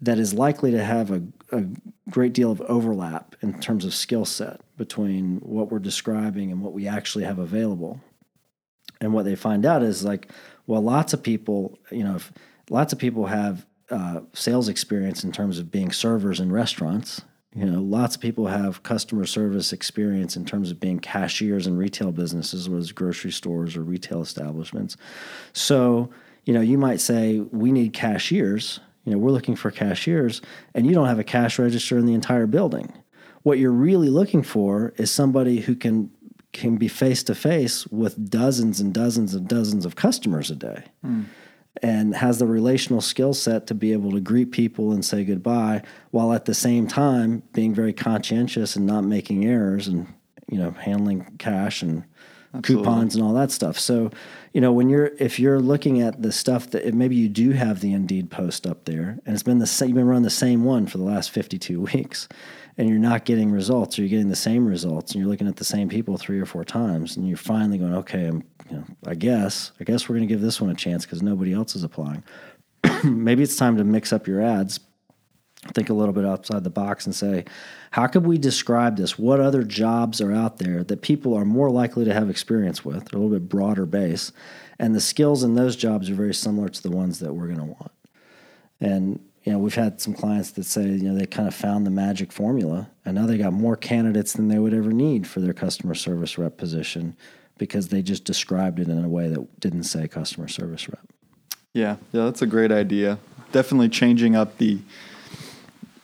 that 0.00 0.18
is 0.18 0.34
likely 0.34 0.70
to 0.72 0.82
have 0.82 1.10
a, 1.10 1.22
a 1.52 1.64
great 2.10 2.32
deal 2.32 2.50
of 2.50 2.60
overlap 2.62 3.36
in 3.40 3.58
terms 3.60 3.84
of 3.84 3.94
skill 3.94 4.24
set 4.24 4.60
between 4.76 5.36
what 5.38 5.70
we're 5.70 5.78
describing 5.78 6.50
and 6.50 6.60
what 6.60 6.72
we 6.72 6.88
actually 6.88 7.24
have 7.24 7.38
available. 7.38 8.00
And 9.00 9.12
what 9.12 9.24
they 9.24 9.36
find 9.36 9.64
out 9.64 9.82
is 9.82 10.04
like 10.04 10.30
well 10.66 10.82
lots 10.82 11.12
of 11.12 11.22
people 11.22 11.78
you 11.90 12.04
know 12.04 12.16
if, 12.16 12.32
lots 12.70 12.92
of 12.92 12.98
people 12.98 13.26
have 13.26 13.66
uh, 13.90 14.20
sales 14.32 14.68
experience 14.68 15.24
in 15.24 15.32
terms 15.32 15.58
of 15.58 15.70
being 15.70 15.92
servers 15.92 16.40
in 16.40 16.50
restaurants 16.50 17.22
you 17.54 17.66
know, 17.66 17.82
lots 17.82 18.14
of 18.14 18.22
people 18.22 18.46
have 18.46 18.82
customer 18.82 19.26
service 19.26 19.72
experience 19.72 20.36
in 20.36 20.44
terms 20.44 20.70
of 20.70 20.80
being 20.80 20.98
cashiers 20.98 21.66
in 21.66 21.76
retail 21.76 22.10
businesses, 22.10 22.68
whether 22.68 22.80
it's 22.80 22.92
grocery 22.92 23.30
stores 23.30 23.76
or 23.76 23.82
retail 23.82 24.22
establishments. 24.22 24.96
So, 25.52 26.10
you 26.44 26.54
know, 26.54 26.62
you 26.62 26.78
might 26.78 27.00
say, 27.00 27.40
we 27.40 27.70
need 27.70 27.92
cashiers. 27.92 28.80
You 29.04 29.12
know, 29.12 29.18
we're 29.18 29.32
looking 29.32 29.56
for 29.56 29.70
cashiers, 29.70 30.40
and 30.74 30.86
you 30.86 30.94
don't 30.94 31.08
have 31.08 31.18
a 31.18 31.24
cash 31.24 31.58
register 31.58 31.98
in 31.98 32.06
the 32.06 32.14
entire 32.14 32.46
building. 32.46 32.92
What 33.42 33.58
you're 33.58 33.70
really 33.70 34.08
looking 34.08 34.42
for 34.42 34.94
is 34.96 35.10
somebody 35.10 35.60
who 35.60 35.74
can 35.74 36.10
can 36.52 36.76
be 36.76 36.86
face 36.86 37.22
to 37.22 37.34
face 37.34 37.86
with 37.86 38.28
dozens 38.28 38.78
and 38.78 38.92
dozens 38.92 39.34
and 39.34 39.48
dozens 39.48 39.86
of 39.86 39.96
customers 39.96 40.50
a 40.50 40.54
day. 40.54 40.84
Mm 41.04 41.24
and 41.80 42.14
has 42.14 42.38
the 42.38 42.46
relational 42.46 43.00
skill 43.00 43.32
set 43.32 43.66
to 43.66 43.74
be 43.74 43.92
able 43.92 44.10
to 44.10 44.20
greet 44.20 44.52
people 44.52 44.92
and 44.92 45.04
say 45.04 45.24
goodbye 45.24 45.82
while 46.10 46.32
at 46.32 46.44
the 46.44 46.54
same 46.54 46.86
time 46.86 47.42
being 47.54 47.74
very 47.74 47.92
conscientious 47.92 48.76
and 48.76 48.86
not 48.86 49.04
making 49.04 49.46
errors 49.46 49.88
and 49.88 50.06
you 50.50 50.58
know 50.58 50.70
handling 50.72 51.24
cash 51.38 51.82
and 51.82 52.04
Absolutely. 52.54 52.84
coupons 52.84 53.14
and 53.14 53.24
all 53.24 53.32
that 53.32 53.50
stuff 53.50 53.78
so 53.78 54.10
you 54.52 54.60
know 54.60 54.72
when 54.72 54.90
you're 54.90 55.12
if 55.18 55.38
you're 55.38 55.60
looking 55.60 56.02
at 56.02 56.20
the 56.20 56.30
stuff 56.30 56.70
that 56.70 56.92
maybe 56.92 57.16
you 57.16 57.28
do 57.28 57.52
have 57.52 57.80
the 57.80 57.94
indeed 57.94 58.30
post 58.30 58.66
up 58.66 58.84
there 58.84 59.18
and 59.24 59.34
it's 59.34 59.42
been 59.42 59.58
the 59.58 59.66
same 59.66 59.88
you've 59.88 59.96
been 59.96 60.06
running 60.06 60.22
the 60.22 60.30
same 60.30 60.62
one 60.62 60.86
for 60.86 60.98
the 60.98 61.04
last 61.04 61.30
52 61.30 61.80
weeks 61.94 62.28
and 62.76 62.88
you're 62.88 62.98
not 62.98 63.24
getting 63.24 63.50
results 63.50 63.98
or 63.98 64.02
you're 64.02 64.10
getting 64.10 64.28
the 64.28 64.36
same 64.36 64.66
results 64.66 65.12
and 65.12 65.20
you're 65.20 65.30
looking 65.30 65.48
at 65.48 65.56
the 65.56 65.64
same 65.64 65.88
people 65.88 66.18
three 66.18 66.38
or 66.38 66.46
four 66.46 66.64
times 66.64 67.16
and 67.16 67.26
you're 67.26 67.36
finally 67.36 67.78
going 67.78 67.94
okay 67.94 68.26
I'm 68.26 68.44
you 68.72 68.78
know, 68.78 68.84
I 69.06 69.14
guess 69.14 69.72
I 69.80 69.84
guess 69.84 70.08
we're 70.08 70.16
going 70.16 70.26
to 70.26 70.32
give 70.32 70.40
this 70.40 70.60
one 70.60 70.70
a 70.70 70.74
chance 70.74 71.04
because 71.04 71.22
nobody 71.22 71.52
else 71.52 71.76
is 71.76 71.84
applying. 71.84 72.24
Maybe 73.04 73.42
it's 73.42 73.56
time 73.56 73.76
to 73.76 73.84
mix 73.84 74.12
up 74.12 74.26
your 74.26 74.40
ads. 74.40 74.80
Think 75.74 75.90
a 75.90 75.94
little 75.94 76.14
bit 76.14 76.24
outside 76.24 76.64
the 76.64 76.70
box 76.70 77.06
and 77.06 77.14
say, 77.14 77.44
how 77.92 78.06
could 78.06 78.26
we 78.26 78.38
describe 78.38 78.96
this? 78.96 79.18
What 79.18 79.38
other 79.38 79.62
jobs 79.62 80.20
are 80.20 80.32
out 80.32 80.58
there 80.58 80.82
that 80.84 81.02
people 81.02 81.34
are 81.34 81.44
more 81.44 81.70
likely 81.70 82.04
to 82.06 82.14
have 82.14 82.30
experience 82.30 82.84
with? 82.84 83.12
A 83.12 83.16
little 83.16 83.28
bit 83.28 83.48
broader 83.48 83.86
base, 83.86 84.32
and 84.78 84.94
the 84.94 85.00
skills 85.00 85.44
in 85.44 85.54
those 85.54 85.76
jobs 85.76 86.10
are 86.10 86.14
very 86.14 86.34
similar 86.34 86.68
to 86.70 86.82
the 86.82 86.90
ones 86.90 87.18
that 87.20 87.34
we're 87.34 87.46
going 87.46 87.58
to 87.58 87.64
want. 87.64 87.92
And 88.80 89.20
you 89.44 89.52
know, 89.52 89.58
we've 89.58 89.74
had 89.74 90.00
some 90.00 90.14
clients 90.14 90.52
that 90.52 90.64
say, 90.64 90.84
you 90.84 91.02
know, 91.02 91.14
they 91.14 91.26
kind 91.26 91.46
of 91.46 91.54
found 91.54 91.84
the 91.84 91.90
magic 91.90 92.32
formula, 92.32 92.90
and 93.04 93.14
now 93.14 93.26
they 93.26 93.36
got 93.36 93.52
more 93.52 93.76
candidates 93.76 94.32
than 94.32 94.48
they 94.48 94.58
would 94.58 94.72
ever 94.72 94.92
need 94.92 95.26
for 95.26 95.40
their 95.40 95.52
customer 95.52 95.94
service 95.94 96.38
rep 96.38 96.56
position 96.56 97.14
because 97.58 97.88
they 97.88 98.00
just 98.00 98.24
described 98.24 98.80
it 98.80 98.88
in 98.88 99.04
a 99.04 99.08
way 99.08 99.28
that 99.28 99.60
didn't 99.60 99.82
say 99.84 100.08
customer 100.08 100.48
service 100.48 100.88
rep. 100.88 101.06
Yeah, 101.74 101.96
yeah, 102.12 102.24
that's 102.24 102.40
a 102.40 102.46
great 102.46 102.72
idea. 102.72 103.18
Definitely 103.50 103.90
changing 103.90 104.34
up 104.34 104.56
the, 104.56 104.78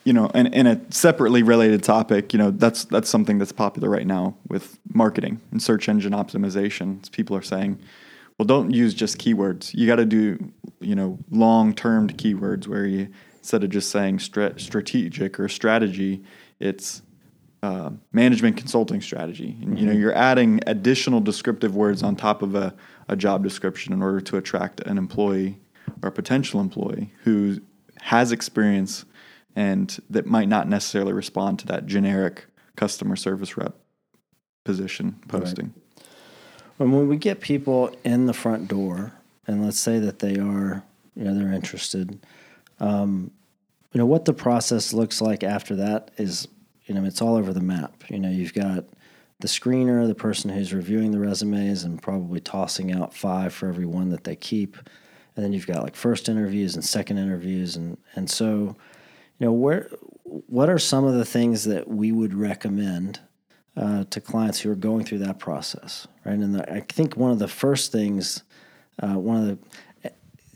you 0.03 0.13
know, 0.13 0.31
and 0.33 0.53
in 0.53 0.65
a 0.65 0.79
separately 0.91 1.43
related 1.43 1.83
topic, 1.83 2.33
you 2.33 2.39
know, 2.39 2.51
that's 2.51 2.85
that's 2.85 3.09
something 3.09 3.37
that's 3.37 3.51
popular 3.51 3.89
right 3.89 4.07
now 4.07 4.35
with 4.47 4.79
marketing 4.93 5.41
and 5.51 5.61
search 5.61 5.89
engine 5.89 6.13
optimization. 6.13 7.09
People 7.11 7.35
are 7.35 7.41
saying, 7.41 7.79
well, 8.37 8.45
don't 8.45 8.71
use 8.71 8.93
just 8.93 9.17
keywords. 9.17 9.73
You 9.73 9.85
got 9.85 9.97
to 9.97 10.05
do, 10.05 10.51
you 10.79 10.95
know, 10.95 11.19
long-term 11.29 12.11
keywords 12.11 12.67
where 12.67 12.85
you 12.85 13.09
instead 13.37 13.63
of 13.63 13.69
just 13.69 13.89
saying 13.89 14.19
strategic 14.19 15.39
or 15.39 15.47
strategy, 15.47 16.23
it's 16.59 17.01
uh, 17.63 17.89
management 18.11 18.57
consulting 18.57 19.01
strategy. 19.01 19.57
And, 19.61 19.77
you 19.77 19.85
know, 19.85 19.91
mm-hmm. 19.91 20.01
you're 20.01 20.15
adding 20.15 20.59
additional 20.67 21.19
descriptive 21.19 21.75
words 21.75 22.03
on 22.03 22.15
top 22.15 22.41
of 22.41 22.55
a, 22.55 22.73
a 23.07 23.15
job 23.15 23.43
description 23.43 23.91
in 23.91 24.01
order 24.01 24.21
to 24.21 24.37
attract 24.37 24.81
an 24.81 24.97
employee 24.97 25.59
or 26.01 26.09
a 26.09 26.11
potential 26.11 26.59
employee 26.59 27.13
who 27.23 27.59
has 28.01 28.31
experience 28.31 29.05
and 29.55 29.99
that 30.09 30.25
might 30.25 30.47
not 30.47 30.67
necessarily 30.67 31.13
respond 31.13 31.59
to 31.59 31.67
that 31.67 31.85
generic 31.85 32.45
customer 32.75 33.15
service 33.15 33.57
rep 33.57 33.75
position 34.63 35.19
posting. 35.27 35.73
Right. 36.77 36.89
when 36.89 37.07
we 37.07 37.17
get 37.17 37.41
people 37.41 37.95
in 38.03 38.25
the 38.25 38.33
front 38.33 38.67
door, 38.67 39.13
and 39.47 39.63
let's 39.63 39.79
say 39.79 39.99
that 39.99 40.19
they 40.19 40.37
are, 40.37 40.83
you 41.15 41.23
know, 41.23 41.33
they're 41.33 41.51
interested, 41.51 42.19
um, 42.79 43.31
you 43.91 43.97
know, 43.97 44.05
what 44.05 44.25
the 44.25 44.33
process 44.33 44.93
looks 44.93 45.21
like 45.21 45.43
after 45.43 45.75
that 45.75 46.11
is 46.17 46.47
you 46.89 46.95
know, 46.95 47.05
it's 47.05 47.21
all 47.21 47.35
over 47.35 47.53
the 47.53 47.61
map. 47.61 48.03
You 48.09 48.19
know, 48.19 48.31
you've 48.31 48.55
got 48.55 48.83
the 49.39 49.47
screener, 49.47 50.07
the 50.07 50.15
person 50.15 50.49
who's 50.49 50.73
reviewing 50.73 51.11
the 51.11 51.19
resumes 51.19 51.83
and 51.83 52.01
probably 52.01 52.39
tossing 52.39 52.91
out 52.91 53.13
five 53.13 53.53
for 53.53 53.69
every 53.69 53.85
one 53.85 54.09
that 54.09 54.23
they 54.23 54.35
keep. 54.35 54.75
And 55.35 55.45
then 55.45 55.53
you've 55.53 55.67
got 55.67 55.83
like 55.83 55.95
first 55.95 56.27
interviews 56.27 56.73
and 56.73 56.83
second 56.83 57.19
interviews 57.19 57.75
and 57.75 57.97
and 58.15 58.29
so, 58.29 58.75
you 59.39 59.45
know, 59.45 59.53
where 59.53 59.89
what 60.23 60.69
are 60.69 60.79
some 60.79 61.05
of 61.05 61.15
the 61.15 61.25
things 61.25 61.63
that 61.63 61.87
we 61.87 62.11
would 62.11 62.33
recommend 62.33 63.19
uh, 63.75 64.03
to 64.05 64.21
clients 64.21 64.59
who 64.59 64.71
are 64.71 64.75
going 64.75 65.05
through 65.05 65.19
that 65.19 65.39
process, 65.39 66.07
right? 66.25 66.37
And 66.37 66.55
the, 66.55 66.71
I 66.71 66.81
think 66.81 67.15
one 67.15 67.31
of 67.31 67.39
the 67.39 67.47
first 67.47 67.91
things, 67.91 68.43
uh, 69.01 69.13
one 69.13 69.37
of 69.37 69.45
the 69.47 69.57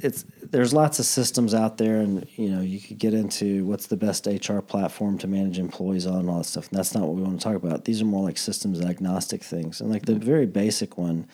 it's 0.03 0.25
there's 0.41 0.73
lots 0.73 0.99
of 0.99 1.05
systems 1.05 1.53
out 1.53 1.77
there, 1.77 2.01
and 2.01 2.27
you 2.35 2.49
know 2.49 2.61
you 2.61 2.79
could 2.79 2.97
get 2.97 3.13
into 3.13 3.65
what's 3.65 3.87
the 3.87 3.95
best 3.95 4.27
HR 4.27 4.59
platform 4.59 5.17
to 5.19 5.27
manage 5.27 5.57
employees 5.57 6.05
on 6.05 6.19
and 6.19 6.29
all 6.29 6.39
that 6.39 6.43
stuff. 6.43 6.69
And 6.69 6.77
that's 6.77 6.93
not 6.93 7.03
what 7.03 7.15
we 7.15 7.21
want 7.21 7.39
to 7.39 7.43
talk 7.43 7.55
about. 7.55 7.85
These 7.85 8.01
are 8.01 8.05
more 8.05 8.23
like 8.23 8.37
systems 8.37 8.81
agnostic 8.81 9.43
things. 9.43 9.79
And 9.79 9.89
like 9.89 10.05
the 10.05 10.15
very 10.15 10.45
basic 10.45 10.97
one 10.97 11.27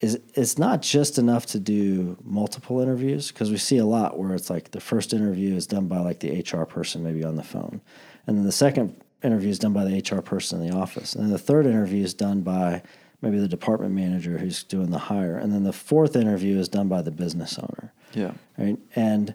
is 0.00 0.18
it's 0.34 0.58
not 0.58 0.80
just 0.80 1.18
enough 1.18 1.46
to 1.46 1.58
do 1.58 2.16
multiple 2.22 2.80
interviews 2.80 3.32
because 3.32 3.50
we 3.50 3.56
see 3.56 3.78
a 3.78 3.84
lot 3.84 4.18
where 4.18 4.34
it's 4.34 4.48
like 4.48 4.70
the 4.70 4.80
first 4.80 5.12
interview 5.12 5.54
is 5.54 5.66
done 5.66 5.88
by 5.88 5.98
like 5.98 6.20
the 6.20 6.40
HR 6.40 6.64
person 6.64 7.02
maybe 7.02 7.24
on 7.24 7.36
the 7.36 7.42
phone, 7.42 7.80
and 8.26 8.36
then 8.36 8.44
the 8.44 8.52
second 8.52 8.94
interview 9.22 9.50
is 9.50 9.58
done 9.58 9.72
by 9.72 9.84
the 9.84 9.98
HR 9.98 10.20
person 10.20 10.62
in 10.62 10.70
the 10.70 10.76
office, 10.76 11.14
and 11.14 11.24
then 11.24 11.32
the 11.32 11.38
third 11.38 11.66
interview 11.66 12.04
is 12.04 12.14
done 12.14 12.42
by 12.42 12.82
maybe 13.20 13.38
the 13.38 13.48
department 13.48 13.92
manager 13.92 14.38
who's 14.38 14.62
doing 14.62 14.90
the 14.90 14.98
hire, 14.98 15.36
and 15.36 15.52
then 15.52 15.64
the 15.64 15.72
fourth 15.72 16.14
interview 16.14 16.58
is 16.58 16.68
done 16.68 16.88
by 16.88 17.02
the 17.02 17.10
business 17.10 17.58
owner. 17.58 17.92
Yeah. 18.14 18.32
Right. 18.56 18.78
And 18.94 19.34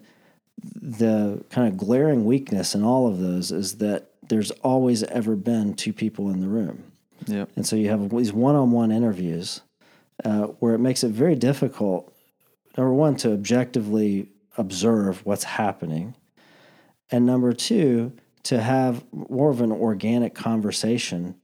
the 0.62 1.44
kind 1.50 1.68
of 1.68 1.76
glaring 1.76 2.24
weakness 2.24 2.74
in 2.74 2.82
all 2.82 3.06
of 3.06 3.18
those 3.18 3.52
is 3.52 3.78
that 3.78 4.10
there's 4.26 4.50
always 4.62 5.02
ever 5.04 5.36
been 5.36 5.74
two 5.74 5.92
people 5.92 6.30
in 6.30 6.40
the 6.40 6.48
room. 6.48 6.84
Yeah. 7.26 7.44
And 7.56 7.66
so 7.66 7.76
you 7.76 7.90
have 7.90 8.08
these 8.08 8.32
one-on-one 8.32 8.90
interviews 8.90 9.60
uh, 10.24 10.44
where 10.58 10.74
it 10.74 10.78
makes 10.78 11.02
it 11.02 11.10
very 11.10 11.34
difficult. 11.34 12.14
Number 12.76 12.92
one, 12.92 13.16
to 13.16 13.32
objectively 13.32 14.28
observe 14.56 15.24
what's 15.24 15.44
happening, 15.44 16.14
and 17.10 17.26
number 17.26 17.52
two, 17.52 18.12
to 18.44 18.60
have 18.60 19.04
more 19.12 19.50
of 19.50 19.60
an 19.60 19.72
organic 19.72 20.34
conversation 20.34 21.36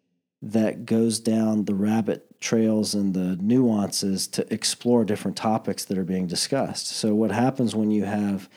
that 0.42 0.86
goes 0.86 1.18
down 1.18 1.64
the 1.64 1.74
rabbit 1.74 2.40
trails 2.40 2.94
and 2.94 3.12
the 3.14 3.36
nuances 3.36 4.26
to 4.26 4.52
explore 4.52 5.04
different 5.04 5.36
topics 5.36 5.84
that 5.84 5.98
are 5.98 6.04
being 6.04 6.26
discussed. 6.26 6.88
So, 6.88 7.14
what 7.14 7.30
happens 7.30 7.74
when 7.74 7.90
you 7.90 8.04
have 8.04 8.48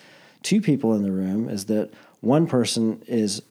two 0.41 0.61
people 0.61 0.93
in 0.93 1.03
the 1.03 1.11
room 1.11 1.49
is 1.49 1.65
that 1.65 1.91
one 2.21 2.47
person 2.47 3.03
is 3.07 3.41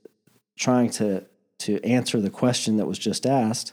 trying 0.57 0.91
to, 0.91 1.25
to 1.59 1.83
answer 1.85 2.21
the 2.21 2.31
question 2.31 2.77
that 2.79 2.87
was 2.87 2.99
just 2.99 3.27
asked, 3.27 3.73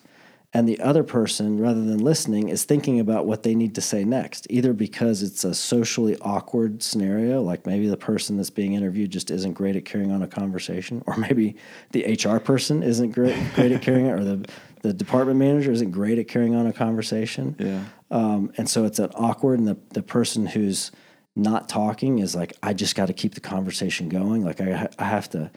and 0.51 0.67
the 0.67 0.79
other 0.79 1.03
person, 1.03 1.59
rather 1.59 1.83
than 1.83 1.99
listening, 1.99 2.49
is 2.49 2.63
thinking 2.63 2.99
about 2.99 3.27
what 3.27 3.43
they 3.43 3.53
need 3.53 3.75
to 3.75 3.81
say 3.81 4.03
next, 4.03 4.47
either 4.49 4.73
because 4.73 5.21
it's 5.21 5.43
a 5.43 5.53
socially 5.53 6.17
awkward 6.21 6.81
scenario, 6.81 7.41
like 7.41 7.67
maybe 7.67 7.87
the 7.87 7.97
person 7.97 8.37
that's 8.37 8.49
being 8.49 8.73
interviewed 8.73 9.11
just 9.11 9.29
isn't 9.29 9.53
great 9.53 9.75
at 9.75 9.85
carrying 9.85 10.11
on 10.11 10.23
a 10.23 10.27
conversation, 10.27 11.03
or 11.05 11.15
maybe 11.17 11.55
the 11.91 12.17
HR 12.23 12.39
person 12.39 12.81
isn't 12.81 13.11
great, 13.11 13.37
great 13.53 13.71
at 13.71 13.81
carrying 13.81 14.07
it, 14.07 14.11
or 14.11 14.23
the 14.23 14.45
the 14.81 14.93
department 14.93 15.37
manager 15.37 15.71
isn't 15.71 15.91
great 15.91 16.17
at 16.19 16.27
carrying 16.27 16.55
on 16.55 16.65
a 16.65 16.73
conversation. 16.73 17.55
Yeah. 17.59 17.83
Um, 18.11 18.51
and 18.57 18.69
so 18.69 18.85
it's 18.85 18.97
that 18.97 19.11
awkward, 19.13 19.59
and 19.59 19.67
the, 19.67 19.77
the 19.89 20.01
person 20.01 20.45
who's 20.47 20.91
not 21.35 21.69
talking 21.69 22.19
is 22.19 22.35
like, 22.35 22.53
I 22.63 22.73
just 22.73 22.95
got 22.95 23.07
to 23.07 23.13
keep 23.13 23.35
the 23.35 23.41
conversation 23.41 24.09
going. 24.09 24.43
Like 24.43 24.61
I, 24.61 24.89
I 24.97 25.05
have 25.05 25.29
to, 25.31 25.51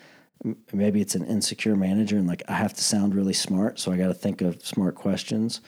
maybe 0.72 1.00
it's 1.00 1.14
an 1.14 1.24
insecure 1.24 1.76
manager, 1.76 2.16
and 2.16 2.26
like 2.26 2.42
I 2.48 2.54
have 2.54 2.74
to 2.74 2.82
sound 2.82 3.14
really 3.14 3.32
smart, 3.32 3.78
so 3.78 3.92
I 3.92 3.96
got 3.96 4.08
to 4.08 4.14
think 4.14 4.40
of 4.40 4.64
smart 4.64 4.94
questions, 4.94 5.60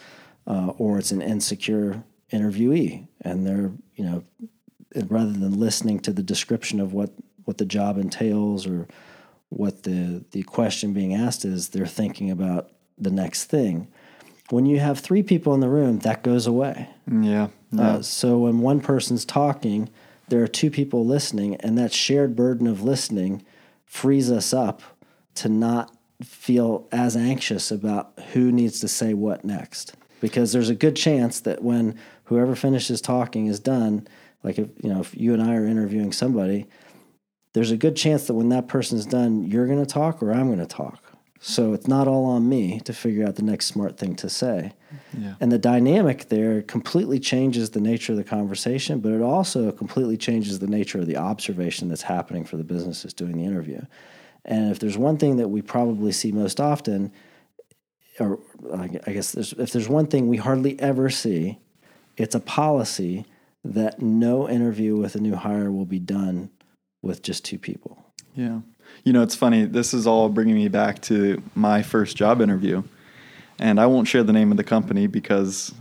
uh, 0.46 0.72
or 0.78 0.98
it's 0.98 1.12
an 1.12 1.22
insecure 1.22 2.02
interviewee, 2.32 3.06
and 3.20 3.46
they're 3.46 3.72
you 3.94 4.04
know, 4.04 4.24
rather 5.08 5.32
than 5.32 5.58
listening 5.58 6.00
to 6.00 6.12
the 6.12 6.22
description 6.22 6.80
of 6.80 6.92
what 6.92 7.10
what 7.44 7.58
the 7.58 7.66
job 7.66 7.98
entails 7.98 8.66
or 8.66 8.88
what 9.50 9.84
the 9.84 10.24
the 10.32 10.42
question 10.42 10.92
being 10.92 11.14
asked 11.14 11.44
is, 11.44 11.68
they're 11.68 11.86
thinking 11.86 12.30
about 12.30 12.70
the 12.98 13.10
next 13.10 13.44
thing. 13.44 13.88
When 14.50 14.66
you 14.66 14.78
have 14.78 14.98
three 14.98 15.22
people 15.22 15.54
in 15.54 15.60
the 15.60 15.68
room, 15.68 16.00
that 16.00 16.22
goes 16.22 16.46
away. 16.46 16.90
Yeah. 17.10 17.48
yeah. 17.70 17.82
Uh, 17.82 18.02
so 18.02 18.38
when 18.38 18.58
one 18.58 18.80
person's 18.80 19.24
talking, 19.24 19.88
there 20.28 20.42
are 20.42 20.48
two 20.48 20.70
people 20.70 21.06
listening, 21.06 21.56
and 21.56 21.78
that 21.78 21.92
shared 21.92 22.36
burden 22.36 22.66
of 22.66 22.82
listening 22.82 23.44
frees 23.94 24.28
us 24.28 24.52
up 24.52 24.82
to 25.36 25.48
not 25.48 25.96
feel 26.20 26.88
as 26.90 27.16
anxious 27.16 27.70
about 27.70 28.12
who 28.32 28.50
needs 28.50 28.80
to 28.80 28.88
say 28.88 29.14
what 29.14 29.44
next. 29.44 29.94
Because 30.20 30.52
there's 30.52 30.68
a 30.68 30.74
good 30.74 30.96
chance 30.96 31.38
that 31.40 31.62
when 31.62 31.96
whoever 32.24 32.56
finishes 32.56 33.00
talking 33.00 33.46
is 33.46 33.60
done, 33.60 34.08
like 34.42 34.58
if 34.58 34.68
you 34.82 34.92
know 34.92 35.00
if 35.00 35.14
you 35.16 35.32
and 35.32 35.40
I 35.40 35.54
are 35.54 35.64
interviewing 35.64 36.10
somebody, 36.10 36.66
there's 37.52 37.70
a 37.70 37.76
good 37.76 37.94
chance 37.94 38.26
that 38.26 38.34
when 38.34 38.48
that 38.48 38.66
person's 38.66 39.06
done, 39.06 39.44
you're 39.44 39.68
going 39.68 39.78
to 39.78 39.86
talk 39.86 40.24
or 40.24 40.32
I'm 40.32 40.48
going 40.48 40.58
to 40.58 40.66
talk. 40.66 41.00
So 41.46 41.74
it's 41.74 41.86
not 41.86 42.08
all 42.08 42.24
on 42.24 42.48
me 42.48 42.80
to 42.86 42.94
figure 42.94 43.26
out 43.26 43.36
the 43.36 43.42
next 43.42 43.66
smart 43.66 43.98
thing 43.98 44.16
to 44.16 44.30
say. 44.30 44.72
Yeah. 45.12 45.34
And 45.42 45.52
the 45.52 45.58
dynamic 45.58 46.30
there 46.30 46.62
completely 46.62 47.20
changes 47.20 47.68
the 47.68 47.82
nature 47.82 48.12
of 48.12 48.16
the 48.16 48.24
conversation, 48.24 49.00
but 49.00 49.12
it 49.12 49.20
also 49.20 49.70
completely 49.70 50.16
changes 50.16 50.58
the 50.58 50.66
nature 50.66 51.00
of 51.00 51.06
the 51.06 51.18
observation 51.18 51.90
that's 51.90 52.00
happening 52.00 52.46
for 52.46 52.56
the 52.56 52.64
businesses 52.64 53.12
doing 53.12 53.36
the 53.36 53.44
interview. 53.44 53.82
And 54.46 54.70
if 54.70 54.78
there's 54.78 54.96
one 54.96 55.18
thing 55.18 55.36
that 55.36 55.48
we 55.48 55.60
probably 55.60 56.12
see 56.12 56.32
most 56.32 56.60
often, 56.60 57.12
or 58.18 58.38
I 58.74 58.86
guess 58.86 59.32
there's, 59.32 59.52
if 59.52 59.70
there's 59.70 59.88
one 59.88 60.06
thing 60.06 60.28
we 60.28 60.38
hardly 60.38 60.80
ever 60.80 61.10
see, 61.10 61.58
it's 62.16 62.34
a 62.34 62.40
policy 62.40 63.26
that 63.62 64.00
no 64.00 64.48
interview 64.48 64.96
with 64.96 65.14
a 65.14 65.20
new 65.20 65.34
hire 65.34 65.70
will 65.70 65.84
be 65.84 65.98
done 65.98 66.48
with 67.02 67.20
just 67.20 67.44
two 67.44 67.58
people. 67.58 68.02
Yeah. 68.34 68.60
You 69.04 69.12
know, 69.12 69.22
it's 69.22 69.34
funny. 69.34 69.66
This 69.66 69.92
is 69.92 70.06
all 70.06 70.30
bringing 70.30 70.54
me 70.54 70.68
back 70.68 71.00
to 71.02 71.42
my 71.54 71.82
first 71.82 72.16
job 72.16 72.40
interview. 72.40 72.82
And 73.58 73.78
I 73.78 73.86
won't 73.86 74.08
share 74.08 74.22
the 74.22 74.32
name 74.32 74.50
of 74.50 74.56
the 74.56 74.64
company 74.64 75.06
because 75.06 75.74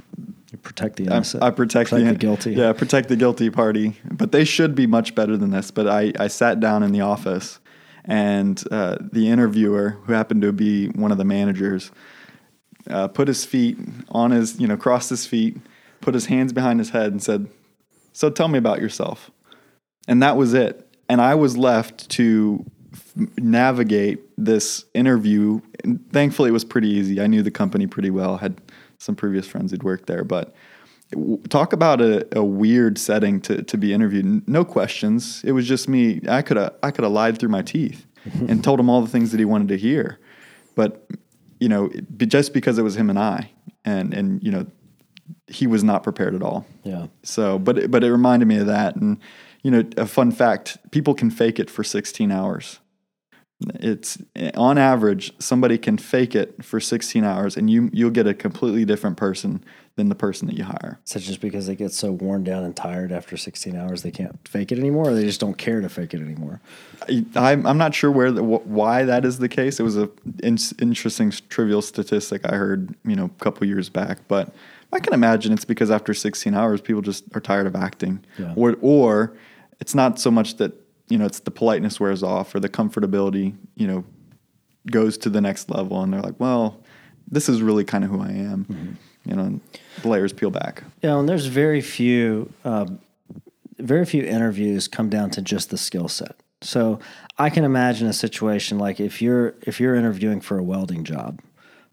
you 0.51 0.57
protect 0.57 0.97
the 0.97 1.05
innocent. 1.05 1.41
I, 1.41 1.47
I 1.47 1.49
protect, 1.51 1.89
protect 1.89 2.05
the, 2.05 2.11
the, 2.11 2.17
guilty. 2.17 2.53
Yeah, 2.53 2.73
protect 2.73 3.07
the 3.07 3.15
guilty 3.15 3.49
party. 3.49 3.95
But 4.03 4.33
they 4.33 4.43
should 4.43 4.75
be 4.75 4.85
much 4.87 5.15
better 5.15 5.37
than 5.37 5.51
this. 5.51 5.71
But 5.71 5.87
I, 5.87 6.11
I 6.19 6.27
sat 6.27 6.59
down 6.59 6.83
in 6.83 6.91
the 6.91 7.01
office, 7.01 7.59
and 8.03 8.61
uh, 8.69 8.97
the 8.99 9.29
interviewer, 9.29 9.97
who 10.03 10.13
happened 10.13 10.41
to 10.41 10.51
be 10.51 10.89
one 10.89 11.11
of 11.11 11.17
the 11.17 11.25
managers, 11.25 11.91
uh, 12.89 13.07
put 13.07 13.29
his 13.29 13.45
feet 13.45 13.77
on 14.09 14.31
his, 14.31 14.59
you 14.59 14.67
know, 14.67 14.75
crossed 14.75 15.09
his 15.09 15.25
feet, 15.25 15.57
put 16.01 16.13
his 16.13 16.25
hands 16.25 16.51
behind 16.51 16.79
his 16.79 16.89
head, 16.89 17.13
and 17.13 17.23
said, 17.23 17.47
"So 18.11 18.29
tell 18.29 18.49
me 18.49 18.59
about 18.59 18.81
yourself." 18.81 19.31
And 20.09 20.21
that 20.21 20.35
was 20.35 20.53
it. 20.53 20.85
And 21.07 21.21
I 21.21 21.35
was 21.35 21.57
left 21.57 22.09
to 22.11 22.65
navigate 23.37 24.21
this 24.37 24.85
interview. 24.93 25.61
And 25.83 25.99
thankfully, 26.11 26.49
it 26.49 26.53
was 26.53 26.65
pretty 26.65 26.89
easy. 26.89 27.21
I 27.21 27.27
knew 27.27 27.43
the 27.43 27.51
company 27.51 27.87
pretty 27.87 28.09
well. 28.09 28.37
Had 28.37 28.59
some 28.97 29.15
previous 29.15 29.47
friends 29.47 29.71
who'd 29.71 29.83
worked 29.83 30.07
there, 30.07 30.23
but 30.23 30.55
talk 31.49 31.73
about 31.73 32.01
a, 32.01 32.27
a, 32.37 32.43
weird 32.43 32.97
setting 32.97 33.39
to, 33.41 33.61
to 33.63 33.77
be 33.77 33.93
interviewed. 33.93 34.47
No 34.47 34.65
questions. 34.65 35.43
It 35.43 35.51
was 35.51 35.67
just 35.67 35.87
me. 35.87 36.21
I 36.27 36.41
could 36.41 36.57
have 36.57 36.73
I 36.81 36.91
could 36.91 37.03
have 37.03 37.13
lied 37.13 37.37
through 37.37 37.49
my 37.49 37.61
teeth 37.61 38.05
and 38.47 38.63
told 38.63 38.79
him 38.79 38.89
all 38.89 39.01
the 39.01 39.09
things 39.09 39.31
that 39.31 39.39
he 39.39 39.45
wanted 39.45 39.67
to 39.69 39.77
hear, 39.77 40.19
but 40.75 41.07
you 41.59 41.69
know, 41.69 41.89
just 42.17 42.53
because 42.53 42.77
it 42.77 42.81
was 42.81 42.97
him 42.97 43.09
and 43.09 43.19
I, 43.19 43.51
and 43.85 44.13
and 44.13 44.43
you 44.43 44.51
know, 44.51 44.65
he 45.47 45.67
was 45.67 45.83
not 45.83 46.03
prepared 46.03 46.35
at 46.35 46.41
all. 46.41 46.65
Yeah. 46.83 47.07
So, 47.23 47.59
but 47.59 47.89
but 47.91 48.03
it 48.03 48.11
reminded 48.11 48.47
me 48.47 48.57
of 48.57 48.67
that, 48.67 48.95
and 48.95 49.19
you 49.61 49.71
know, 49.71 49.83
a 49.97 50.05
fun 50.05 50.31
fact: 50.31 50.77
people 50.91 51.13
can 51.13 51.29
fake 51.29 51.59
it 51.59 51.69
for 51.69 51.83
16 51.83 52.31
hours. 52.31 52.79
It's 53.75 54.17
on 54.55 54.77
average, 54.77 55.33
somebody 55.39 55.77
can 55.77 55.97
fake 55.97 56.35
it 56.35 56.63
for 56.63 56.79
16 56.79 57.23
hours, 57.23 57.57
and 57.57 57.69
you 57.69 57.89
you'll 57.93 58.09
get 58.09 58.27
a 58.27 58.33
completely 58.33 58.85
different 58.85 59.17
person 59.17 59.63
than 59.95 60.09
the 60.09 60.15
person 60.15 60.47
that 60.47 60.57
you 60.57 60.63
hire. 60.63 60.99
So 61.03 61.19
just 61.19 61.39
because 61.39 61.67
they 61.67 61.75
get 61.75 61.91
so 61.91 62.11
worn 62.11 62.43
down 62.43 62.63
and 62.63 62.75
tired 62.75 63.11
after 63.11 63.37
16 63.37 63.75
hours, 63.75 64.01
they 64.01 64.09
can't 64.09 64.47
fake 64.47 64.71
it 64.71 64.79
anymore, 64.79 65.09
or 65.09 65.13
they 65.13 65.25
just 65.25 65.39
don't 65.39 65.57
care 65.57 65.81
to 65.81 65.89
fake 65.89 66.13
it 66.13 66.21
anymore. 66.21 66.61
I, 67.35 67.51
am 67.51 67.77
not 67.77 67.93
sure 67.93 68.09
where 68.09 68.31
the, 68.31 68.43
why 68.43 69.03
that 69.03 69.23
is 69.23 69.37
the 69.37 69.49
case. 69.49 69.79
It 69.79 69.83
was 69.83 69.97
a 69.97 70.09
in, 70.41 70.57
interesting 70.79 71.31
trivial 71.49 71.81
statistic 71.81 72.41
I 72.45 72.55
heard, 72.55 72.95
you 73.05 73.15
know, 73.15 73.25
a 73.25 73.43
couple 73.43 73.67
years 73.67 73.89
back, 73.89 74.19
but 74.27 74.53
I 74.91 74.99
can 74.99 75.13
imagine 75.13 75.53
it's 75.53 75.65
because 75.65 75.91
after 75.91 76.13
16 76.13 76.53
hours, 76.53 76.81
people 76.81 77.01
just 77.01 77.23
are 77.35 77.41
tired 77.41 77.67
of 77.67 77.75
acting, 77.75 78.23
yeah. 78.39 78.53
or 78.55 78.75
or 78.81 79.33
it's 79.79 79.93
not 79.93 80.19
so 80.19 80.31
much 80.31 80.57
that 80.57 80.73
you 81.09 81.17
know, 81.17 81.25
it's 81.25 81.39
the 81.39 81.51
politeness 81.51 81.99
wears 81.99 82.23
off 82.23 82.53
or 82.55 82.59
the 82.59 82.69
comfortability, 82.69 83.55
you 83.75 83.87
know, 83.87 84.03
goes 84.89 85.17
to 85.19 85.29
the 85.29 85.41
next 85.41 85.69
level 85.69 86.01
and 86.01 86.13
they're 86.13 86.21
like, 86.21 86.39
well, 86.39 86.81
this 87.29 87.47
is 87.47 87.61
really 87.61 87.83
kind 87.83 88.03
of 88.03 88.09
who 88.09 88.21
I 88.21 88.29
am. 88.29 88.65
Mm-hmm. 88.65 88.93
You 89.25 89.35
know, 89.35 89.59
the 90.01 90.07
layers 90.09 90.33
peel 90.33 90.51
back. 90.51 90.83
Yeah, 91.01 91.17
and 91.17 91.29
there's 91.29 91.45
very 91.45 91.79
few, 91.79 92.51
uh, 92.65 92.87
very 93.77 94.05
few 94.05 94.23
interviews 94.23 94.87
come 94.87 95.09
down 95.09 95.29
to 95.31 95.41
just 95.41 95.69
the 95.69 95.77
skill 95.77 96.09
set. 96.09 96.35
So 96.61 96.99
I 97.37 97.49
can 97.49 97.63
imagine 97.63 98.07
a 98.07 98.13
situation 98.13 98.79
like 98.79 98.99
if 98.99 99.21
you're 99.21 99.55
if 99.61 99.79
you're 99.79 99.95
interviewing 99.95 100.41
for 100.41 100.57
a 100.57 100.63
welding 100.63 101.03
job, 101.03 101.41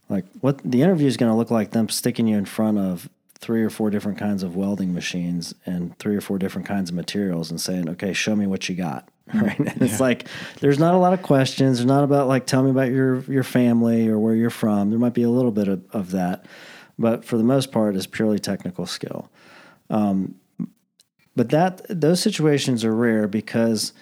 like 0.08 0.24
what 0.40 0.58
the 0.64 0.82
interview 0.82 1.06
is 1.06 1.16
going 1.16 1.30
to 1.30 1.36
look 1.36 1.50
like 1.50 1.70
them 1.70 1.88
sticking 1.88 2.26
you 2.26 2.36
in 2.36 2.44
front 2.44 2.78
of 2.78 3.08
three 3.40 3.62
or 3.62 3.70
four 3.70 3.88
different 3.90 4.18
kinds 4.18 4.42
of 4.42 4.54
welding 4.54 4.92
machines 4.92 5.54
and 5.64 5.98
three 5.98 6.14
or 6.14 6.20
four 6.20 6.38
different 6.38 6.68
kinds 6.68 6.90
of 6.90 6.96
materials 6.96 7.50
and 7.50 7.60
saying, 7.60 7.88
okay, 7.88 8.12
show 8.12 8.36
me 8.36 8.46
what 8.46 8.68
you 8.68 8.74
got. 8.74 9.08
Right. 9.32 9.56
And 9.60 9.68
yeah. 9.68 9.84
it's 9.84 10.00
like, 10.00 10.26
there's 10.58 10.80
not 10.80 10.92
a 10.92 10.98
lot 10.98 11.12
of 11.12 11.22
questions. 11.22 11.78
There's 11.78 11.86
not 11.86 12.02
about 12.02 12.26
like, 12.26 12.46
tell 12.46 12.64
me 12.64 12.70
about 12.72 12.90
your, 12.90 13.20
your 13.28 13.44
family 13.44 14.08
or 14.08 14.18
where 14.18 14.34
you're 14.34 14.50
from. 14.50 14.90
There 14.90 14.98
might 14.98 15.14
be 15.14 15.22
a 15.22 15.30
little 15.30 15.52
bit 15.52 15.68
of, 15.68 15.84
of 15.92 16.10
that, 16.10 16.46
but 16.98 17.24
for 17.24 17.36
the 17.36 17.44
most 17.44 17.70
part 17.70 17.94
it's 17.94 18.08
purely 18.08 18.40
technical 18.40 18.86
skill. 18.86 19.30
Um, 19.88 20.34
but 21.36 21.50
that, 21.50 21.82
those 21.88 22.20
situations 22.20 22.84
are 22.84 22.92
rare 22.92 23.28
because 23.28 23.92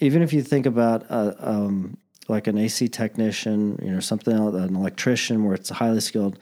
even 0.00 0.22
if 0.22 0.32
you 0.32 0.42
think 0.42 0.66
about, 0.66 1.06
uh, 1.08 1.34
um, 1.38 1.96
like 2.26 2.48
an 2.48 2.58
AC 2.58 2.88
technician, 2.88 3.78
you 3.80 3.92
know, 3.92 4.00
something 4.00 4.34
an 4.34 4.74
electrician 4.74 5.44
where 5.44 5.54
it's 5.54 5.70
highly 5.70 6.00
skilled, 6.00 6.36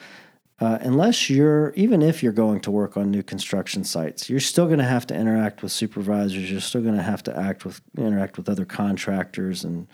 uh, 0.60 0.78
unless 0.82 1.28
you're, 1.28 1.72
even 1.74 2.00
if 2.00 2.22
you're 2.22 2.32
going 2.32 2.60
to 2.60 2.70
work 2.70 2.96
on 2.96 3.10
new 3.10 3.22
construction 3.22 3.82
sites, 3.82 4.30
you're 4.30 4.38
still 4.38 4.66
going 4.66 4.78
to 4.78 4.84
have 4.84 5.06
to 5.06 5.14
interact 5.14 5.62
with 5.62 5.72
supervisors. 5.72 6.50
You're 6.50 6.60
still 6.60 6.82
going 6.82 6.96
to 6.96 7.02
have 7.02 7.22
to 7.24 7.36
act 7.36 7.64
with 7.64 7.80
interact 7.98 8.36
with 8.36 8.48
other 8.48 8.64
contractors 8.64 9.64
and 9.64 9.88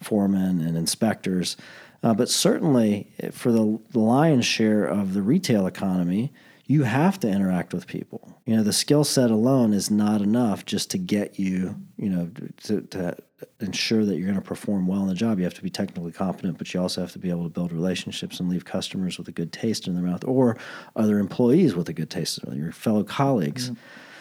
foremen 0.00 0.60
and 0.60 0.76
inspectors. 0.76 1.56
Uh, 2.02 2.14
but 2.14 2.28
certainly, 2.28 3.10
eh, 3.20 3.30
for 3.30 3.50
the 3.50 3.80
lion's 3.94 4.46
share 4.46 4.84
of 4.84 5.14
the 5.14 5.22
retail 5.22 5.66
economy, 5.66 6.32
you 6.66 6.84
have 6.84 7.20
to 7.20 7.28
interact 7.28 7.74
with 7.74 7.86
people. 7.86 8.40
You 8.46 8.56
know, 8.56 8.62
the 8.62 8.72
skill 8.72 9.04
set 9.04 9.30
alone 9.30 9.74
is 9.74 9.90
not 9.90 10.22
enough 10.22 10.64
just 10.64 10.90
to 10.92 10.98
get 10.98 11.38
you, 11.38 11.76
you 11.96 12.08
know, 12.08 12.30
to, 12.64 12.80
to 12.82 13.16
ensure 13.60 14.04
that 14.04 14.16
you're 14.16 14.26
going 14.26 14.40
to 14.40 14.40
perform 14.40 14.86
well 14.86 15.02
in 15.02 15.08
the 15.08 15.14
job. 15.14 15.38
You 15.38 15.44
have 15.44 15.54
to 15.54 15.62
be 15.62 15.70
technically 15.70 16.12
competent, 16.12 16.56
but 16.56 16.72
you 16.72 16.80
also 16.80 17.02
have 17.02 17.12
to 17.12 17.18
be 17.18 17.28
able 17.28 17.44
to 17.44 17.50
build 17.50 17.70
relationships 17.72 18.40
and 18.40 18.48
leave 18.48 18.64
customers 18.64 19.18
with 19.18 19.28
a 19.28 19.32
good 19.32 19.52
taste 19.52 19.86
in 19.86 19.94
their 19.94 20.02
mouth 20.02 20.24
or 20.24 20.56
other 20.96 21.18
employees 21.18 21.74
with 21.74 21.88
a 21.90 21.92
good 21.92 22.10
taste, 22.10 22.42
in 22.44 22.56
your 22.56 22.72
fellow 22.72 23.04
colleagues. 23.04 23.70
Mm-hmm. 23.70 23.80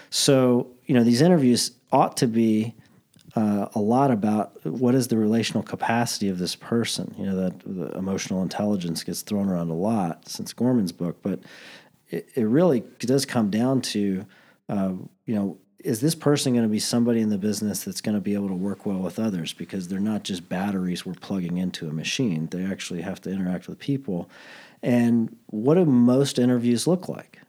So, 0.09 0.67
you 0.85 0.95
know, 0.95 1.03
these 1.03 1.21
interviews 1.21 1.71
ought 1.91 2.17
to 2.17 2.27
be 2.27 2.75
uh, 3.35 3.67
a 3.73 3.79
lot 3.79 4.11
about 4.11 4.63
what 4.65 4.93
is 4.93 5.07
the 5.07 5.17
relational 5.17 5.63
capacity 5.63 6.29
of 6.29 6.37
this 6.37 6.55
person. 6.55 7.15
You 7.17 7.25
know, 7.25 7.35
that 7.37 7.59
the 7.65 7.97
emotional 7.97 8.43
intelligence 8.43 9.03
gets 9.03 9.21
thrown 9.21 9.49
around 9.49 9.69
a 9.69 9.75
lot 9.75 10.27
since 10.27 10.53
Goleman's 10.53 10.91
book, 10.91 11.17
but 11.23 11.39
it, 12.13 12.29
it 12.35 12.43
really 12.43 12.81
does 12.99 13.25
come 13.25 13.49
down 13.49 13.81
to, 13.81 14.25
uh, 14.69 14.93
you 15.25 15.35
know, 15.35 15.57
is 15.83 15.99
this 15.99 16.15
person 16.15 16.53
going 16.53 16.63
to 16.63 16.69
be 16.69 16.79
somebody 16.79 17.19
in 17.19 17.29
the 17.29 17.37
business 17.37 17.83
that's 17.83 17.99
going 17.99 18.15
to 18.15 18.21
be 18.21 18.35
able 18.35 18.47
to 18.47 18.53
work 18.53 18.85
well 18.85 18.99
with 18.99 19.19
others? 19.19 19.51
Because 19.51 19.87
they're 19.87 19.99
not 19.99 20.23
just 20.23 20.47
batteries 20.47 21.05
we're 21.05 21.13
plugging 21.13 21.57
into 21.57 21.89
a 21.89 21.91
machine. 21.91 22.47
They 22.47 22.63
actually 22.63 23.01
have 23.01 23.19
to 23.21 23.29
interact 23.29 23.67
with 23.67 23.79
people. 23.79 24.29
And 24.81 25.35
what 25.47 25.73
do 25.75 25.85
most 25.85 26.39
interviews 26.39 26.87
look 26.87 27.09
like? 27.09 27.39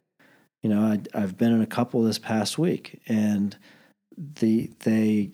You 0.62 0.70
know 0.70 0.80
I, 0.80 1.00
i've 1.12 1.36
been 1.36 1.52
in 1.52 1.60
a 1.60 1.66
couple 1.66 2.02
this 2.02 2.18
past 2.18 2.56
week 2.56 2.98
and 3.06 3.54
the 4.16 4.70
they 4.78 5.32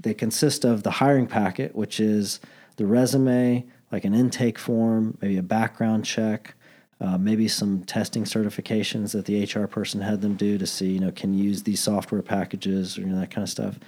they 0.00 0.14
consist 0.14 0.64
of 0.64 0.82
the 0.82 0.90
hiring 0.90 1.28
packet 1.28 1.76
which 1.76 2.00
is 2.00 2.40
the 2.74 2.84
resume 2.84 3.64
like 3.90 4.04
an 4.04 4.14
intake 4.14 4.58
form, 4.58 5.16
maybe 5.20 5.36
a 5.36 5.42
background 5.42 6.04
check, 6.04 6.54
uh, 7.00 7.16
maybe 7.16 7.46
some 7.46 7.84
testing 7.84 8.24
certifications 8.24 9.12
that 9.12 9.24
the 9.26 9.44
HR 9.44 9.66
person 9.66 10.00
had 10.00 10.20
them 10.20 10.34
do 10.34 10.58
to 10.58 10.66
see, 10.66 10.92
you 10.92 11.00
know, 11.00 11.12
can 11.12 11.32
you 11.32 11.44
use 11.44 11.62
these 11.62 11.80
software 11.80 12.22
packages 12.22 12.98
or 12.98 13.02
you 13.02 13.06
know, 13.06 13.20
that 13.20 13.30
kind 13.30 13.44
of 13.44 13.48
stuff. 13.48 13.78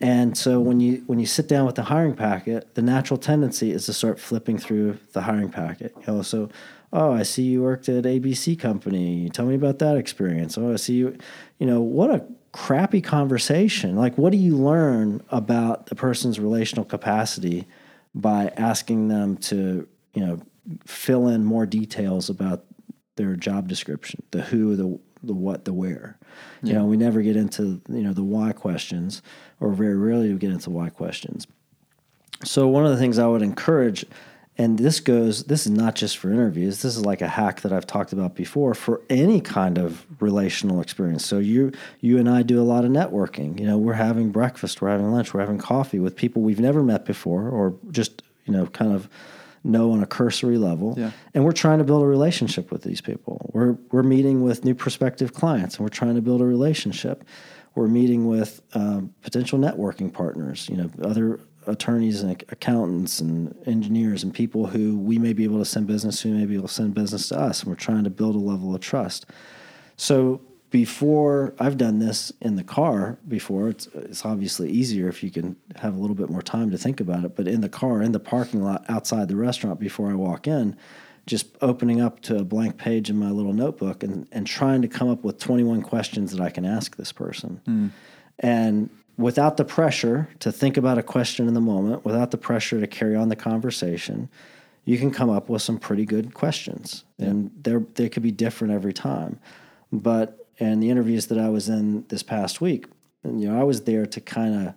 And 0.00 0.36
so 0.36 0.60
when 0.60 0.80
you 0.80 1.02
when 1.06 1.18
you 1.18 1.26
sit 1.26 1.48
down 1.48 1.66
with 1.66 1.74
the 1.74 1.84
hiring 1.84 2.14
packet, 2.14 2.74
the 2.74 2.82
natural 2.82 3.18
tendency 3.18 3.70
is 3.70 3.86
to 3.86 3.92
start 3.92 4.20
flipping 4.20 4.58
through 4.58 4.98
the 5.12 5.22
hiring 5.22 5.50
packet. 5.50 5.94
You 6.00 6.14
know, 6.14 6.22
so 6.22 6.50
oh, 6.92 7.12
I 7.12 7.22
see 7.22 7.42
you 7.42 7.62
worked 7.62 7.88
at 7.88 8.04
ABC 8.04 8.58
company. 8.58 9.28
Tell 9.30 9.46
me 9.46 9.54
about 9.54 9.78
that 9.78 9.96
experience. 9.96 10.58
Oh, 10.58 10.72
I 10.72 10.76
see 10.76 10.94
you. 10.94 11.16
You 11.58 11.66
know, 11.66 11.80
what 11.80 12.10
a 12.10 12.24
crappy 12.52 13.00
conversation. 13.00 13.96
Like, 13.96 14.18
what 14.18 14.32
do 14.32 14.38
you 14.38 14.56
learn 14.56 15.22
about 15.30 15.86
the 15.86 15.94
person's 15.94 16.40
relational 16.40 16.84
capacity 16.84 17.66
by 18.14 18.52
asking 18.56 19.08
them 19.08 19.36
to, 19.36 19.86
you 20.14 20.24
know, 20.24 20.40
fill 20.86 21.28
in 21.28 21.44
more 21.44 21.66
details 21.66 22.28
about 22.30 22.64
their 23.16 23.36
job 23.36 23.68
description, 23.68 24.22
the 24.30 24.42
who, 24.42 24.76
the 24.76 24.98
the 25.22 25.34
what, 25.34 25.64
the 25.64 25.72
where. 25.72 26.18
Yeah. 26.62 26.72
You 26.72 26.78
know, 26.78 26.84
we 26.86 26.96
never 26.96 27.22
get 27.22 27.36
into 27.36 27.80
you 27.88 28.02
know 28.02 28.12
the 28.12 28.24
why 28.24 28.52
questions, 28.52 29.22
or 29.60 29.72
very 29.72 29.96
rarely 29.96 30.28
do 30.28 30.34
we 30.34 30.38
get 30.38 30.50
into 30.50 30.70
why 30.70 30.88
questions. 30.88 31.46
So 32.44 32.68
one 32.68 32.86
of 32.86 32.92
the 32.92 32.96
things 32.96 33.18
I 33.18 33.26
would 33.26 33.42
encourage, 33.42 34.06
and 34.56 34.78
this 34.78 34.98
goes, 35.00 35.44
this 35.44 35.66
is 35.66 35.72
not 35.72 35.94
just 35.94 36.16
for 36.16 36.32
interviews. 36.32 36.80
This 36.80 36.96
is 36.96 37.04
like 37.04 37.20
a 37.20 37.28
hack 37.28 37.60
that 37.60 37.72
I've 37.72 37.86
talked 37.86 38.14
about 38.14 38.34
before 38.34 38.72
for 38.72 39.02
any 39.10 39.42
kind 39.42 39.76
of 39.76 40.06
relational 40.20 40.80
experience. 40.80 41.24
So 41.26 41.38
you 41.38 41.72
you 42.00 42.18
and 42.18 42.28
I 42.28 42.42
do 42.42 42.60
a 42.60 42.64
lot 42.64 42.84
of 42.84 42.90
networking. 42.90 43.58
You 43.60 43.66
know, 43.66 43.76
we're 43.76 43.92
having 43.94 44.30
breakfast, 44.30 44.80
we're 44.80 44.90
having 44.90 45.10
lunch, 45.10 45.34
we're 45.34 45.40
having 45.40 45.58
coffee 45.58 45.98
with 45.98 46.16
people 46.16 46.42
we've 46.42 46.60
never 46.60 46.82
met 46.82 47.04
before, 47.04 47.48
or 47.48 47.74
just 47.90 48.22
you 48.46 48.52
know, 48.52 48.66
kind 48.66 48.92
of 48.92 49.08
know 49.62 49.92
on 49.92 50.02
a 50.02 50.06
cursory 50.06 50.58
level. 50.58 50.94
Yeah. 50.96 51.10
And 51.34 51.44
we're 51.44 51.52
trying 51.52 51.78
to 51.78 51.84
build 51.84 52.02
a 52.02 52.06
relationship 52.06 52.70
with 52.70 52.82
these 52.82 53.00
people. 53.00 53.50
We're 53.52 53.72
we're 53.90 54.02
meeting 54.02 54.42
with 54.42 54.64
new 54.64 54.74
prospective 54.74 55.34
clients 55.34 55.76
and 55.76 55.84
we're 55.84 55.90
trying 55.90 56.14
to 56.14 56.22
build 56.22 56.40
a 56.40 56.46
relationship. 56.46 57.24
We're 57.74 57.88
meeting 57.88 58.26
with 58.26 58.62
uh, 58.74 59.02
potential 59.22 59.58
networking 59.58 60.12
partners, 60.12 60.68
you 60.68 60.76
know, 60.76 60.90
other 61.02 61.40
attorneys 61.66 62.22
and 62.22 62.42
accountants 62.48 63.20
and 63.20 63.54
engineers 63.66 64.24
and 64.24 64.34
people 64.34 64.66
who 64.66 64.98
we 64.98 65.18
may 65.18 65.32
be 65.32 65.44
able 65.44 65.58
to 65.58 65.64
send 65.64 65.86
business 65.86 66.20
to, 66.22 66.28
may 66.28 66.46
be 66.46 66.54
able 66.54 66.66
to 66.66 66.74
send 66.74 66.94
business 66.94 67.28
to 67.28 67.38
us. 67.38 67.60
And 67.60 67.70
we're 67.70 67.76
trying 67.76 68.04
to 68.04 68.10
build 68.10 68.34
a 68.34 68.38
level 68.38 68.74
of 68.74 68.80
trust. 68.80 69.26
So 69.96 70.40
before 70.70 71.52
I've 71.58 71.76
done 71.76 71.98
this 71.98 72.32
in 72.40 72.56
the 72.56 72.64
car 72.64 73.18
before. 73.26 73.68
It's 73.68 73.86
it's 73.88 74.24
obviously 74.24 74.70
easier 74.70 75.08
if 75.08 75.22
you 75.22 75.30
can 75.30 75.56
have 75.76 75.94
a 75.94 75.98
little 75.98 76.14
bit 76.14 76.30
more 76.30 76.42
time 76.42 76.70
to 76.70 76.78
think 76.78 77.00
about 77.00 77.24
it. 77.24 77.36
But 77.36 77.48
in 77.48 77.60
the 77.60 77.68
car, 77.68 78.02
in 78.02 78.12
the 78.12 78.20
parking 78.20 78.62
lot 78.62 78.84
outside 78.88 79.28
the 79.28 79.36
restaurant 79.36 79.80
before 79.80 80.10
I 80.10 80.14
walk 80.14 80.46
in, 80.46 80.76
just 81.26 81.46
opening 81.60 82.00
up 82.00 82.20
to 82.20 82.38
a 82.38 82.44
blank 82.44 82.76
page 82.76 83.10
in 83.10 83.16
my 83.16 83.30
little 83.30 83.52
notebook 83.52 84.02
and, 84.02 84.26
and 84.32 84.46
trying 84.46 84.82
to 84.82 84.88
come 84.88 85.08
up 85.08 85.24
with 85.24 85.38
21 85.38 85.82
questions 85.82 86.32
that 86.32 86.40
I 86.40 86.50
can 86.50 86.64
ask 86.64 86.96
this 86.96 87.12
person. 87.12 87.60
Mm. 87.68 87.90
And 88.38 88.90
without 89.16 89.56
the 89.56 89.64
pressure 89.64 90.28
to 90.38 90.50
think 90.50 90.76
about 90.76 90.98
a 90.98 91.02
question 91.02 91.46
in 91.46 91.54
the 91.54 91.60
moment, 91.60 92.04
without 92.04 92.30
the 92.30 92.38
pressure 92.38 92.80
to 92.80 92.86
carry 92.86 93.16
on 93.16 93.28
the 93.28 93.36
conversation, 93.36 94.28
you 94.84 94.98
can 94.98 95.10
come 95.10 95.30
up 95.30 95.48
with 95.48 95.62
some 95.62 95.78
pretty 95.78 96.06
good 96.06 96.32
questions. 96.32 97.04
Yeah. 97.18 97.26
And 97.26 97.50
they're, 97.62 97.84
they 97.94 98.08
could 98.08 98.22
be 98.22 98.32
different 98.32 98.72
every 98.72 98.92
time. 98.92 99.38
But 99.92 100.39
and 100.60 100.82
the 100.82 100.90
interviews 100.90 101.26
that 101.26 101.38
I 101.38 101.48
was 101.48 101.68
in 101.68 102.04
this 102.08 102.22
past 102.22 102.60
week, 102.60 102.86
and, 103.24 103.40
you 103.40 103.50
know, 103.50 103.58
I 103.58 103.64
was 103.64 103.82
there 103.82 104.06
to 104.06 104.20
kind 104.20 104.68
of 104.68 104.74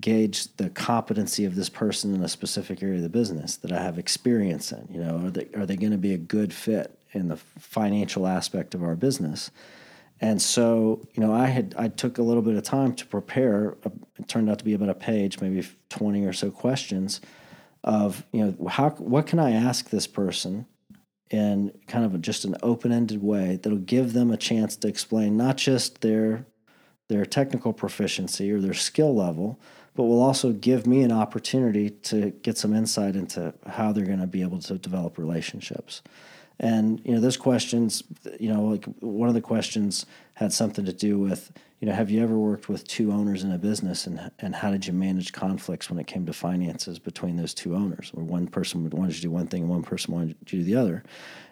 gauge 0.00 0.54
the 0.56 0.70
competency 0.70 1.44
of 1.44 1.54
this 1.54 1.68
person 1.68 2.14
in 2.14 2.22
a 2.22 2.28
specific 2.28 2.82
area 2.82 2.96
of 2.96 3.02
the 3.02 3.08
business 3.08 3.56
that 3.58 3.72
I 3.72 3.82
have 3.82 3.98
experience 3.98 4.72
in. 4.72 4.88
You 4.90 5.00
know, 5.02 5.26
are 5.26 5.30
they 5.30 5.48
are 5.54 5.66
they 5.66 5.76
going 5.76 5.92
to 5.92 5.98
be 5.98 6.12
a 6.12 6.18
good 6.18 6.52
fit 6.52 6.98
in 7.12 7.28
the 7.28 7.36
financial 7.36 8.26
aspect 8.26 8.74
of 8.74 8.82
our 8.82 8.96
business? 8.96 9.50
And 10.20 10.40
so, 10.40 11.06
you 11.14 11.22
know, 11.22 11.32
I 11.32 11.46
had 11.46 11.74
I 11.78 11.88
took 11.88 12.18
a 12.18 12.22
little 12.22 12.42
bit 12.42 12.56
of 12.56 12.62
time 12.62 12.94
to 12.94 13.06
prepare. 13.06 13.76
Uh, 13.84 13.90
it 14.18 14.28
turned 14.28 14.50
out 14.50 14.58
to 14.58 14.64
be 14.64 14.74
about 14.74 14.88
a 14.88 14.94
page, 14.94 15.40
maybe 15.40 15.66
twenty 15.88 16.24
or 16.24 16.32
so 16.32 16.50
questions 16.50 17.20
of 17.84 18.24
you 18.32 18.44
know 18.44 18.68
how 18.68 18.90
what 18.90 19.26
can 19.26 19.38
I 19.38 19.52
ask 19.52 19.90
this 19.90 20.06
person 20.06 20.66
in 21.30 21.72
kind 21.86 22.04
of 22.04 22.20
just 22.22 22.44
an 22.44 22.56
open-ended 22.62 23.22
way 23.22 23.58
that'll 23.62 23.78
give 23.78 24.12
them 24.12 24.30
a 24.30 24.36
chance 24.36 24.76
to 24.76 24.88
explain 24.88 25.36
not 25.36 25.56
just 25.56 26.00
their 26.00 26.46
their 27.08 27.24
technical 27.24 27.72
proficiency 27.72 28.50
or 28.50 28.60
their 28.60 28.74
skill 28.74 29.14
level, 29.14 29.60
but 29.94 30.04
will 30.04 30.22
also 30.22 30.52
give 30.52 30.88
me 30.88 31.02
an 31.02 31.12
opportunity 31.12 31.90
to 31.90 32.30
get 32.42 32.58
some 32.58 32.74
insight 32.74 33.14
into 33.14 33.54
how 33.68 33.92
they're 33.92 34.04
going 34.04 34.20
to 34.20 34.26
be 34.26 34.42
able 34.42 34.58
to 34.58 34.76
develop 34.76 35.16
relationships. 35.16 36.02
And 36.58 37.00
you 37.04 37.12
know, 37.12 37.20
those 37.20 37.36
questions, 37.36 38.02
you 38.40 38.52
know, 38.52 38.64
like 38.64 38.84
one 39.00 39.28
of 39.28 39.34
the 39.34 39.40
questions 39.40 40.06
had 40.34 40.52
something 40.52 40.84
to 40.86 40.92
do 40.92 41.18
with, 41.18 41.52
you 41.80 41.86
know, 41.86 41.94
have 41.94 42.10
you 42.10 42.22
ever 42.22 42.36
worked 42.38 42.68
with 42.68 42.86
two 42.86 43.12
owners 43.12 43.44
in 43.44 43.52
a 43.52 43.58
business, 43.58 44.06
and 44.06 44.30
and 44.38 44.54
how 44.54 44.70
did 44.70 44.86
you 44.86 44.92
manage 44.92 45.32
conflicts 45.32 45.90
when 45.90 45.98
it 45.98 46.06
came 46.06 46.24
to 46.26 46.32
finances 46.32 46.98
between 46.98 47.36
those 47.36 47.52
two 47.52 47.74
owners, 47.74 48.10
where 48.14 48.24
one 48.24 48.46
person 48.46 48.88
wanted 48.90 49.14
to 49.14 49.20
do 49.20 49.30
one 49.30 49.46
thing 49.46 49.62
and 49.62 49.70
one 49.70 49.82
person 49.82 50.14
wanted 50.14 50.38
to 50.46 50.56
do 50.56 50.64
the 50.64 50.76
other? 50.76 51.04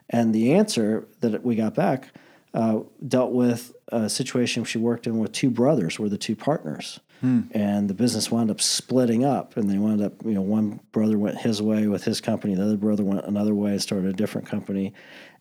And 0.09 0.35
the 0.35 0.55
answer 0.55 1.07
that 1.21 1.45
we 1.45 1.55
got 1.57 1.75
back 1.75 2.13
uh, 2.55 2.81
dealt 3.07 3.33
with 3.33 3.75
a 3.89 4.09
situation 4.09 4.65
she 4.65 4.79
worked 4.79 5.07
in 5.07 5.19
with 5.19 5.33
two 5.33 5.51
brothers, 5.51 5.99
were 5.99 6.09
the 6.09 6.17
two 6.17 6.37
partners. 6.37 7.01
Hmm. 7.21 7.43
And 7.51 7.91
the 7.91 7.95
business 7.95 8.31
wound 8.31 8.51
up 8.51 8.61
splitting 8.61 9.25
up, 9.25 9.57
and 9.57 9.69
they 9.69 9.79
wound 9.79 10.01
up, 10.01 10.13
you 10.25 10.33
know, 10.33 10.43
one 10.43 10.81
brother 10.93 11.19
went 11.19 11.39
his 11.39 11.61
way 11.61 11.87
with 11.89 12.05
his 12.05 12.21
company, 12.21 12.55
the 12.55 12.65
other 12.65 12.77
brother 12.77 13.05
went 13.05 13.27
another 13.27 13.55
way, 13.55 13.73
and 13.73 13.83
started 13.83 14.09
a 14.09 14.13
different 14.13 14.47
company. 14.47 14.95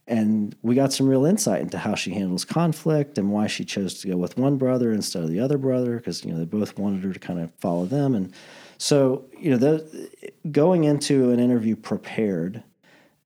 And 0.05 0.55
we 0.61 0.75
got 0.75 0.91
some 0.91 1.07
real 1.07 1.25
insight 1.25 1.61
into 1.61 1.77
how 1.77 1.95
she 1.95 2.11
handles 2.11 2.43
conflict 2.43 3.17
and 3.17 3.31
why 3.31 3.47
she 3.47 3.63
chose 3.63 4.01
to 4.01 4.09
go 4.09 4.17
with 4.17 4.37
one 4.37 4.57
brother 4.57 4.91
instead 4.91 5.23
of 5.23 5.29
the 5.29 5.39
other 5.39 5.57
brother, 5.57 5.97
because, 5.97 6.25
you 6.25 6.31
know, 6.31 6.37
they 6.39 6.45
both 6.45 6.77
wanted 6.77 7.03
her 7.03 7.13
to 7.13 7.19
kind 7.19 7.39
of 7.39 7.53
follow 7.55 7.85
them. 7.85 8.13
And 8.13 8.33
so, 8.77 9.23
you 9.39 9.51
know, 9.51 9.57
the, 9.57 10.09
going 10.51 10.83
into 10.83 11.31
an 11.31 11.39
interview 11.39 11.75
prepared, 11.75 12.63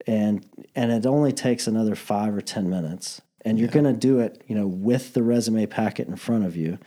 and 0.05 0.45
and 0.75 0.91
it 0.91 1.05
only 1.05 1.31
takes 1.31 1.67
another 1.67 1.95
five 1.95 2.35
or 2.35 2.41
ten 2.41 2.69
minutes 2.69 3.21
and 3.48 3.60
you're 3.60 3.68
yeah. 3.68 3.74
going 3.74 3.86
to 3.86 4.00
do 4.00 4.20
it 4.20 4.43
you 4.48 4.56
know 4.56 4.68
with 4.68 5.14
the 5.14 5.24
resume 5.24 5.66
packet 5.66 6.08
in 6.08 6.16
front 6.16 6.45
of 6.45 6.56
you 6.56 6.78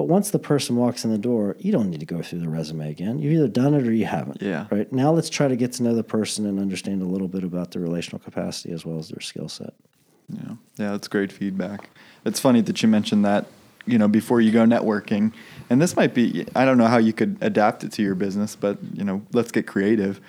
but 0.00 0.04
once 0.04 0.30
the 0.30 0.38
person 0.38 0.76
walks 0.76 1.04
in 1.04 1.10
the 1.10 1.18
door, 1.18 1.56
you 1.58 1.72
don't 1.72 1.90
need 1.90 2.00
to 2.00 2.06
go 2.06 2.22
through 2.22 2.40
the 2.40 2.48
resume 2.48 2.90
again. 2.90 3.18
You've 3.18 3.34
either 3.34 3.48
done 3.48 3.74
it 3.74 3.86
or 3.86 3.92
you 3.92 4.06
haven't. 4.06 4.40
Yeah. 4.40 4.66
Right. 4.70 4.90
Now 4.90 5.12
let's 5.12 5.28
try 5.28 5.48
to 5.48 5.56
get 5.56 5.72
to 5.72 5.82
know 5.82 5.94
the 5.94 6.04
person 6.04 6.46
and 6.46 6.58
understand 6.58 7.02
a 7.02 7.04
little 7.04 7.28
bit 7.28 7.44
about 7.44 7.72
their 7.72 7.82
relational 7.82 8.18
capacity 8.18 8.72
as 8.72 8.86
well 8.86 8.98
as 8.98 9.08
their 9.08 9.20
skill 9.20 9.48
set. 9.48 9.74
Yeah. 10.28 10.54
Yeah, 10.78 10.92
that's 10.92 11.06
great 11.06 11.30
feedback. 11.30 11.90
It's 12.24 12.40
funny 12.40 12.60
that 12.62 12.82
you 12.82 12.88
mentioned 12.88 13.24
that, 13.26 13.46
you 13.84 13.98
know, 13.98 14.06
before 14.06 14.40
you 14.40 14.52
go 14.52 14.64
networking. 14.64 15.34
And 15.68 15.82
this 15.82 15.96
might 15.96 16.14
be 16.14 16.46
I 16.54 16.64
don't 16.64 16.78
know 16.78 16.86
how 16.86 16.98
you 16.98 17.12
could 17.12 17.36
adapt 17.40 17.84
it 17.84 17.92
to 17.92 18.02
your 18.02 18.14
business, 18.14 18.56
but 18.56 18.78
you 18.94 19.04
know, 19.04 19.20
let's 19.32 19.50
get 19.50 19.66
creative. 19.66 20.20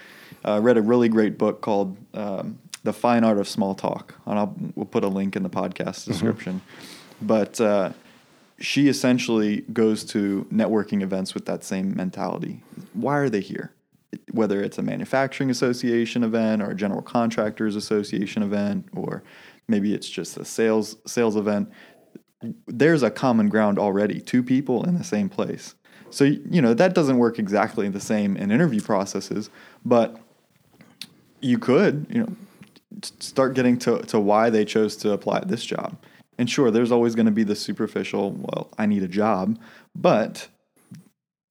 Uh, 0.44 0.56
I 0.56 0.58
read 0.58 0.78
a 0.78 0.82
really 0.82 1.08
great 1.08 1.38
book 1.38 1.62
called 1.62 1.96
um, 2.14 2.60
The 2.84 2.94
Fine 2.94 3.24
Art 3.24 3.38
of 3.38 3.48
Small 3.48 3.76
Talk. 3.76 4.16
And 4.26 4.40
I'll 4.40 4.56
we'll 4.76 4.86
put 4.86 5.04
a 5.04 5.08
link 5.08 5.36
in 5.36 5.44
the 5.44 5.50
podcast 5.50 6.02
mm-hmm. 6.02 6.12
description. 6.12 6.62
Mm-hmm. 6.62 7.28
But 7.28 7.62
uh, 7.62 7.92
she 8.60 8.88
essentially 8.88 9.62
goes 9.74 10.04
to 10.06 10.48
networking 10.52 11.02
events 11.02 11.34
with 11.34 11.46
that 11.46 11.64
same 11.64 11.96
mentality. 11.96 12.64
Why 12.94 13.18
are 13.18 13.30
they 13.30 13.42
here? 13.42 13.74
Whether 14.32 14.62
it's 14.62 14.78
a 14.78 14.82
manufacturing 14.82 15.50
association 15.50 16.24
event 16.24 16.62
or 16.62 16.72
a 16.72 16.76
general 16.76 17.02
contractors 17.02 17.76
association 17.76 18.44
event, 18.44 18.88
or 18.94 19.24
maybe 19.68 19.94
it's 19.94 20.10
just 20.10 20.38
a 20.38 20.46
sales 20.46 20.98
sales 21.06 21.36
event, 21.36 21.72
there's 22.68 23.04
a 23.04 23.12
common 23.12 23.50
ground 23.50 23.80
already. 23.80 24.20
Two 24.20 24.44
people 24.44 24.84
in 24.84 24.98
the 24.98 25.04
same 25.04 25.30
place. 25.30 25.76
So 26.10 26.26
you 26.26 26.62
know 26.62 26.74
that 26.74 26.94
doesn't 26.94 27.18
work 27.18 27.40
exactly 27.40 27.88
the 27.88 28.00
same 28.00 28.36
in 28.36 28.52
interview 28.52 28.82
processes, 28.82 29.50
but 29.86 30.20
you 31.40 31.58
could 31.58 32.06
you 32.10 32.22
know 32.22 32.36
start 33.20 33.54
getting 33.54 33.78
to, 33.80 34.00
to 34.00 34.20
why 34.20 34.50
they 34.50 34.66
chose 34.66 34.96
to 34.98 35.12
apply 35.12 35.38
at 35.38 35.48
this 35.48 35.64
job 35.64 35.98
and 36.42 36.50
sure, 36.50 36.72
there's 36.72 36.92
always 36.92 37.14
going 37.14 37.28
to 37.28 37.32
be 37.32 37.44
the 37.44 37.56
superficial, 37.56 38.32
well, 38.32 38.72
I 38.76 38.88
need 38.88 39.04
a 39.04 39.08
job. 39.08 39.60
But 39.96 40.48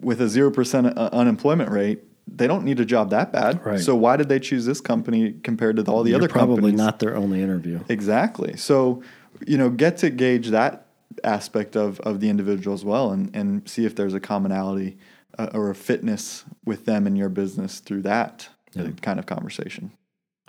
with 0.01 0.21
a 0.21 0.25
0% 0.25 0.97
uh, 0.97 1.11
unemployment 1.13 1.71
rate, 1.71 2.03
they 2.27 2.49
don't 2.49 2.65
need 2.65 2.81
a 2.81 2.85
job 2.85 3.11
that 3.11 3.33
bad. 3.33 3.65
Right. 3.65 3.79
So 3.79 3.95
why 3.95 4.17
did 4.17 4.29
they 4.29 4.41
choose 4.41 4.67
this 4.67 4.81
company 4.81 5.35
compared 5.45 5.77
to 5.77 5.85
all 5.85 6.03
the 6.03 6.11
You're 6.11 6.19
other 6.19 6.29
probably 6.29 6.57
companies? 6.57 6.75
Probably 6.75 6.87
not 6.87 6.99
their 6.99 7.17
only 7.17 7.41
interview. 7.41 7.79
Exactly. 7.89 8.57
So, 8.57 9.01
you 9.47 9.57
know, 9.57 9.71
get 9.71 9.97
to 9.99 10.11
gauge 10.11 10.49
that 10.49 10.87
aspect 11.23 11.77
of, 11.77 12.01
of 12.01 12.19
the 12.19 12.29
individual 12.29 12.75
as 12.75 12.85
well 12.85 13.13
and, 13.13 13.35
and 13.35 13.69
see 13.69 13.85
if 13.85 13.95
there's 13.95 14.15
a 14.15 14.21
commonality 14.21 14.99
uh, 15.39 15.51
or 15.55 15.71
a 15.71 15.75
fitness 15.77 16.45
with 16.65 16.85
them 16.85 17.07
in 17.07 17.15
your 17.15 17.29
business 17.29 17.79
through 17.79 18.03
that 18.03 18.49
yeah. 18.73 18.89
kind 19.03 19.21
of 19.21 19.27
conversation. 19.27 19.93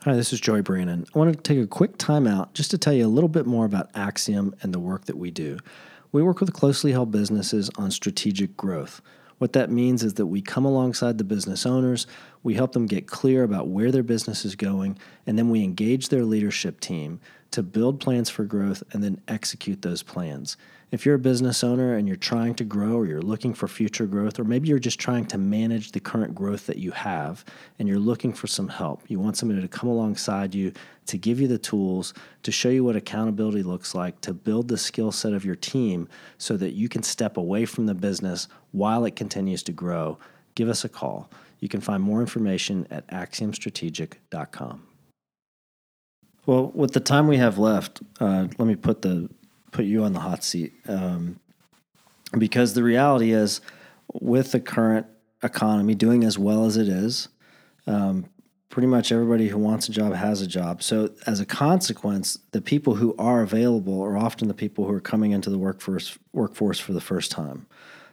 Hi, 0.04 0.16
this 0.16 0.34
is 0.34 0.42
Joy 0.42 0.64
Brannon. 0.64 1.06
I 1.14 1.20
want 1.20 1.32
to 1.32 1.44
take 1.44 1.64
a 1.64 1.68
quick 1.68 1.96
time 2.00 2.26
out 2.26 2.56
just 2.56 2.72
to 2.72 2.80
tell 2.80 2.92
you 2.92 3.06
a 3.06 3.08
little 3.08 3.30
bit 3.30 3.46
more 3.46 3.66
about 3.66 3.92
Axiom 3.94 4.56
and 4.64 4.74
the 4.74 4.80
work 4.80 5.06
that 5.06 5.16
we 5.16 5.30
do. 5.30 5.60
We 6.12 6.24
work 6.24 6.40
with 6.40 6.54
closely 6.54 6.92
held 6.92 7.12
businesses 7.12 7.70
on 7.76 7.92
strategic 7.92 8.58
growth. 8.58 9.00
What 9.38 9.54
that 9.54 9.70
means 9.70 10.02
is 10.02 10.16
that 10.16 10.26
we 10.26 10.42
come 10.42 10.66
alongside 10.66 11.20
the 11.20 11.24
business 11.24 11.68
owners, 11.68 12.08
we 12.42 12.56
help 12.56 12.72
them 12.72 12.88
get 12.88 13.06
clear 13.06 13.44
about 13.44 13.68
where 13.68 13.92
their 13.92 14.02
business 14.02 14.44
is 14.44 14.56
going, 14.56 14.98
and 15.28 15.38
then 15.38 15.52
we 15.52 15.64
engage 15.64 16.10
their 16.10 16.26
leadership 16.26 16.80
team 16.80 17.20
to 17.52 17.62
build 17.62 18.00
plans 18.00 18.30
for 18.30 18.44
growth 18.44 18.84
and 18.92 19.04
then 19.04 19.22
execute 19.28 19.82
those 19.82 20.04
plans. 20.04 20.58
If 20.92 21.06
you're 21.06 21.16
a 21.16 21.20
business 21.20 21.64
owner 21.64 21.96
and 21.96 22.06
you're 22.06 22.18
trying 22.18 22.56
to 22.56 22.66
grow 22.66 22.98
or 22.98 23.06
you're 23.06 23.22
looking 23.22 23.54
for 23.54 23.70
future 23.70 24.06
growth, 24.06 24.40
or 24.40 24.44
maybe 24.44 24.68
you're 24.68 24.80
just 24.80 25.00
trying 25.00 25.26
to 25.28 25.38
manage 25.38 25.94
the 25.94 26.02
current 26.02 26.36
growth 26.36 26.66
that 26.68 26.80
you 26.80 26.92
have 26.92 27.46
and 27.80 27.88
you're 27.88 27.98
looking 27.98 28.34
for 28.34 28.48
some 28.48 28.68
help, 28.68 29.02
you 29.08 29.18
want 29.18 29.38
somebody 29.38 29.62
to 29.62 29.70
come 29.70 29.90
alongside 29.90 30.54
you 30.54 30.74
to 31.06 31.18
give 31.18 31.40
you 31.40 31.48
the 31.48 31.58
tools, 31.58 32.14
to 32.44 32.52
show 32.52 32.68
you 32.68 32.84
what 32.84 32.98
accountability 32.98 33.64
looks 33.64 33.96
like, 33.96 34.20
to 34.22 34.34
build 34.34 34.68
the 34.68 34.78
skill 34.78 35.14
set 35.14 35.32
of 35.32 35.46
your 35.46 35.56
team 35.56 36.10
so 36.38 36.58
that 36.58 36.72
you 36.72 36.90
can 36.90 37.04
step 37.04 37.38
away 37.38 37.66
from 37.66 37.86
the 37.86 37.96
business 37.96 38.50
while 38.72 39.06
it 39.06 39.16
continues 39.16 39.64
to 39.64 39.72
grow, 39.72 40.18
give 40.56 40.68
us 40.68 40.84
a 40.84 40.90
call. 40.90 41.30
You 41.60 41.70
can 41.70 41.80
find 41.80 42.04
more 42.04 42.20
information 42.20 42.86
at 42.92 43.08
axiomstrategic.com. 43.08 44.91
Well, 46.46 46.72
with 46.74 46.94
the 46.94 47.00
time 47.00 47.28
we 47.28 47.38
have 47.38 47.58
left, 47.58 48.02
uh, 48.20 48.48
let 48.58 48.68
me 48.68 48.76
put 48.76 49.02
the 49.02 49.30
put 49.72 49.86
you 49.86 50.04
on 50.04 50.14
the 50.14 50.20
hot 50.20 50.44
seat 50.44 50.74
um, 50.88 51.40
because 52.38 52.74
the 52.74 52.84
reality 52.84 53.32
is, 53.32 53.62
with 54.14 54.52
the 54.52 54.60
current 54.60 55.06
economy 55.44 55.96
doing 55.96 56.24
as 56.24 56.38
well 56.38 56.66
as 56.66 56.78
it 56.78 56.88
is, 56.88 57.30
um, 57.88 58.26
pretty 58.70 58.88
much 58.88 59.12
everybody 59.12 59.48
who 59.48 59.58
wants 59.58 59.88
a 59.88 59.92
job 59.92 60.14
has 60.14 60.42
a 60.42 60.48
job. 60.48 60.82
So, 60.82 61.12
as 61.28 61.40
a 61.40 61.46
consequence, 61.46 62.40
the 62.52 62.62
people 62.62 62.96
who 62.96 63.16
are 63.20 63.42
available 63.42 64.02
are 64.02 64.18
often 64.18 64.48
the 64.48 64.54
people 64.54 64.86
who 64.86 64.94
are 64.94 65.02
coming 65.02 65.32
into 65.32 65.50
the 65.50 65.60
workforce 65.60 66.18
workforce 66.34 66.80
for 66.80 66.94
the 66.94 67.02
first 67.02 67.30
time. 67.30 67.68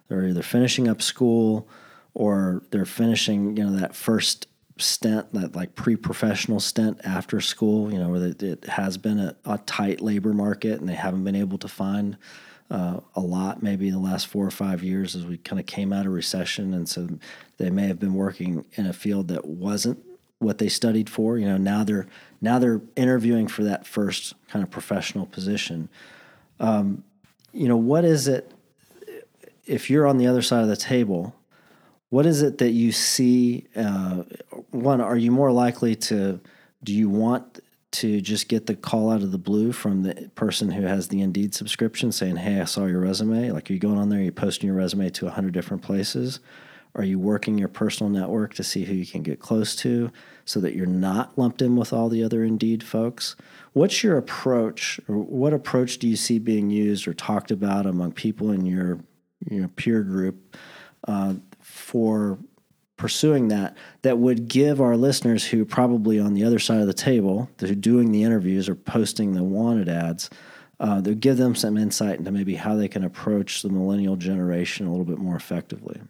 They're 0.09 0.27
either 0.27 0.43
finishing 0.43 0.87
up 0.89 1.01
school 1.01 1.69
or 2.15 2.63
they're 2.71 2.85
finishing, 2.85 3.57
you 3.57 3.65
know, 3.65 3.77
that 3.77 3.95
first 3.95 4.48
stint, 4.81 5.33
that 5.33 5.55
like 5.55 5.75
pre-professional 5.75 6.61
stint 6.61 7.01
after 7.05 7.41
school, 7.41 7.93
you 7.93 7.99
know, 7.99 8.09
where 8.09 8.35
it 8.39 8.65
has 8.65 8.97
been 8.97 9.19
a, 9.19 9.37
a 9.45 9.59
tight 9.59 10.01
labor 10.01 10.33
market 10.33 10.81
and 10.81 10.89
they 10.89 10.95
haven't 10.95 11.25
been 11.25 11.37
able 11.37 11.59
to 11.59 11.69
find 11.69 12.17
uh, 12.71 13.01
a 13.15 13.21
lot 13.21 13.63
maybe 13.63 13.89
in 13.89 13.95
the 13.95 14.01
last 14.01 14.27
four 14.27 14.47
or 14.47 14.51
five 14.51 14.83
years 14.83 15.17
as 15.17 15.25
we 15.25 15.39
kind 15.39 15.59
of 15.59 15.67
came 15.67 15.93
out 15.93 16.07
of 16.07 16.13
recession. 16.13 16.75
And 16.75 16.89
so 16.89 17.09
they 17.57 17.71
may 17.71 17.87
have 17.87 17.99
been 17.99 18.15
working 18.15 18.65
in 18.75 18.87
a 18.87 18.93
field 18.93 19.29
that 19.29 19.47
wasn't 19.47 19.99
what 20.39 20.59
they 20.59 20.69
studied 20.69 21.09
for. 21.09 21.39
You 21.39 21.47
know, 21.47 21.57
now 21.57 21.85
they're 21.85 22.07
now 22.41 22.59
they're 22.59 22.81
interviewing 22.95 23.49
for 23.49 23.65
that 23.65 23.87
first 23.87 24.35
kind 24.49 24.63
of 24.63 24.71
professional 24.71 25.27
position. 25.27 25.89
Um, 26.61 27.05
you 27.53 27.69
know, 27.69 27.77
what 27.77 28.05
is 28.05 28.29
it 28.29 28.53
if 29.67 29.91
you're 29.91 30.07
on 30.07 30.19
the 30.19 30.27
other 30.27 30.43
side 30.43 30.63
of 30.63 30.69
the 30.69 30.77
table 30.77 31.35
what 32.11 32.27
is 32.27 32.43
it 32.43 32.59
that 32.59 32.71
you 32.71 32.93
see? 32.93 33.67
Uh, 33.77 34.25
one, 34.71 35.01
are 35.01 35.17
you 35.17 35.31
more 35.31 35.53
likely 35.53 35.95
to? 35.95 36.41
Do 36.83 36.95
you 36.95 37.09
want 37.09 37.61
to 37.91 38.21
just 38.21 38.49
get 38.49 38.67
the 38.67 38.77
call 38.77 39.11
out 39.11 39.23
of 39.23 39.33
the 39.33 39.39
blue 39.39 39.73
from 39.73 40.03
the 40.03 40.31
person 40.35 40.71
who 40.71 40.83
has 40.83 41.09
the 41.09 41.21
Indeed 41.21 41.55
subscription 41.55 42.13
saying, 42.13 42.37
"Hey, 42.37 42.61
I 42.61 42.65
saw 42.65 42.87
your 42.87 43.01
resume." 43.01 43.51
Like, 43.51 43.71
are 43.71 43.73
you 43.73 43.79
going 43.79 43.99
on 43.99 44.09
there? 44.09 44.19
you're 44.19 44.27
you 44.27 44.33
posting 44.33 44.69
your 44.69 44.77
resume 44.77 45.11
to 45.11 45.29
hundred 45.29 45.55
different 45.55 45.83
places? 45.83 46.41
Are 46.95 47.05
you 47.05 47.19
working 47.19 47.59
your 47.59 47.69
personal 47.69 48.11
network 48.11 48.55
to 48.55 48.65
see 48.65 48.85
who 48.85 48.95
you 48.95 49.07
can 49.07 49.23
get 49.23 49.39
close 49.39 49.77
to, 49.77 50.11
so 50.45 50.61
that 50.61 50.75
you're 50.75 50.87
not 50.87 51.39
lumped 51.39 51.63
in 51.63 51.77
with 51.77 51.93
all 51.93 52.09
the 52.09 52.25
other 52.25 52.43
Indeed 52.43 52.83
folks? 52.83 53.37
What's 53.73 54.03
your 54.03 54.17
approach, 54.17 54.99
or 55.09 55.17
what 55.17 55.53
approach 55.53 55.99
do 55.99 56.09
you 56.09 56.17
see 56.17 56.39
being 56.39 56.71
used 56.71 57.07
or 57.07 57.15
talked 57.15 57.51
about 57.51 57.87
among 57.87 58.13
people 58.13 58.51
in 58.51 58.67
your 58.67 59.01
your 59.51 59.69
peer 59.69 60.03
group? 60.03 60.57
Uh, 61.07 61.35
for 61.79 62.39
pursuing 62.97 63.49
that 63.49 63.77
that 64.03 64.19
would 64.19 64.49
give 64.49 64.81
our 64.81 64.97
listeners 64.97 65.47
who 65.47 65.65
probably 65.65 66.19
on 66.19 66.35
the 66.35 66.45
other 66.45 66.59
side 66.59 66.81
of 66.81 66.87
the 66.87 66.93
table, 66.93 67.49
who 67.61 67.75
doing 67.75 68.13
the 68.13 68.25
interviews 68.25 68.69
or 68.69 68.75
posting 68.75 69.33
the 69.33 69.45
wanted 69.45 69.89
ads, 69.89 70.29
uh, 70.81 71.01
that 71.01 71.11
would 71.11 71.21
give 71.21 71.39
them 71.39 71.55
some 71.55 71.77
insight 71.77 72.19
into 72.19 72.31
maybe 72.31 72.57
how 72.57 72.77
they 72.77 72.89
can 72.89 73.05
approach 73.05 73.63
the 73.63 73.69
millennial 73.69 74.17
generation 74.17 74.87
a 74.87 74.91
little 74.91 75.05
bit 75.05 75.19
more 75.19 75.37
effectively. 75.37 76.01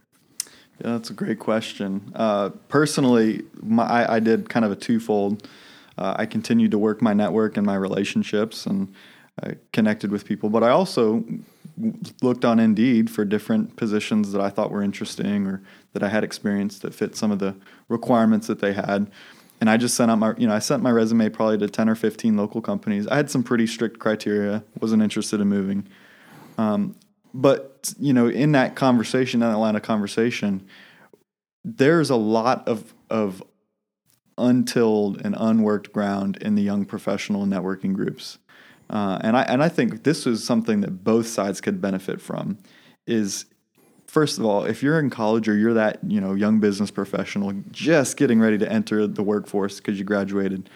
Yeah, 0.81 0.93
that's 0.93 1.11
a 1.11 1.15
great 1.15 1.39
question. 1.39 2.13
Uh, 2.15 2.51
personally, 2.69 3.43
my, 3.63 3.85
I, 3.85 4.17
I, 4.17 4.21
did 4.21 4.49
kind 4.49 4.65
of 4.65 4.71
a 4.71 4.77
twofold. 4.77 5.47
Uh, 5.97 6.15
I 6.17 6.27
continued 6.27 6.71
to 6.71 6.79
work 6.79 7.03
my 7.03 7.13
network 7.13 7.57
and 7.57 7.67
my 7.67 7.75
relationships 7.75 8.65
and 8.65 8.93
I 9.43 9.57
connected 9.73 10.11
with 10.11 10.25
people, 10.25 10.51
but 10.51 10.63
I 10.63 10.71
also 10.71 11.25
looked 12.23 12.45
on 12.45 12.59
Indeed 12.59 13.11
for 13.11 13.25
different 13.25 13.77
positions 13.77 14.33
that 14.33 14.41
I 14.41 14.51
thought 14.51 14.71
were 14.71 14.83
interesting 14.83 15.47
or 15.47 15.63
that 15.93 16.03
I 16.03 16.09
had 16.09 16.25
experience 16.25 16.79
that 16.81 16.95
fit 16.95 17.17
some 17.17 17.31
of 17.31 17.39
the 17.39 17.55
requirements 17.89 18.47
that 18.47 18.61
they 18.61 18.73
had. 18.73 19.11
And 19.61 19.69
I 19.69 19.77
just 19.77 19.97
sent 19.97 20.11
out 20.11 20.19
my, 20.19 20.35
you 20.37 20.47
know, 20.47 20.55
I 20.55 20.61
sent 20.61 20.83
my 20.83 20.91
resume 20.91 21.29
probably 21.29 21.59
to 21.59 21.69
10 21.69 21.89
or 21.89 21.95
15 21.95 22.37
local 22.37 22.61
companies. 22.61 23.07
I 23.09 23.17
had 23.17 23.31
some 23.31 23.43
pretty 23.43 23.67
strict 23.67 23.99
criteria, 23.99 24.63
wasn't 24.81 25.03
interested 25.03 25.41
in 25.41 25.49
moving. 25.49 25.87
Um, 26.57 26.97
but, 27.35 27.93
you 27.99 28.13
know, 28.13 28.29
in 28.29 28.53
that 28.53 28.77
conversation, 28.77 29.41
that 29.41 29.55
line 29.55 29.77
of 29.77 29.83
conversation, 29.83 30.67
there's 31.65 32.11
a 32.11 32.17
lot 32.17 32.67
of, 32.69 32.95
of 33.11 33.43
untilled 34.37 35.21
and 35.25 35.35
unworked 35.39 35.93
ground 35.93 36.37
in 36.41 36.55
the 36.55 36.63
young 36.63 36.85
professional 36.85 37.45
networking 37.45 37.93
groups. 37.93 38.39
Uh, 38.91 39.19
and 39.23 39.37
I 39.37 39.43
and 39.43 39.63
I 39.63 39.69
think 39.69 40.05
this 40.05 40.27
is 40.27 40.45
something 40.45 40.81
that 40.81 41.05
both 41.05 41.27
sides 41.27 41.61
could 41.61 41.81
benefit 41.81 42.21
from. 42.21 42.59
Is 43.07 43.47
first 44.07 44.39
of 44.39 44.45
all, 44.45 44.65
if 44.65 44.83
you're 44.83 44.99
in 44.99 45.11
college 45.11 45.49
or 45.49 45.57
you're 45.57 45.75
that 45.75 45.99
you 46.07 46.21
know 46.21 46.35
young 46.35 46.61
business 46.61 46.91
professional 46.91 47.53
just 47.71 48.17
getting 48.17 48.41
ready 48.41 48.59
to 48.59 48.71
enter 48.71 49.07
the 49.07 49.23
workforce 49.23 49.77
because 49.77 49.99
you 49.99 50.05
graduated, 50.05 50.71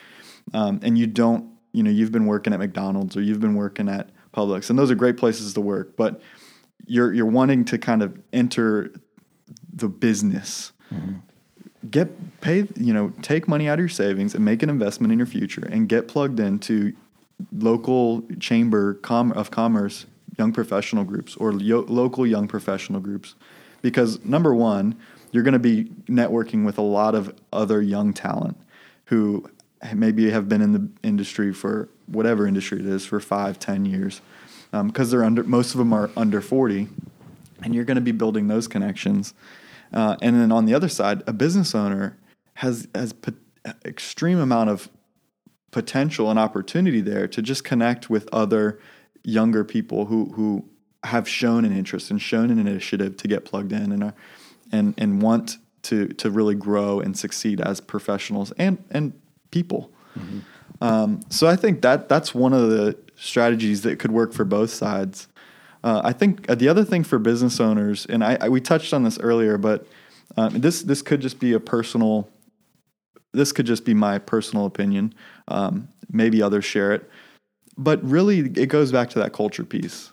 um, 0.52 0.80
and 0.82 0.98
you 0.98 1.06
don't 1.06 1.50
you 1.72 1.82
know 1.82 1.90
you've 1.90 2.12
been 2.12 2.26
working 2.26 2.52
at 2.52 2.58
McDonald's 2.58 3.16
or 3.16 3.22
you've 3.22 3.40
been 3.40 3.54
working 3.54 3.88
at 3.88 4.10
Publix, 4.34 4.70
and 4.70 4.78
those 4.78 4.90
are 4.90 4.94
great 4.94 5.16
places 5.16 5.54
to 5.54 5.60
work, 5.60 5.96
but 5.96 6.20
you're 6.86 7.12
you're 7.12 7.26
wanting 7.26 7.64
to 7.66 7.78
kind 7.78 8.02
of 8.02 8.18
enter 8.32 8.92
the 9.72 9.88
business. 9.88 10.72
Mm-hmm 10.92 11.18
get 11.90 12.40
pay 12.40 12.68
you 12.76 12.92
know 12.92 13.12
take 13.22 13.48
money 13.48 13.68
out 13.68 13.74
of 13.74 13.80
your 13.80 13.88
savings 13.88 14.34
and 14.34 14.44
make 14.44 14.62
an 14.62 14.70
investment 14.70 15.12
in 15.12 15.18
your 15.18 15.26
future 15.26 15.66
and 15.70 15.88
get 15.88 16.06
plugged 16.06 16.38
into 16.38 16.92
local 17.50 18.22
chamber 18.38 18.94
com- 18.94 19.32
of 19.32 19.50
commerce 19.50 20.06
young 20.38 20.52
professional 20.52 21.04
groups 21.04 21.36
or 21.36 21.52
yo- 21.52 21.84
local 21.88 22.26
young 22.26 22.48
professional 22.48 23.00
groups. 23.00 23.34
Because 23.82 24.24
number 24.24 24.54
one 24.54 24.96
you're 25.32 25.42
going 25.42 25.52
to 25.54 25.58
be 25.58 25.84
networking 26.08 26.64
with 26.64 26.76
a 26.78 26.82
lot 26.82 27.14
of 27.14 27.34
other 27.52 27.80
young 27.80 28.12
talent 28.12 28.56
who 29.06 29.48
maybe 29.94 30.30
have 30.30 30.48
been 30.48 30.60
in 30.60 30.72
the 30.72 30.88
industry 31.02 31.52
for 31.52 31.88
whatever 32.06 32.46
industry 32.46 32.78
it 32.78 32.86
is 32.86 33.04
for 33.04 33.18
five 33.18 33.58
ten 33.58 33.84
years 33.84 34.20
because 34.70 35.08
um, 35.08 35.10
they're 35.10 35.24
under 35.24 35.42
most 35.42 35.72
of 35.72 35.78
them 35.78 35.92
are 35.92 36.10
under 36.16 36.40
40 36.40 36.88
and 37.62 37.74
you're 37.74 37.84
going 37.84 37.96
to 37.96 38.00
be 38.02 38.12
building 38.12 38.48
those 38.48 38.66
connections. 38.66 39.34
Uh, 39.92 40.16
and 40.22 40.40
then 40.40 40.50
on 40.50 40.64
the 40.64 40.74
other 40.74 40.88
side 40.88 41.22
a 41.26 41.32
business 41.32 41.74
owner 41.74 42.16
has 42.54 42.88
has 42.94 43.14
extreme 43.84 44.38
amount 44.38 44.70
of 44.70 44.88
potential 45.72 46.30
and 46.30 46.38
opportunity 46.38 47.00
there 47.00 47.26
to 47.26 47.42
just 47.42 47.64
connect 47.64 48.08
with 48.08 48.28
other 48.32 48.78
younger 49.24 49.64
people 49.64 50.06
who 50.06 50.26
who 50.36 50.64
have 51.04 51.28
shown 51.28 51.64
an 51.64 51.76
interest 51.76 52.10
and 52.10 52.22
shown 52.22 52.50
an 52.50 52.60
initiative 52.60 53.16
to 53.16 53.26
get 53.26 53.44
plugged 53.44 53.72
in 53.72 53.90
and 53.90 54.04
are, 54.04 54.14
and 54.70 54.94
and 54.96 55.20
want 55.20 55.58
to 55.82 56.06
to 56.08 56.30
really 56.30 56.54
grow 56.54 57.00
and 57.00 57.18
succeed 57.18 57.60
as 57.60 57.80
professionals 57.80 58.52
and 58.52 58.84
and 58.92 59.12
people. 59.50 59.90
Mm-hmm. 60.16 60.38
Um, 60.80 61.20
so 61.28 61.46
I 61.46 61.56
think 61.56 61.82
that 61.82 62.08
that's 62.08 62.34
one 62.34 62.52
of 62.52 62.70
the 62.70 62.96
strategies 63.16 63.82
that 63.82 63.98
could 63.98 64.12
work 64.12 64.32
for 64.32 64.44
both 64.44 64.70
sides. 64.70 65.28
Uh, 65.84 66.00
I 66.04 66.12
think 66.12 66.48
uh, 66.48 66.54
the 66.54 66.68
other 66.68 66.84
thing 66.84 67.02
for 67.02 67.18
business 67.18 67.60
owners, 67.60 68.06
and 68.06 68.22
I, 68.22 68.36
I 68.40 68.48
we 68.48 68.60
touched 68.60 68.92
on 68.92 69.04
this 69.04 69.18
earlier, 69.18 69.58
but 69.58 69.86
um, 70.36 70.60
this 70.60 70.82
this 70.82 71.02
could 71.02 71.20
just 71.20 71.40
be 71.40 71.52
a 71.52 71.60
personal 71.60 72.28
this 73.32 73.52
could 73.52 73.66
just 73.66 73.84
be 73.84 73.94
my 73.94 74.18
personal 74.18 74.66
opinion. 74.66 75.14
Um, 75.48 75.88
maybe 76.10 76.42
others 76.42 76.64
share 76.64 76.92
it, 76.92 77.10
but 77.76 78.02
really, 78.02 78.40
it 78.40 78.66
goes 78.66 78.92
back 78.92 79.10
to 79.10 79.18
that 79.18 79.32
culture 79.32 79.64
piece, 79.64 80.12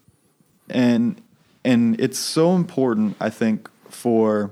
and 0.70 1.22
and 1.64 2.00
it's 2.00 2.18
so 2.18 2.56
important, 2.56 3.18
I 3.20 3.30
think, 3.30 3.70
for 3.90 4.52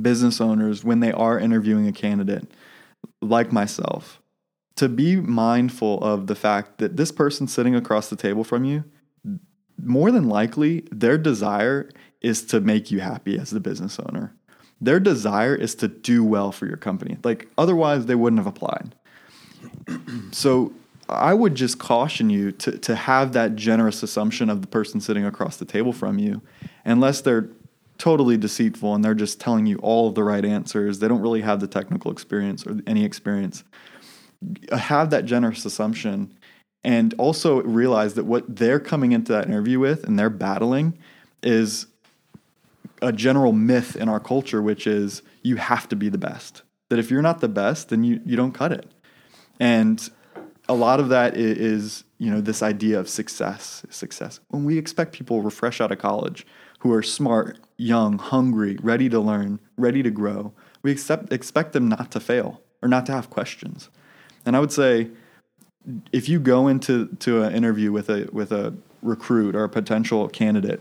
business 0.00 0.40
owners 0.40 0.84
when 0.84 1.00
they 1.00 1.12
are 1.12 1.38
interviewing 1.38 1.88
a 1.88 1.92
candidate 1.92 2.46
like 3.20 3.52
myself 3.52 4.20
to 4.76 4.88
be 4.88 5.16
mindful 5.16 6.02
of 6.02 6.26
the 6.26 6.34
fact 6.34 6.78
that 6.78 6.96
this 6.96 7.10
person 7.10 7.48
sitting 7.48 7.74
across 7.74 8.08
the 8.08 8.16
table 8.16 8.44
from 8.44 8.64
you 8.64 8.84
more 9.82 10.10
than 10.10 10.28
likely 10.28 10.86
their 10.92 11.18
desire 11.18 11.88
is 12.20 12.44
to 12.44 12.60
make 12.60 12.90
you 12.90 13.00
happy 13.00 13.38
as 13.38 13.50
the 13.50 13.60
business 13.60 13.98
owner 13.98 14.34
their 14.80 15.00
desire 15.00 15.54
is 15.54 15.74
to 15.76 15.88
do 15.88 16.24
well 16.24 16.52
for 16.52 16.66
your 16.66 16.76
company. 16.76 17.18
Like 17.22 17.48
otherwise 17.58 18.06
they 18.06 18.14
wouldn't 18.14 18.38
have 18.38 18.46
applied. 18.46 18.94
so 20.32 20.72
I 21.08 21.34
would 21.34 21.54
just 21.54 21.78
caution 21.78 22.30
you 22.30 22.52
to 22.52 22.78
to 22.78 22.94
have 22.94 23.32
that 23.32 23.56
generous 23.56 24.02
assumption 24.02 24.48
of 24.48 24.62
the 24.62 24.68
person 24.68 25.00
sitting 25.00 25.24
across 25.24 25.56
the 25.56 25.64
table 25.64 25.92
from 25.92 26.18
you, 26.18 26.40
unless 26.84 27.20
they're 27.20 27.48
totally 27.98 28.36
deceitful 28.38 28.94
and 28.94 29.04
they're 29.04 29.14
just 29.14 29.38
telling 29.40 29.66
you 29.66 29.76
all 29.78 30.08
of 30.08 30.14
the 30.14 30.24
right 30.24 30.44
answers. 30.44 30.98
They 30.98 31.08
don't 31.08 31.20
really 31.20 31.42
have 31.42 31.60
the 31.60 31.66
technical 31.66 32.10
experience 32.10 32.66
or 32.66 32.80
any 32.86 33.04
experience. 33.04 33.62
Have 34.72 35.10
that 35.10 35.26
generous 35.26 35.66
assumption 35.66 36.34
and 36.82 37.12
also 37.18 37.60
realize 37.62 38.14
that 38.14 38.24
what 38.24 38.56
they're 38.56 38.80
coming 38.80 39.12
into 39.12 39.32
that 39.32 39.46
interview 39.46 39.78
with 39.78 40.04
and 40.04 40.18
they're 40.18 40.30
battling 40.30 40.98
is 41.42 41.86
a 43.02 43.12
general 43.12 43.52
myth 43.52 43.96
in 43.96 44.08
our 44.08 44.20
culture, 44.20 44.62
which 44.62 44.86
is 44.86 45.22
you 45.42 45.56
have 45.56 45.88
to 45.88 45.96
be 45.96 46.08
the 46.08 46.18
best. 46.18 46.62
That 46.88 46.98
if 46.98 47.10
you're 47.10 47.22
not 47.22 47.40
the 47.40 47.48
best, 47.48 47.88
then 47.88 48.04
you, 48.04 48.20
you 48.24 48.36
don't 48.36 48.52
cut 48.52 48.72
it. 48.72 48.90
And 49.58 50.08
a 50.68 50.74
lot 50.74 51.00
of 51.00 51.08
that 51.08 51.36
is, 51.36 52.04
you 52.18 52.30
know, 52.30 52.40
this 52.40 52.62
idea 52.62 52.98
of 52.98 53.08
success. 53.08 53.84
Success. 53.90 54.40
When 54.48 54.64
we 54.64 54.78
expect 54.78 55.12
people 55.12 55.48
fresh 55.50 55.80
out 55.80 55.92
of 55.92 55.98
college 55.98 56.46
who 56.80 56.92
are 56.92 57.02
smart, 57.02 57.58
young, 57.76 58.18
hungry, 58.18 58.78
ready 58.82 59.08
to 59.08 59.20
learn, 59.20 59.60
ready 59.76 60.02
to 60.02 60.10
grow, 60.10 60.52
we 60.82 60.90
accept, 60.90 61.32
expect 61.32 61.72
them 61.72 61.88
not 61.88 62.10
to 62.12 62.20
fail 62.20 62.62
or 62.82 62.88
not 62.88 63.06
to 63.06 63.12
have 63.12 63.30
questions. 63.30 63.90
And 64.46 64.56
I 64.56 64.60
would 64.60 64.72
say, 64.72 65.10
if 66.12 66.28
you 66.28 66.40
go 66.40 66.68
into 66.68 67.06
to 67.20 67.42
an 67.42 67.54
interview 67.54 67.92
with 67.92 68.08
a 68.08 68.28
with 68.32 68.52
a 68.52 68.74
recruit 69.02 69.54
or 69.54 69.64
a 69.64 69.68
potential 69.68 70.28
candidate, 70.28 70.80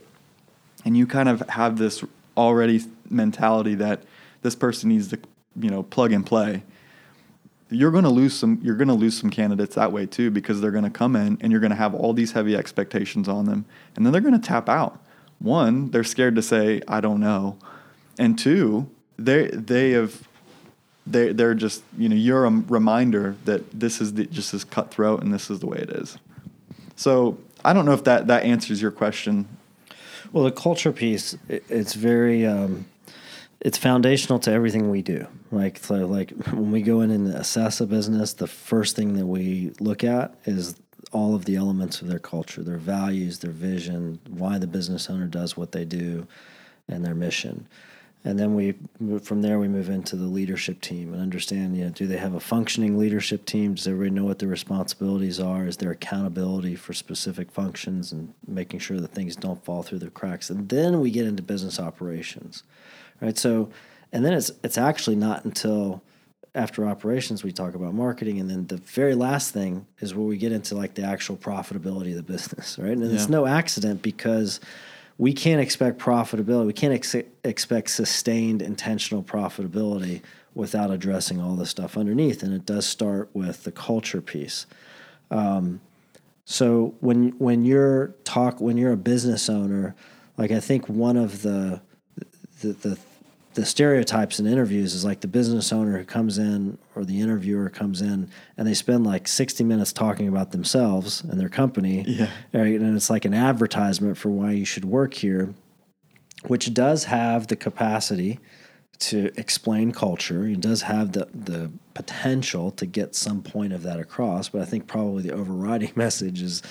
and 0.85 0.95
you 0.95 1.05
kind 1.05 1.29
of 1.29 1.41
have 1.49 1.77
this 1.77 2.03
already 2.37 2.81
mentality 3.09 3.75
that 3.75 4.03
this 4.41 4.55
person 4.55 4.89
needs 4.89 5.09
to, 5.09 5.19
you 5.59 5.69
know, 5.69 5.83
plug 5.83 6.11
and 6.11 6.25
play, 6.25 6.63
you're 7.69 7.91
going 7.91 8.03
to 8.03 8.09
lose 8.09 8.33
some 8.33 8.59
you're 8.63 8.75
going 8.75 8.87
to 8.87 8.93
lose 8.93 9.17
some 9.17 9.29
candidates 9.29 9.75
that 9.75 9.91
way 9.91 10.05
too 10.05 10.31
because 10.31 10.59
they're 10.59 10.71
going 10.71 10.83
to 10.83 10.89
come 10.89 11.15
in 11.15 11.37
and 11.41 11.51
you're 11.51 11.61
going 11.61 11.71
to 11.71 11.77
have 11.77 11.93
all 11.93 12.13
these 12.13 12.31
heavy 12.31 12.55
expectations 12.55 13.27
on 13.27 13.45
them. 13.45 13.65
And 13.95 14.05
then 14.05 14.11
they're 14.11 14.21
going 14.21 14.39
to 14.39 14.47
tap 14.47 14.67
out. 14.69 14.99
One 15.39 15.91
they're 15.91 16.03
scared 16.03 16.35
to 16.35 16.41
say 16.41 16.81
i 16.87 16.99
don't 16.99 17.19
know. 17.19 17.57
And 18.17 18.37
two 18.39 18.89
they 19.17 19.47
they 19.47 19.91
have 19.91 20.27
they 21.05 21.31
they're 21.31 21.53
just 21.53 21.83
you 21.97 22.09
know 22.09 22.15
you're 22.15 22.45
a 22.45 22.49
reminder 22.67 23.35
that 23.45 23.79
this 23.79 24.01
is 24.01 24.13
the, 24.13 24.25
just 24.25 24.53
as 24.53 24.63
cutthroat 24.63 25.21
and 25.21 25.33
this 25.33 25.49
is 25.49 25.59
the 25.59 25.67
way 25.67 25.77
it 25.77 25.89
is. 25.91 26.17
So 26.95 27.37
i 27.63 27.71
don't 27.73 27.85
know 27.85 27.93
if 27.93 28.03
that 28.05 28.27
that 28.27 28.43
answers 28.43 28.81
your 28.81 28.91
question 28.91 29.47
well 30.31 30.43
the 30.43 30.51
culture 30.51 30.91
piece 30.91 31.37
it's 31.47 31.93
very 31.93 32.45
um, 32.45 32.85
it's 33.61 33.77
foundational 33.77 34.39
to 34.39 34.51
everything 34.51 34.89
we 34.89 35.01
do. 35.01 35.27
Like 35.51 35.77
so 35.77 36.05
like 36.05 36.31
when 36.51 36.71
we 36.71 36.81
go 36.81 37.01
in 37.01 37.11
and 37.11 37.27
assess 37.27 37.81
a 37.81 37.85
business, 37.85 38.33
the 38.33 38.47
first 38.47 38.95
thing 38.95 39.13
that 39.13 39.25
we 39.25 39.73
look 39.79 40.03
at 40.03 40.35
is 40.45 40.75
all 41.11 41.35
of 41.35 41.45
the 41.45 41.55
elements 41.55 42.01
of 42.01 42.07
their 42.07 42.19
culture, 42.19 42.61
their 42.63 42.77
values, 42.77 43.39
their 43.39 43.51
vision, 43.51 44.19
why 44.29 44.57
the 44.57 44.67
business 44.67 45.09
owner 45.09 45.25
does 45.25 45.57
what 45.57 45.71
they 45.71 45.83
do, 45.83 46.27
and 46.87 47.03
their 47.03 47.15
mission. 47.15 47.67
And 48.25 48.37
then 48.37 48.53
we 48.53 48.75
move, 48.99 49.23
from 49.23 49.41
there 49.41 49.59
we 49.59 49.69
move 49.69 49.89
into 49.89 50.17
the 50.17 50.25
leadership 50.25 50.81
team 50.81 51.13
and 51.13 51.21
understand, 51.21 51.77
you 51.77 51.85
know, 51.85 51.89
do 51.89 52.05
they 52.05 52.17
have 52.17 52.33
a 52.33 52.39
functioning 52.39 52.97
leadership 52.97 53.45
team? 53.45 53.75
Does 53.75 53.87
everybody 53.87 54.09
know 54.09 54.25
what 54.25 54.39
their 54.39 54.49
responsibilities 54.49 55.39
are? 55.39 55.65
Is 55.65 55.77
there 55.77 55.91
accountability 55.91 56.75
for 56.75 56.93
specific 56.93 57.49
functions 57.49 58.11
and 58.11 58.33
making 58.45 58.81
sure 58.81 58.99
that 58.99 59.11
things 59.11 59.37
don't 59.37 59.63
fall 59.63 59.83
through 59.83 59.99
the 59.99 60.09
cracks? 60.09 60.49
And 60.49 60.67
then 60.67 60.99
we 60.99 61.11
get 61.11 61.27
into 61.27 61.41
business 61.41 61.79
operations 61.79 62.63
right? 63.21 63.37
So, 63.37 63.69
and 64.11 64.25
then 64.25 64.33
it's 64.33 64.51
it's 64.63 64.77
actually 64.77 65.15
not 65.15 65.45
until 65.45 66.01
after 66.55 66.85
operations 66.85 67.43
we 67.43 67.51
talk 67.51 67.75
about 67.75 67.93
marketing, 67.93 68.39
and 68.39 68.49
then 68.49 68.67
the 68.67 68.77
very 68.77 69.15
last 69.15 69.53
thing 69.53 69.85
is 69.99 70.15
where 70.15 70.25
we 70.25 70.37
get 70.37 70.51
into 70.51 70.75
like 70.75 70.95
the 70.95 71.03
actual 71.03 71.37
profitability 71.37 72.11
of 72.11 72.17
the 72.17 72.23
business, 72.33 72.77
right? 72.79 72.91
And 72.91 73.05
yeah. 73.05 73.13
it's 73.13 73.29
no 73.29 73.45
accident 73.45 74.01
because 74.01 74.59
we 75.19 75.33
can't 75.33 75.59
expect 75.59 75.99
profitability. 75.99 76.65
We 76.65 76.73
can't 76.73 76.93
ex- 76.93 77.15
expect 77.43 77.89
sustained 77.89 78.61
intentional 78.61 79.21
profitability 79.21 80.21
without 80.55 80.89
addressing 80.89 81.41
all 81.41 81.55
the 81.55 81.65
stuff 81.65 81.97
underneath, 81.97 82.41
and 82.41 82.53
it 82.53 82.65
does 82.65 82.85
start 82.85 83.29
with 83.33 83.65
the 83.65 83.71
culture 83.71 84.21
piece. 84.21 84.65
Um, 85.29 85.81
so 86.45 86.95
when 87.01 87.37
when 87.37 87.65
you're 87.65 88.15
talk 88.23 88.61
when 88.61 88.77
you're 88.77 88.93
a 88.93 88.97
business 88.97 89.49
owner, 89.49 89.93
like 90.37 90.51
I 90.51 90.61
think 90.61 90.87
one 90.87 91.17
of 91.17 91.41
the 91.41 91.81
the, 92.61 92.69
the 92.69 92.99
the 93.59 93.65
stereotypes 93.65 94.39
in 94.39 94.47
interviews 94.47 94.93
is 94.93 95.03
like 95.03 95.19
the 95.19 95.27
business 95.27 95.73
owner 95.73 95.97
who 95.97 96.05
comes 96.05 96.37
in 96.37 96.77
or 96.95 97.03
the 97.03 97.19
interviewer 97.19 97.69
comes 97.69 98.01
in 98.01 98.29
and 98.55 98.65
they 98.65 98.73
spend 98.73 99.05
like 99.05 99.27
60 99.27 99.65
minutes 99.65 99.91
talking 99.91 100.29
about 100.29 100.51
themselves 100.51 101.21
and 101.23 101.37
their 101.37 101.49
company. 101.49 102.05
Yeah. 102.07 102.29
Right? 102.53 102.79
And 102.79 102.95
it's 102.95 103.09
like 103.09 103.25
an 103.25 103.33
advertisement 103.33 104.17
for 104.17 104.29
why 104.29 104.51
you 104.51 104.63
should 104.63 104.85
work 104.85 105.13
here, 105.13 105.53
which 106.47 106.73
does 106.73 107.03
have 107.05 107.47
the 107.47 107.57
capacity 107.57 108.39
to 108.99 109.31
explain 109.37 109.91
culture. 109.91 110.47
It 110.47 110.61
does 110.61 110.83
have 110.83 111.11
the, 111.11 111.27
the 111.33 111.69
potential 111.93 112.71
to 112.71 112.85
get 112.85 113.13
some 113.13 113.41
point 113.41 113.73
of 113.73 113.83
that 113.83 113.99
across. 113.99 114.47
But 114.47 114.61
I 114.61 114.65
think 114.65 114.87
probably 114.87 115.23
the 115.23 115.33
overriding 115.33 115.91
message 115.95 116.41
is 116.41 116.61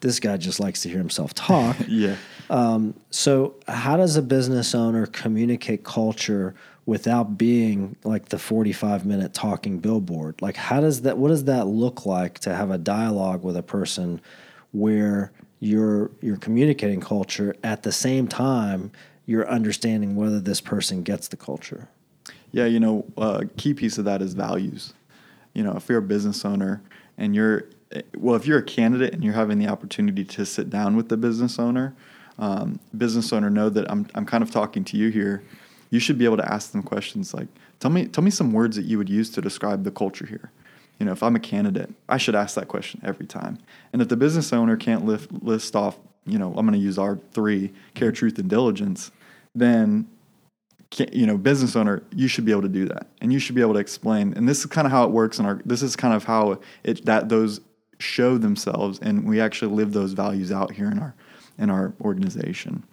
this 0.00 0.20
guy 0.20 0.36
just 0.36 0.60
likes 0.60 0.82
to 0.82 0.88
hear 0.88 0.98
himself 0.98 1.34
talk. 1.34 1.76
yeah. 1.88 2.16
Um, 2.50 2.94
so, 3.10 3.56
how 3.66 3.96
does 3.96 4.16
a 4.16 4.22
business 4.22 4.74
owner 4.74 5.06
communicate 5.06 5.84
culture 5.84 6.54
without 6.84 7.36
being 7.36 7.96
like 8.04 8.26
the 8.28 8.38
45 8.38 9.04
minute 9.04 9.34
talking 9.34 9.78
billboard? 9.78 10.40
Like, 10.40 10.56
how 10.56 10.80
does 10.80 11.02
that, 11.02 11.18
what 11.18 11.28
does 11.28 11.44
that 11.44 11.66
look 11.66 12.06
like 12.06 12.38
to 12.40 12.54
have 12.54 12.70
a 12.70 12.78
dialogue 12.78 13.42
with 13.42 13.56
a 13.56 13.62
person 13.62 14.20
where 14.72 15.32
you're, 15.58 16.10
you're 16.20 16.36
communicating 16.36 17.00
culture 17.00 17.56
at 17.64 17.82
the 17.82 17.92
same 17.92 18.28
time 18.28 18.92
you're 19.26 19.48
understanding 19.48 20.14
whether 20.14 20.38
this 20.38 20.60
person 20.60 21.02
gets 21.02 21.28
the 21.28 21.36
culture? 21.36 21.88
Yeah, 22.52 22.66
you 22.66 22.80
know, 22.80 23.04
a 23.16 23.20
uh, 23.20 23.42
key 23.56 23.74
piece 23.74 23.98
of 23.98 24.04
that 24.04 24.22
is 24.22 24.32
values. 24.32 24.94
You 25.52 25.64
know, 25.64 25.76
if 25.76 25.88
you're 25.88 25.98
a 25.98 26.02
business 26.02 26.44
owner 26.44 26.82
and 27.18 27.34
you're 27.34 27.64
well, 28.16 28.34
if 28.34 28.46
you're 28.46 28.58
a 28.58 28.62
candidate 28.62 29.14
and 29.14 29.22
you're 29.22 29.34
having 29.34 29.58
the 29.58 29.68
opportunity 29.68 30.24
to 30.24 30.46
sit 30.46 30.70
down 30.70 30.96
with 30.96 31.08
the 31.08 31.16
business 31.16 31.58
owner, 31.58 31.94
um, 32.38 32.80
business 32.96 33.32
owner, 33.32 33.50
know 33.50 33.68
that 33.70 33.90
I'm 33.90 34.06
I'm 34.14 34.26
kind 34.26 34.42
of 34.42 34.50
talking 34.50 34.84
to 34.84 34.96
you 34.96 35.10
here. 35.10 35.42
You 35.90 36.00
should 36.00 36.18
be 36.18 36.24
able 36.24 36.36
to 36.38 36.52
ask 36.52 36.72
them 36.72 36.82
questions 36.82 37.32
like, 37.32 37.48
"Tell 37.80 37.90
me, 37.90 38.06
tell 38.06 38.24
me 38.24 38.30
some 38.30 38.52
words 38.52 38.76
that 38.76 38.84
you 38.84 38.98
would 38.98 39.08
use 39.08 39.30
to 39.30 39.40
describe 39.40 39.84
the 39.84 39.90
culture 39.90 40.26
here." 40.26 40.50
You 40.98 41.06
know, 41.06 41.12
if 41.12 41.22
I'm 41.22 41.36
a 41.36 41.40
candidate, 41.40 41.90
I 42.08 42.16
should 42.16 42.34
ask 42.34 42.54
that 42.54 42.68
question 42.68 43.00
every 43.04 43.26
time. 43.26 43.58
And 43.92 44.00
if 44.00 44.08
the 44.08 44.16
business 44.16 44.52
owner 44.52 44.76
can't 44.76 45.04
lift, 45.04 45.30
list 45.42 45.76
off, 45.76 45.98
you 46.24 46.38
know, 46.38 46.48
I'm 46.48 46.66
going 46.66 46.72
to 46.72 46.78
use 46.78 46.98
our 46.98 47.18
three: 47.32 47.72
care, 47.94 48.12
truth, 48.12 48.38
and 48.38 48.48
diligence. 48.48 49.10
Then 49.54 50.08
you 51.12 51.26
know 51.26 51.36
business 51.36 51.74
owner 51.74 52.02
you 52.14 52.28
should 52.28 52.44
be 52.44 52.52
able 52.52 52.62
to 52.62 52.68
do 52.68 52.86
that 52.86 53.08
and 53.20 53.32
you 53.32 53.38
should 53.38 53.54
be 53.54 53.60
able 53.60 53.74
to 53.74 53.80
explain 53.80 54.32
and 54.34 54.48
this 54.48 54.60
is 54.60 54.66
kind 54.66 54.86
of 54.86 54.92
how 54.92 55.04
it 55.04 55.10
works 55.10 55.38
in 55.38 55.44
our 55.44 55.60
this 55.64 55.82
is 55.82 55.96
kind 55.96 56.14
of 56.14 56.24
how 56.24 56.58
it 56.84 57.04
that 57.04 57.28
those 57.28 57.60
show 57.98 58.38
themselves 58.38 58.98
and 59.00 59.24
we 59.24 59.40
actually 59.40 59.74
live 59.74 59.92
those 59.92 60.12
values 60.12 60.52
out 60.52 60.72
here 60.72 60.90
in 60.90 60.98
our 60.98 61.14
in 61.58 61.70
our 61.70 61.94
organization. 62.00 62.84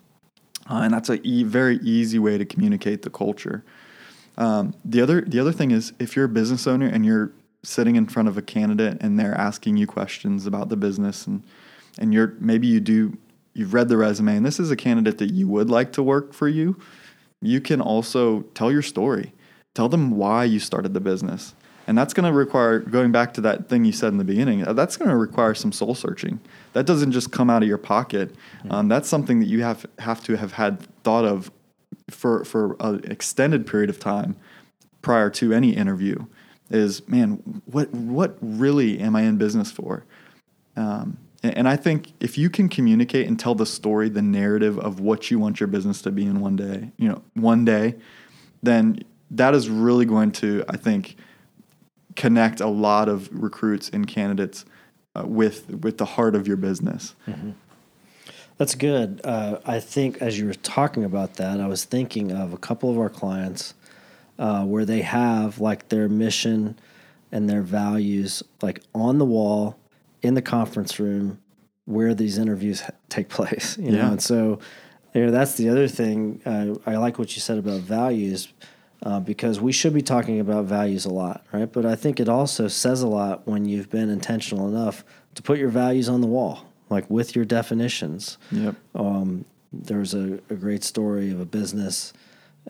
Uh, 0.70 0.82
and 0.84 0.93
that's 0.93 1.10
a 1.10 1.22
e- 1.28 1.43
very 1.43 1.78
easy 1.78 2.18
way 2.18 2.38
to 2.38 2.45
communicate 2.45 3.01
the 3.01 3.10
culture. 3.10 3.64
Um, 4.38 4.74
the 4.86 5.01
other 5.01 5.22
the 5.22 5.39
other 5.39 5.51
thing 5.51 5.72
is 5.72 5.93
if 5.99 6.16
you're 6.16 6.26
a 6.26 6.30
business 6.30 6.66
owner 6.68 6.88
and 6.88 7.06
you're 7.06 7.32
sitting 7.64 7.95
in 7.95 8.08
front 8.08 8.28
of 8.28 8.38
a 8.38 8.41
candidate 8.41 8.97
and 9.01 9.20
they're 9.20 9.36
asking 9.36 9.78
you 9.78 9.88
questions 9.88 10.45
about 10.45 10.70
the 10.70 10.78
business 10.78 11.28
and 11.28 11.43
and 11.97 12.14
you're 12.14 12.36
maybe 12.39 12.68
you 12.68 12.80
do 12.80 13.18
you've 13.54 13.74
read 13.74 13.89
the 13.89 13.97
resume 13.97 14.36
and 14.36 14.45
this 14.45 14.60
is 14.60 14.72
a 14.72 14.76
candidate 14.76 15.20
that 15.20 15.32
you 15.32 15.47
would 15.47 15.70
like 15.70 15.91
to 15.93 16.01
work 16.01 16.34
for 16.34 16.47
you 16.47 16.76
you 17.43 17.60
can 17.60 17.82
also 17.82 18.41
tell 18.54 18.72
your 18.72 18.82
story. 18.82 19.34
Tell 19.74 19.89
them 19.89 20.12
why 20.12 20.45
you 20.45 20.60
started 20.60 20.93
the 20.93 21.01
business 21.01 21.54
and 21.88 21.97
that's 21.97 22.13
going 22.13 22.31
to 22.31 22.38
require, 22.38 22.79
going 22.79 23.11
back 23.11 23.34
to 23.34 23.41
that 23.41 23.69
thing 23.69 23.86
you 23.86 23.91
said 23.91 24.09
in 24.09 24.17
the 24.17 24.23
beginning, 24.23 24.65
uh, 24.65 24.73
that's 24.73 24.97
going 24.97 25.09
to 25.09 25.17
require 25.17 25.53
some 25.53 25.71
soul 25.71 25.95
searching. 25.95 26.39
That 26.73 26.86
doesn't 26.86 27.11
just 27.11 27.31
come 27.31 27.49
out 27.49 27.61
of 27.61 27.67
your 27.67 27.77
pocket. 27.77 28.36
Um, 28.69 28.88
that's 28.88 29.09
something 29.09 29.39
that 29.39 29.47
you 29.47 29.63
have, 29.63 29.86
have 29.99 30.23
to 30.23 30.38
have 30.38 30.53
had 30.53 30.81
thought 31.03 31.25
of 31.25 31.51
for, 32.09 32.45
for 32.45 32.75
an 32.79 33.03
extended 33.05 33.67
period 33.67 33.89
of 33.89 33.99
time 33.99 34.36
prior 35.01 35.29
to 35.29 35.53
any 35.53 35.75
interview 35.75 36.25
is, 36.69 37.07
man, 37.07 37.61
what, 37.65 37.91
what 37.93 38.38
really 38.41 38.99
am 38.99 39.15
I 39.15 39.23
in 39.23 39.38
business 39.38 39.71
for? 39.71 40.05
Um, 40.75 41.17
and, 41.43 41.57
and 41.57 41.67
I 41.67 41.75
think 41.75 42.13
if 42.19 42.38
you 42.38 42.49
can 42.49 42.69
communicate 42.69 43.27
and 43.27 43.39
tell 43.39 43.55
the 43.55 43.65
story, 43.65 44.09
the 44.09 44.21
narrative 44.21 44.79
of 44.79 44.99
what 44.99 45.29
you 45.29 45.38
want 45.38 45.59
your 45.59 45.67
business 45.67 46.01
to 46.03 46.11
be 46.11 46.25
in 46.25 46.39
one 46.39 46.55
day, 46.55 46.91
you 46.97 47.09
know, 47.09 47.21
one 47.34 47.65
day, 47.65 47.95
then 48.63 49.03
that 49.29 49.53
is 49.53 49.69
really 49.69 50.05
going 50.05 50.31
to, 50.31 50.63
I 50.69 50.77
think, 50.77 51.17
connect 52.16 52.61
a 52.61 52.68
lot 52.68 53.09
of 53.09 53.30
recruits 53.32 53.89
and 53.89 54.07
candidates 54.07 54.66
uh, 55.16 55.24
with 55.26 55.70
with 55.70 55.97
the 55.97 56.05
heart 56.05 56.36
of 56.36 56.47
your 56.47 56.57
business. 56.57 57.16
Mm-hmm. 57.28 57.51
That's 58.57 58.76
good. 58.76 59.22
Uh, 59.24 59.59
I 59.66 59.80
think 59.80 60.22
as 60.22 60.38
you 60.39 60.45
were 60.45 60.53
talking 60.53 61.03
about 61.03 61.36
that, 61.36 61.59
I 61.59 61.68
was 61.68 61.86
thinking 61.86 62.32
of 62.32 62.53
a 62.53 62.57
couple 62.57 62.89
of 62.89 62.99
our 62.99 63.09
clients 63.09 63.74
uh, 64.38 64.64
where 64.64 64.86
they 64.86 65.01
have 65.01 65.59
like 65.59 65.89
their 65.89 66.07
mission 66.07 66.78
and 67.32 67.49
their 67.49 67.64
values 67.64 68.43
like 68.61 68.82
on 68.93 69.18
the 69.18 69.26
wall 69.26 69.78
in 70.22 70.36
the 70.36 70.41
conference 70.41 70.99
room 70.99 71.39
where 71.86 72.14
these 72.14 72.38
interviews 72.38 72.84
take 73.09 73.30
place. 73.30 73.78
You 73.84 73.91
yeah. 73.91 74.03
know, 74.03 74.11
and 74.11 74.22
so 74.22 74.59
You 75.14 75.26
know, 75.26 75.32
that's 75.32 75.55
the 75.55 75.70
other 75.70 75.88
thing. 75.88 76.41
Uh, 76.45 76.76
I 76.89 76.97
like 76.97 77.20
what 77.20 77.36
you 77.36 77.41
said 77.41 77.57
about 77.57 77.82
values 77.82 78.47
uh, 79.04 79.20
because 79.20 79.60
we 79.60 79.72
should 79.72 79.93
be 79.93 80.01
talking 80.01 80.39
about 80.39 80.66
values 80.66 81.06
a 81.06 81.10
lot, 81.10 81.45
right? 81.51 81.72
But 81.72 81.86
I 81.86 81.95
think 81.95 82.20
it 82.20 82.30
also 82.30 82.68
says 82.68 83.01
a 83.01 83.08
lot 83.08 83.45
when 83.45 83.66
you've 83.66 83.89
been 83.89 84.10
intentional 84.10 84.68
enough 84.68 85.04
to 85.36 85.41
put 85.41 85.60
your 85.60 85.70
values 85.70 86.08
on 86.08 86.22
the 86.22 86.28
wall, 86.28 86.66
like 86.89 87.10
with 87.10 87.36
your 87.36 87.45
definitions. 87.45 88.38
Yep. 88.51 88.76
Um, 88.95 89.45
there's 89.74 90.14
a, 90.14 90.39
a 90.49 90.56
great 90.56 90.84
story 90.84 91.32
of 91.32 91.39
a 91.39 91.45
business, 91.45 92.14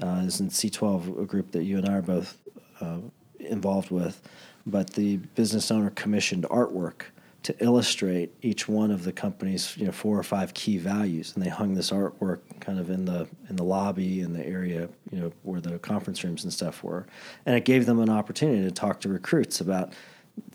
uh, 0.02 0.24
is 0.26 0.40
in 0.40 0.50
C12, 0.50 1.22
a 1.22 1.26
group 1.26 1.52
that 1.52 1.64
you 1.64 1.78
and 1.78 1.88
I 1.88 1.96
are 1.96 2.02
both 2.02 2.38
uh, 2.82 2.98
involved 3.40 3.92
with, 3.92 4.22
but 4.66 4.92
the 4.92 5.18
business 5.18 5.70
owner 5.70 5.92
commissioned 5.92 6.46
artwork 6.46 7.04
to 7.44 7.64
illustrate 7.64 8.34
each 8.42 8.70
one 8.70 8.90
of 8.90 9.04
the 9.04 9.12
company's 9.12 9.76
you 9.78 9.86
know 9.86 9.92
four 9.92 10.18
or 10.18 10.24
five 10.24 10.54
key 10.54 10.78
values. 10.78 11.34
And 11.36 11.44
they 11.44 11.50
hung 11.50 11.74
this 11.74 11.92
artwork 11.92 12.40
kind 12.60 12.80
of 12.80 12.90
in 12.90 13.06
the 13.06 13.28
in 13.50 13.58
the 13.58 13.64
lobby 13.64 14.22
in 14.22 14.34
the 14.34 14.46
area 14.46 14.90
you 15.12 15.20
know 15.20 15.32
where 15.44 15.62
the 15.62 15.78
conference 15.80 16.24
rooms 16.24 16.44
and 16.44 16.52
stuff 16.52 16.84
were. 16.84 17.06
And 17.46 17.56
it 17.56 17.66
gave 17.66 17.86
them 17.86 18.00
an 18.00 18.10
opportunity 18.10 18.64
to 18.64 18.72
talk 18.72 19.02
to 19.02 19.10
recruits 19.10 19.62
about 19.62 19.94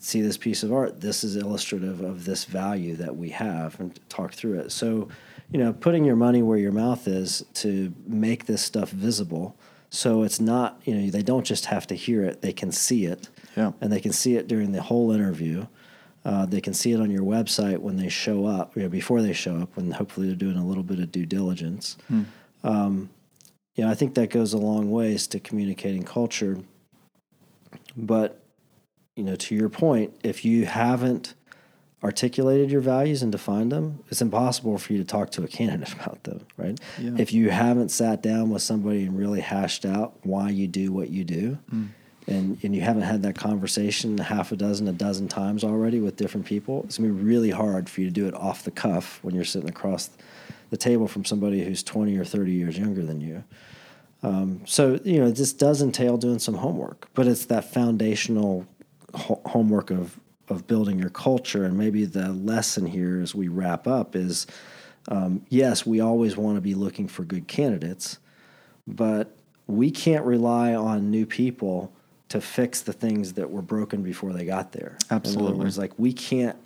see 0.01 0.21
this 0.23 0.37
piece 0.37 0.63
of 0.63 0.73
art. 0.73 1.01
This 1.01 1.23
is 1.23 1.37
illustrative 1.37 2.01
of 2.01 2.25
this 2.25 2.45
value 2.45 2.97
that 2.97 3.17
we 3.17 3.29
have 3.31 3.79
and 3.79 3.99
talk 4.09 4.33
through 4.33 4.59
it. 4.59 4.73
So 4.73 5.09
you 5.53 5.59
know 5.59 5.75
putting 5.75 6.05
your 6.05 6.17
money 6.17 6.43
where 6.43 6.59
your 6.59 6.73
mouth 6.73 7.07
is 7.07 7.45
to 7.55 7.93
make 8.07 8.47
this 8.47 8.63
stuff 8.63 8.91
visible 8.91 9.57
so 9.91 10.23
it's 10.23 10.41
not 10.41 10.81
you 10.85 10.95
know 10.95 11.11
they 11.11 11.23
don't 11.23 11.45
just 11.45 11.67
have 11.67 11.87
to 11.87 11.95
hear 11.95 12.25
it 12.25 12.41
they 12.41 12.53
can 12.53 12.73
see 12.73 13.05
it. 13.05 13.29
Yeah. 13.57 13.73
and 13.81 13.93
they 13.93 14.01
can 14.01 14.13
see 14.13 14.37
it 14.37 14.47
during 14.47 14.73
the 14.73 14.83
whole 14.83 15.11
interview 15.11 15.67
uh, 16.25 16.47
they 16.47 16.61
can 16.61 16.75
see 16.75 16.93
it 16.93 17.01
on 17.01 17.11
your 17.11 17.23
website 17.23 17.79
when 17.79 17.97
they 17.97 18.09
show 18.09 18.47
up, 18.47 18.77
you 18.77 18.83
know, 18.83 18.89
before 18.89 19.23
they 19.23 19.33
show 19.33 19.57
up, 19.57 19.77
when 19.77 19.91
hopefully 19.93 20.27
they're 20.27 20.37
doing 20.37 20.57
a 20.57 20.67
little 20.67 20.83
bit 20.83 20.99
of 20.99 21.11
due 21.13 21.27
diligence. 21.27 21.97
Um, 22.65 23.11
you 23.75 23.85
know, 23.85 23.91
I 23.91 23.95
think 23.95 24.15
that 24.15 24.31
goes 24.31 24.53
a 24.53 24.59
long 24.59 24.91
ways 24.91 25.27
to 25.29 25.41
communicating 25.41 26.03
culture. 26.03 26.59
But, 27.97 28.43
you 29.15 29.23
know, 29.25 29.37
to 29.37 29.55
your 29.55 29.69
point, 29.69 30.15
if 30.25 30.45
you 30.45 30.67
haven't 30.67 31.35
articulated 32.03 32.71
your 32.71 32.81
values 32.81 33.23
and 33.23 33.33
defined 33.33 33.73
them, 33.73 34.01
it's 34.11 34.21
impossible 34.23 34.79
for 34.79 34.93
you 34.93 34.99
to 34.99 35.05
talk 35.05 35.31
to 35.31 35.45
a 35.45 35.49
candidate 35.59 35.93
about 35.95 36.25
them, 36.25 36.45
right? 36.57 36.79
Yeah. 36.99 37.13
If 37.19 37.33
you 37.33 37.51
haven't 37.51 37.91
sat 37.91 38.23
down 38.23 38.51
with 38.51 38.63
somebody 38.63 39.05
and 39.05 39.17
really 39.19 39.41
hashed 39.41 39.85
out 39.85 40.15
why 40.25 40.51
you 40.51 40.67
do 40.67 40.93
what 40.93 41.11
you 41.11 41.25
do, 41.25 41.59
and, 42.29 42.63
and 42.63 42.75
you 42.75 42.83
haven't 42.83 43.03
had 43.03 43.23
that 43.23 43.35
conversation 43.35 44.19
half 44.19 44.53
a 44.53 44.57
dozen, 44.57 44.87
a 44.87 44.93
dozen 44.93 45.29
times 45.29 45.65
already 45.65 46.01
with 46.01 46.17
different 46.17 46.47
people, 46.47 46.83
it's 46.85 46.99
gonna 46.99 47.13
be 47.13 47.23
really 47.23 47.51
hard 47.51 47.89
for 47.89 48.03
you 48.03 48.07
to 48.07 48.13
do 48.13 48.29
it 48.29 48.35
off 48.35 48.65
the 48.65 48.71
cuff 48.71 49.19
when 49.23 49.35
you're 49.35 49.45
sitting 49.45 49.69
across 49.69 50.11
the 50.71 50.77
table 50.77 51.09
from 51.09 51.25
somebody 51.25 51.65
who's 51.65 51.83
20 51.83 52.17
or 52.19 52.25
30 52.25 52.53
years 52.53 52.79
younger 52.79 53.03
than 53.03 53.21
you. 53.21 53.43
Um, 54.23 54.61
so, 54.67 55.01
you 55.05 55.21
know, 55.21 55.31
this 55.31 55.53
does 55.53 55.81
entail 55.81 56.19
doing 56.19 56.39
some 56.39 56.55
homework, 56.55 57.09
but 57.15 57.27
it's 57.27 57.47
that 57.47 57.73
foundational 57.73 58.67
ho- 59.15 59.41
homework 59.47 59.91
of, 59.91 60.21
of 60.49 60.67
building 60.67 60.99
your 60.99 61.11
culture. 61.11 61.65
And 61.65 61.79
maybe 61.79 62.05
the 62.05 62.29
lesson 62.31 62.85
here 62.85 63.21
as 63.23 63.35
we 63.35 63.49
wrap 63.49 63.87
up 63.87 64.15
is 64.15 64.47
um, 65.09 65.47
yes, 65.49 65.87
we 65.87 66.01
always 66.01 66.37
want 66.37 66.57
to 66.57 66.61
be 66.61 66.75
looking 66.75 67.09
for 67.09 67.25
good 67.25 67.49
candidates, 67.49 68.19
but 68.87 69.35
we 69.67 69.91
can't 69.91 70.25
rely 70.25 70.75
on 70.75 71.11
new 71.11 71.25
people 71.25 71.93
to 72.29 72.41
fix 72.41 72.83
the 72.83 72.93
things 72.93 73.35
that 73.35 73.51
were 73.51 73.63
broken 73.63 74.03
before 74.03 74.33
they 74.33 74.45
got 74.45 74.73
there. 74.73 74.99
In 75.11 75.17
Absolutely. 75.17 75.49
other 75.49 75.59
words, 75.59 75.79
like 75.79 75.93
we 75.99 76.13
can't 76.13 76.57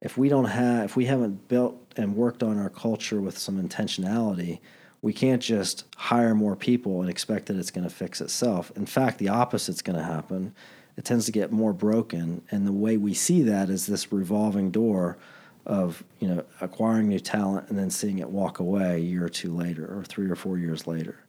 if 0.00 0.16
we 0.16 0.28
don't 0.28 0.44
have 0.46 0.84
if 0.84 0.96
we 0.96 1.06
haven't 1.06 1.48
built 1.48 1.76
and 1.96 2.14
worked 2.14 2.42
on 2.42 2.58
our 2.58 2.70
culture 2.70 3.20
with 3.20 3.36
some 3.36 3.60
intentionality, 3.60 4.60
we 5.02 5.12
can't 5.12 5.42
just 5.42 5.84
hire 5.96 6.34
more 6.34 6.56
people 6.56 7.00
and 7.00 7.10
expect 7.10 7.46
that 7.46 7.56
it's 7.56 7.70
going 7.70 7.88
to 7.88 7.94
fix 7.94 8.20
itself. 8.20 8.72
In 8.76 8.86
fact, 8.86 9.18
the 9.18 9.28
opposite's 9.28 9.82
going 9.82 9.98
to 9.98 10.04
happen. 10.04 10.54
It 10.96 11.04
tends 11.04 11.26
to 11.26 11.32
get 11.32 11.52
more 11.52 11.72
broken, 11.72 12.42
and 12.50 12.66
the 12.66 12.72
way 12.72 12.96
we 12.96 13.14
see 13.14 13.42
that 13.42 13.70
is 13.70 13.86
this 13.86 14.12
revolving 14.12 14.70
door 14.70 15.16
of 15.64 16.02
you 16.18 16.26
know 16.28 16.44
acquiring 16.60 17.08
new 17.08 17.20
talent 17.20 17.68
and 17.68 17.78
then 17.78 17.90
seeing 17.90 18.18
it 18.18 18.30
walk 18.30 18.58
away 18.58 18.96
a 18.96 18.98
year 18.98 19.24
or 19.24 19.28
two 19.28 19.54
later, 19.54 19.84
or 19.84 20.04
three 20.04 20.28
or 20.28 20.34
four 20.34 20.58
years 20.58 20.86
later. 20.86 21.20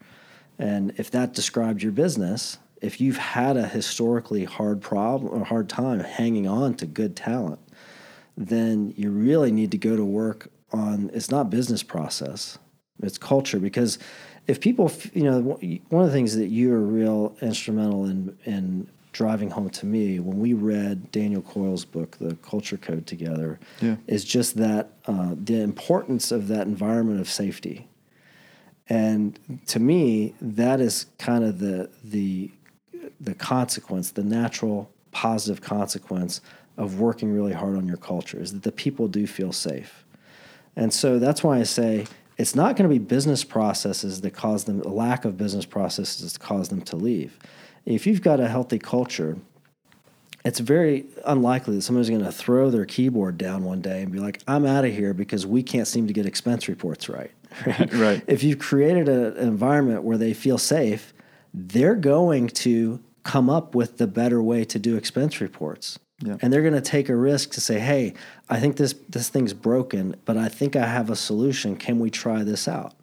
And 0.57 0.93
if 0.97 1.11
that 1.11 1.33
describes 1.33 1.83
your 1.83 1.91
business, 1.91 2.57
if 2.81 3.01
you've 3.01 3.17
had 3.17 3.57
a 3.57 3.67
historically 3.67 4.45
hard 4.45 4.81
problem 4.81 5.31
or 5.33 5.43
hard 5.45 5.69
time 5.69 5.99
hanging 5.99 6.47
on 6.47 6.75
to 6.75 6.85
good 6.85 7.15
talent, 7.15 7.59
then 8.37 8.93
you 8.97 9.09
really 9.11 9.51
need 9.51 9.71
to 9.71 9.77
go 9.77 9.95
to 9.95 10.05
work 10.05 10.49
on 10.71 11.09
it's 11.13 11.31
not 11.31 11.49
business 11.49 11.83
process, 11.83 12.57
it's 13.01 13.17
culture. 13.17 13.59
Because 13.59 13.99
if 14.47 14.59
people, 14.61 14.91
you 15.13 15.23
know, 15.23 15.39
one 15.89 16.03
of 16.03 16.09
the 16.09 16.13
things 16.13 16.35
that 16.35 16.47
you 16.47 16.73
are 16.73 16.79
real 16.79 17.35
instrumental 17.41 18.05
in 18.05 18.37
in 18.45 18.87
driving 19.11 19.49
home 19.49 19.69
to 19.71 19.85
me 19.87 20.19
when 20.19 20.39
we 20.39 20.53
read 20.53 21.11
Daniel 21.11 21.41
Coyle's 21.41 21.83
book, 21.83 22.17
The 22.19 22.35
Culture 22.35 22.77
Code, 22.77 23.07
together, 23.07 23.59
Yeah. 23.81 23.95
is 24.05 24.23
just 24.23 24.55
that 24.57 24.91
uh, 25.07 25.33
the 25.43 25.61
importance 25.61 26.31
of 26.31 26.47
that 26.49 26.67
environment 26.67 27.19
of 27.19 27.27
safety. 27.27 27.87
And 28.87 29.39
to 29.67 29.79
me, 29.79 30.35
that 30.41 30.79
is 30.79 31.07
kind 31.17 31.43
of 31.43 31.59
the 31.59 31.89
the 32.03 32.51
the 33.19 33.33
consequence, 33.33 34.11
the 34.11 34.23
natural 34.23 34.89
positive 35.11 35.61
consequence 35.61 36.41
of 36.77 36.99
working 36.99 37.33
really 37.33 37.53
hard 37.53 37.75
on 37.75 37.87
your 37.87 37.97
culture 37.97 38.39
is 38.39 38.53
that 38.53 38.63
the 38.63 38.71
people 38.71 39.07
do 39.07 39.27
feel 39.27 39.51
safe. 39.51 40.05
And 40.75 40.93
so 40.93 41.19
that's 41.19 41.43
why 41.43 41.59
I 41.59 41.63
say 41.63 42.07
it's 42.37 42.55
not 42.55 42.77
going 42.77 42.89
to 42.89 42.93
be 42.93 42.99
business 42.99 43.43
processes 43.43 44.21
that 44.21 44.31
cause 44.31 44.63
them, 44.63 44.81
a 44.81 44.87
lack 44.87 45.25
of 45.25 45.37
business 45.37 45.65
processes 45.65 46.31
that 46.33 46.39
cause 46.39 46.69
them 46.69 46.81
to 46.83 46.95
leave. 46.95 47.37
If 47.85 48.07
you've 48.07 48.21
got 48.21 48.39
a 48.39 48.47
healthy 48.47 48.79
culture, 48.79 49.37
it's 50.45 50.59
very 50.59 51.05
unlikely 51.25 51.75
that 51.75 51.81
somebody's 51.81 52.09
going 52.09 52.23
to 52.23 52.31
throw 52.31 52.69
their 52.69 52.85
keyboard 52.85 53.37
down 53.37 53.65
one 53.65 53.81
day 53.81 54.03
and 54.03 54.11
be 54.11 54.19
like, 54.19 54.41
I'm 54.47 54.65
out 54.65 54.85
of 54.85 54.93
here 54.93 55.13
because 55.13 55.45
we 55.45 55.63
can't 55.63 55.87
seem 55.87 56.07
to 56.07 56.13
get 56.13 56.25
expense 56.25 56.69
reports 56.69 57.09
right. 57.09 57.31
Right. 57.65 58.23
If 58.27 58.43
you've 58.43 58.59
created 58.59 59.09
a, 59.09 59.35
an 59.35 59.47
environment 59.47 60.03
where 60.03 60.17
they 60.17 60.33
feel 60.33 60.57
safe, 60.57 61.13
they're 61.53 61.95
going 61.95 62.47
to 62.47 63.03
come 63.23 63.49
up 63.49 63.75
with 63.75 63.97
the 63.97 64.07
better 64.07 64.41
way 64.41 64.65
to 64.65 64.79
do 64.79 64.95
expense 64.95 65.41
reports. 65.41 65.99
Yeah. 66.21 66.37
And 66.41 66.51
they're 66.51 66.61
going 66.61 66.73
to 66.73 66.81
take 66.81 67.09
a 67.09 67.15
risk 67.15 67.51
to 67.51 67.61
say, 67.61 67.79
"Hey, 67.79 68.13
I 68.49 68.59
think 68.59 68.75
this 68.75 68.93
this 69.07 69.29
thing's 69.29 69.53
broken, 69.53 70.15
but 70.25 70.37
I 70.37 70.49
think 70.49 70.75
I 70.75 70.85
have 70.85 71.09
a 71.09 71.15
solution. 71.15 71.75
Can 71.75 71.99
we 71.99 72.09
try 72.09 72.43
this 72.43 72.67
out?" 72.67 72.93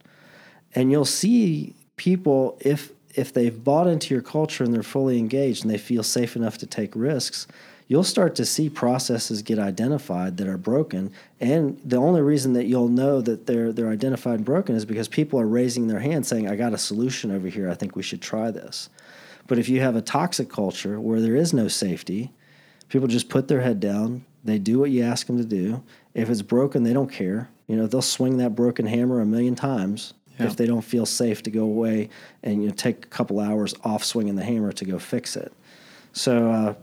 And 0.75 0.91
you'll 0.91 1.07
see 1.07 1.75
people 1.97 2.59
if 2.61 2.93
if 3.15 3.33
they've 3.33 3.65
bought 3.65 3.87
into 3.87 4.13
your 4.13 4.23
culture 4.23 4.63
and 4.63 4.75
they're 4.75 4.83
fully 4.83 5.19
engaged 5.19 5.65
and 5.65 5.73
they 5.73 5.79
feel 5.79 6.03
safe 6.03 6.37
enough 6.37 6.59
to 6.59 6.67
take 6.67 6.95
risks, 6.95 7.47
you'll 7.89 8.05
start 8.05 8.35
to 8.35 8.45
see 8.45 8.69
processes 8.69 9.41
get 9.41 9.59
identified 9.59 10.37
that 10.37 10.47
are 10.47 10.59
broken. 10.59 11.11
And 11.41 11.81
the 11.83 11.97
only 11.97 12.21
reason 12.21 12.53
that 12.53 12.67
you'll 12.67 12.89
know 12.89 13.23
that 13.23 13.47
they're 13.47 13.73
they're 13.73 13.91
identified 13.91 14.37
and 14.37 14.45
broken 14.45 14.77
is 14.77 14.85
because 14.85 15.09
people 15.09 15.41
are 15.41 15.47
raising 15.47 15.87
their 15.87 16.01
hand 16.01 16.27
saying, 16.27 16.49
"I 16.49 16.57
got 16.57 16.75
a 16.75 16.79
solution 16.79 17.31
over 17.31 17.49
here. 17.49 17.71
I 17.71 17.75
think 17.75 17.97
we 17.97 18.03
should 18.03 18.21
try 18.21 18.51
this." 18.51 18.89
But 19.47 19.59
if 19.59 19.69
you 19.69 19.81
have 19.81 19.97
a 19.97 20.03
toxic 20.03 20.49
culture 20.49 21.01
where 21.01 21.21
there 21.21 21.37
is 21.37 21.53
no 21.53 21.69
safety, 21.69 22.33
people 22.89 23.09
just 23.09 23.29
put 23.29 23.49
their 23.49 23.61
head 23.61 23.81
down, 23.81 24.25
they 24.45 24.59
do 24.59 24.79
what 24.79 24.91
you 24.91 25.03
ask 25.03 25.27
them 25.27 25.39
to 25.39 25.45
do. 25.45 25.83
If 26.15 26.31
it's 26.31 26.43
broken, 26.43 26.83
they 26.83 26.93
don't 26.93 27.11
care. 27.13 27.49
You 27.67 27.77
know, 27.77 27.87
they'll 27.87 28.03
swing 28.03 28.39
that 28.39 28.55
broken 28.55 28.87
hammer 28.87 29.21
a 29.21 29.27
million 29.27 29.55
times 29.55 30.15
Yeah. 30.39 30.47
if 30.47 30.57
they 30.57 30.67
don't 30.67 30.83
feel 30.85 31.07
safe 31.07 31.43
to 31.45 31.51
go 31.51 31.63
away 31.65 32.09
and 32.43 32.63
you 32.63 32.69
know 32.69 32.75
take 32.75 33.05
a 33.05 33.09
couple 33.09 33.41
hours 33.41 33.75
off 33.85 34.05
swinging 34.05 34.37
the 34.37 34.45
hammer 34.45 34.73
to 34.73 34.85
go 34.85 34.99
fix 34.99 35.37
it. 35.37 35.53
So 36.13 36.51
uh, 36.51 36.75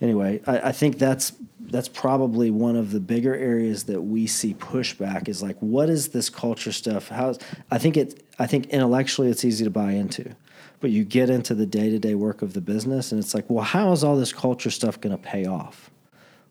anyway, 0.00 0.40
I, 0.46 0.68
I 0.68 0.72
think 0.72 0.98
that's 0.98 1.32
that's 1.68 1.88
probably 1.88 2.50
one 2.52 2.76
of 2.76 2.92
the 2.92 3.00
bigger 3.00 3.34
areas 3.34 3.84
that 3.84 4.00
we 4.00 4.26
see 4.28 4.54
pushback 4.54 5.28
is 5.28 5.42
like, 5.42 5.56
what 5.58 5.90
is 5.90 6.08
this 6.08 6.30
culture 6.30 6.70
stuff? 6.72 7.08
How's 7.08 7.38
I 7.70 7.78
think 7.78 7.96
it 7.96 8.22
I 8.38 8.46
think 8.46 8.66
intellectually 8.68 9.28
it's 9.30 9.44
easy 9.44 9.64
to 9.64 9.70
buy 9.70 9.92
into, 9.92 10.34
but 10.80 10.90
you 10.90 11.04
get 11.04 11.30
into 11.30 11.54
the 11.54 11.66
day 11.66 11.90
to 11.90 11.98
day 11.98 12.14
work 12.14 12.42
of 12.42 12.52
the 12.52 12.60
business 12.60 13.12
and 13.12 13.22
it's 13.22 13.34
like, 13.34 13.48
well, 13.48 13.64
how 13.64 13.92
is 13.92 14.04
all 14.04 14.16
this 14.16 14.32
culture 14.32 14.70
stuff 14.70 15.00
going 15.00 15.16
to 15.16 15.22
pay 15.22 15.46
off? 15.46 15.90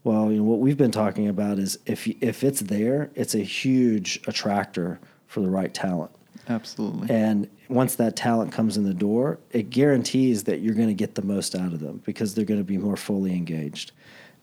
Well, 0.04 0.32
you 0.32 0.38
know 0.38 0.44
what 0.44 0.60
we've 0.60 0.78
been 0.78 0.92
talking 0.92 1.28
about 1.28 1.58
is 1.58 1.80
if 1.86 2.08
if 2.22 2.44
it's 2.44 2.62
there, 2.62 3.10
it's 3.16 3.34
a 3.34 3.40
huge 3.40 4.22
attractor 4.28 5.00
for 5.28 5.42
the 5.42 5.50
right 5.50 5.74
talent. 5.74 6.12
Absolutely. 6.48 7.10
And 7.10 7.50
once 7.70 7.96
that 7.96 8.16
talent 8.16 8.52
comes 8.52 8.78
in 8.78 8.84
the 8.84 8.94
door, 8.94 9.40
it 9.52 9.72
guarantees 9.72 10.44
that 10.44 10.60
you're 10.60 10.76
going 10.76 10.88
to 10.88 10.94
get 10.94 11.16
the 11.16 11.24
most 11.24 11.56
out 11.56 11.74
of 11.74 11.80
them 11.80 12.02
because 12.06 12.36
they're 12.36 12.46
going 12.46 12.60
to 12.60 12.64
be 12.64 12.78
more 12.78 12.96
fully 12.96 13.34
engaged. 13.34 13.92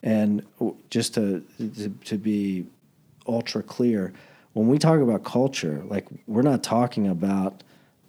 And 0.02 0.44
just 0.90 1.14
to, 1.14 1.44
to, 1.58 1.88
to 1.88 2.18
be 2.18 2.66
ultra 3.28 3.62
clear, 3.62 4.12
when 4.54 4.66
we 4.66 4.78
talk 4.78 5.00
about 5.00 5.22
culture, 5.22 5.82
like 5.86 6.06
we're 6.26 6.42
not 6.42 6.64
talking 6.64 7.06
about 7.06 7.62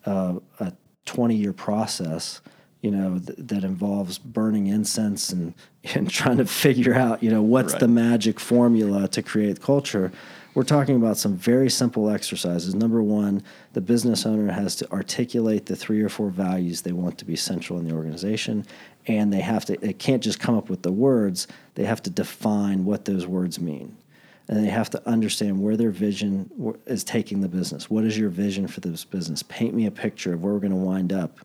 uh, 0.06 0.40
a 0.60 0.74
20 1.06 1.36
year 1.36 1.54
process, 1.54 2.41
you 2.82 2.91
know, 2.91 3.20
th- 3.20 3.38
that 3.39 3.64
involves 3.64 4.18
burning 4.18 4.68
incense 4.68 5.32
and, 5.32 5.54
and 5.95 6.10
trying 6.10 6.38
to 6.38 6.45
figure 6.45 6.93
out, 6.93 7.22
you 7.24 7.30
know, 7.30 7.41
what's 7.41 7.74
Right. 7.74 7.80
the 7.82 7.88
magic 7.88 8.39
formula 8.39 9.08
to 9.10 9.22
create 9.22 9.62
culture. 9.62 10.12
we're 10.56 10.64
talking 10.64 10.95
about 10.95 11.18
some 11.18 11.36
very 11.36 11.68
simple 11.70 12.10
exercises. 12.12 12.76
Number 12.76 13.01
one, 13.01 13.41
the 13.74 13.82
business 13.82 14.24
owner 14.26 14.51
has 14.51 14.76
to 14.76 14.91
articulate 14.91 15.66
the 15.66 15.76
three 15.76 15.99
or 16.01 16.10
four 16.10 16.30
values 16.30 16.82
they 16.84 16.91
want 16.91 17.18
to 17.18 17.26
be 17.26 17.36
central 17.36 17.80
in 17.80 17.88
the 17.88 17.93
organization, 17.95 18.64
and 19.08 19.34
they 19.34 19.39
have 19.41 19.66
to. 19.66 19.76
They 19.78 19.93
can't 19.93 20.22
just 20.22 20.39
come 20.39 20.56
up 20.56 20.70
with 20.70 20.84
the 20.84 20.91
words. 20.91 21.47
They 21.74 21.86
have 21.86 22.04
to 22.04 22.12
define 22.12 22.86
what 22.86 23.06
those 23.06 23.26
words 23.26 23.60
mean, 23.60 23.97
and 24.48 24.64
they 24.64 24.70
have 24.70 24.89
to 24.89 25.08
understand 25.08 25.62
where 25.62 25.78
their 25.78 25.91
vision 25.91 26.50
is 26.86 27.04
taking 27.04 27.41
the 27.41 27.48
business. 27.48 27.89
What 27.89 28.04
is 28.04 28.18
your 28.18 28.30
vision 28.30 28.68
for 28.68 28.82
this 28.82 29.06
business? 29.06 29.44
Paint 29.44 29.74
me 29.74 29.86
a 29.86 29.91
picture 29.91 30.34
of 30.34 30.44
where 30.44 30.54
we're 30.54 30.60
going 30.60 30.72
to 30.72 30.78
wind 30.78 31.14
up 31.14 31.39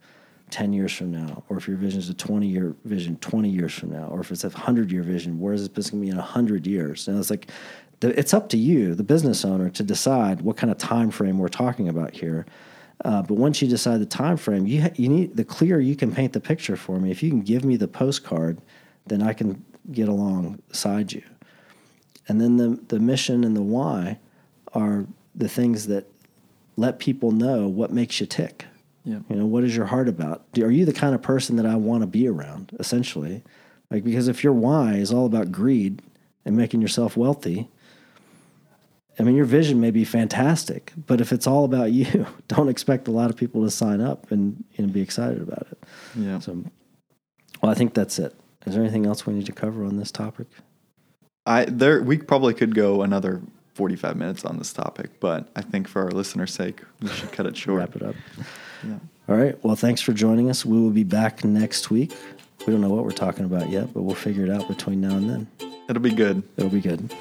10 0.51 0.73
years 0.73 0.93
from 0.93 1.11
now, 1.11 1.45
or 1.49 1.59
if 1.59 1.69
your 1.69 1.77
vision 1.77 2.01
is 2.01 2.09
a 2.09 2.15
20 2.15 2.47
year 2.47 2.75
vision 2.85 3.17
20 3.19 3.49
years 3.49 3.73
from 3.73 3.91
now, 3.91 4.07
or 4.07 4.21
if 4.21 4.31
it's 4.31 4.45
a 4.45 4.49
100 4.49 4.91
year 4.91 5.03
vision, 5.03 5.39
where 5.39 5.55
is 5.55 5.61
this 5.61 5.69
business 5.69 5.91
going 5.91 6.03
to 6.03 6.07
be 6.07 6.11
in 6.11 6.17
100 6.17 6.67
years? 6.67 7.07
And 7.07 7.19
it's 7.19 7.31
like, 7.31 7.51
it's 8.01 8.33
up 8.33 8.49
to 8.51 8.57
you, 8.57 8.95
the 8.95 9.03
business 9.03 9.45
owner, 9.45 9.69
to 9.71 9.83
decide 9.83 10.41
what 10.41 10.57
kind 10.57 10.71
of 10.71 10.79
time 10.79 11.11
frame 11.11 11.39
we're 11.39 11.49
talking 11.49 11.89
about 11.89 12.15
here. 12.15 12.47
Uh, 13.05 13.23
but 13.23 13.35
once 13.35 13.63
you 13.63 13.69
decide 13.69 14.01
the 14.01 14.07
time 14.07 14.37
frame, 14.37 14.67
you 14.67 14.83
ha- 14.83 14.91
you 14.97 15.09
need 15.09 15.37
the 15.37 15.45
clearer 15.45 15.81
you 15.81 15.95
can 15.95 16.13
paint 16.13 16.33
the 16.33 16.41
picture 16.41 16.77
for 16.77 16.99
me. 16.99 17.11
If 17.11 17.23
you 17.23 17.31
can 17.31 17.43
give 17.43 17.65
me 17.65 17.77
the 17.77 17.89
postcard, 17.89 18.61
then 19.07 19.23
I 19.23 19.33
can 19.33 19.65
get 19.93 20.09
alongside 20.09 21.13
you. 21.13 21.23
And 22.29 22.41
then 22.41 22.57
the 22.57 22.81
the 22.89 23.01
mission 23.01 23.43
and 23.43 23.57
the 23.57 23.63
why 23.63 24.19
are 24.75 25.07
the 25.35 25.49
things 25.49 25.87
that 25.87 26.07
let 26.77 26.99
people 26.99 27.33
know 27.33 27.67
what 27.67 27.91
makes 27.91 28.21
you 28.21 28.27
tick. 28.27 28.67
Yeah. 29.05 29.21
You 29.29 29.37
know, 29.37 29.47
what 29.47 29.65
is 29.65 29.75
your 29.75 29.87
heart 29.87 30.09
about? 30.09 30.45
Are 30.61 30.71
you 30.71 30.85
the 30.85 30.93
kind 30.93 31.15
of 31.15 31.23
person 31.23 31.57
that 31.57 31.67
I 31.67 31.77
want 31.77 32.03
to 32.03 32.07
be 32.07 32.29
around? 32.29 32.77
Essentially, 32.79 33.43
like 33.91 34.05
because 34.05 34.29
if 34.29 34.45
your 34.45 34.53
why 34.53 34.95
is 34.95 35.13
all 35.13 35.27
about 35.27 35.51
greed 35.51 36.03
and 36.45 36.57
making 36.57 36.83
yourself 36.83 37.17
wealthy, 37.17 37.69
I 39.19 39.25
mean, 39.25 39.35
your 39.35 39.45
vision 39.45 39.81
may 39.81 39.91
be 39.91 40.05
fantastic, 40.05 40.93
but 41.07 41.21
if 41.21 41.33
it's 41.33 41.47
all 41.47 41.65
about 41.65 41.91
you, 41.91 42.27
don't 42.49 42.69
expect 42.69 43.09
a 43.09 43.11
lot 43.11 43.31
of 43.31 43.37
people 43.37 43.65
to 43.65 43.71
sign 43.71 44.01
up 44.01 44.31
and, 44.31 44.63
and 44.77 44.93
be 44.93 45.01
excited 45.01 45.43
about 45.43 45.67
it. 45.73 45.83
Yeah. 46.15 46.39
So, 46.39 46.63
well, 47.63 47.73
I 47.73 47.75
think 47.75 47.95
that's 47.95 48.19
it. 48.19 48.35
Is 48.67 48.75
there 48.75 48.83
anything 48.83 49.07
else 49.07 49.27
we 49.27 49.35
need 49.35 49.47
to 49.47 49.53
cover 49.53 49.85
on 49.85 49.97
this 49.97 50.13
topic? 50.13 50.47
I 51.49 51.65
there 51.65 52.03
we 52.03 52.19
probably 52.19 52.55
could 52.55 52.75
go 52.75 53.03
another 53.03 53.41
45 53.75 54.17
minutes 54.17 54.45
on 54.45 54.59
this 54.59 54.73
topic, 54.73 55.11
but 55.19 55.49
I 55.57 55.63
think 55.63 55.89
for 55.89 56.03
our 56.03 56.11
listeners' 56.11 56.53
sake, 56.53 56.83
we 57.01 57.09
should 57.09 57.33
cut 57.33 57.47
it 57.47 57.57
short. 57.57 57.79
Wrap 57.79 57.97
it 57.97 58.03
up. 58.03 58.15
Yeah. 58.85 58.99
All 59.29 59.37
right. 59.37 59.63
Well, 59.65 59.77
thanks 59.77 60.01
for 60.01 60.13
joining 60.13 60.51
us. 60.51 60.65
We 60.65 60.79
will 60.79 60.91
be 60.91 61.05
back 61.05 61.45
next 61.45 61.91
week. 61.91 62.15
We 62.67 62.73
don't 62.73 62.81
know 62.81 62.91
what 62.91 63.05
we're 63.05 63.13
talking 63.13 63.45
about 63.45 63.71
yet, 63.71 63.95
but 63.95 64.03
we'll 64.03 64.15
figure 64.15 64.45
it 64.45 64.51
out 64.51 64.69
between 64.69 65.01
now 65.01 65.17
and 65.17 65.31
then. 65.31 65.47
It'll 65.89 66.03
be 66.03 66.13
good. 66.13 66.43
It'll 66.57 66.71
be 66.71 66.81
good. 66.81 67.15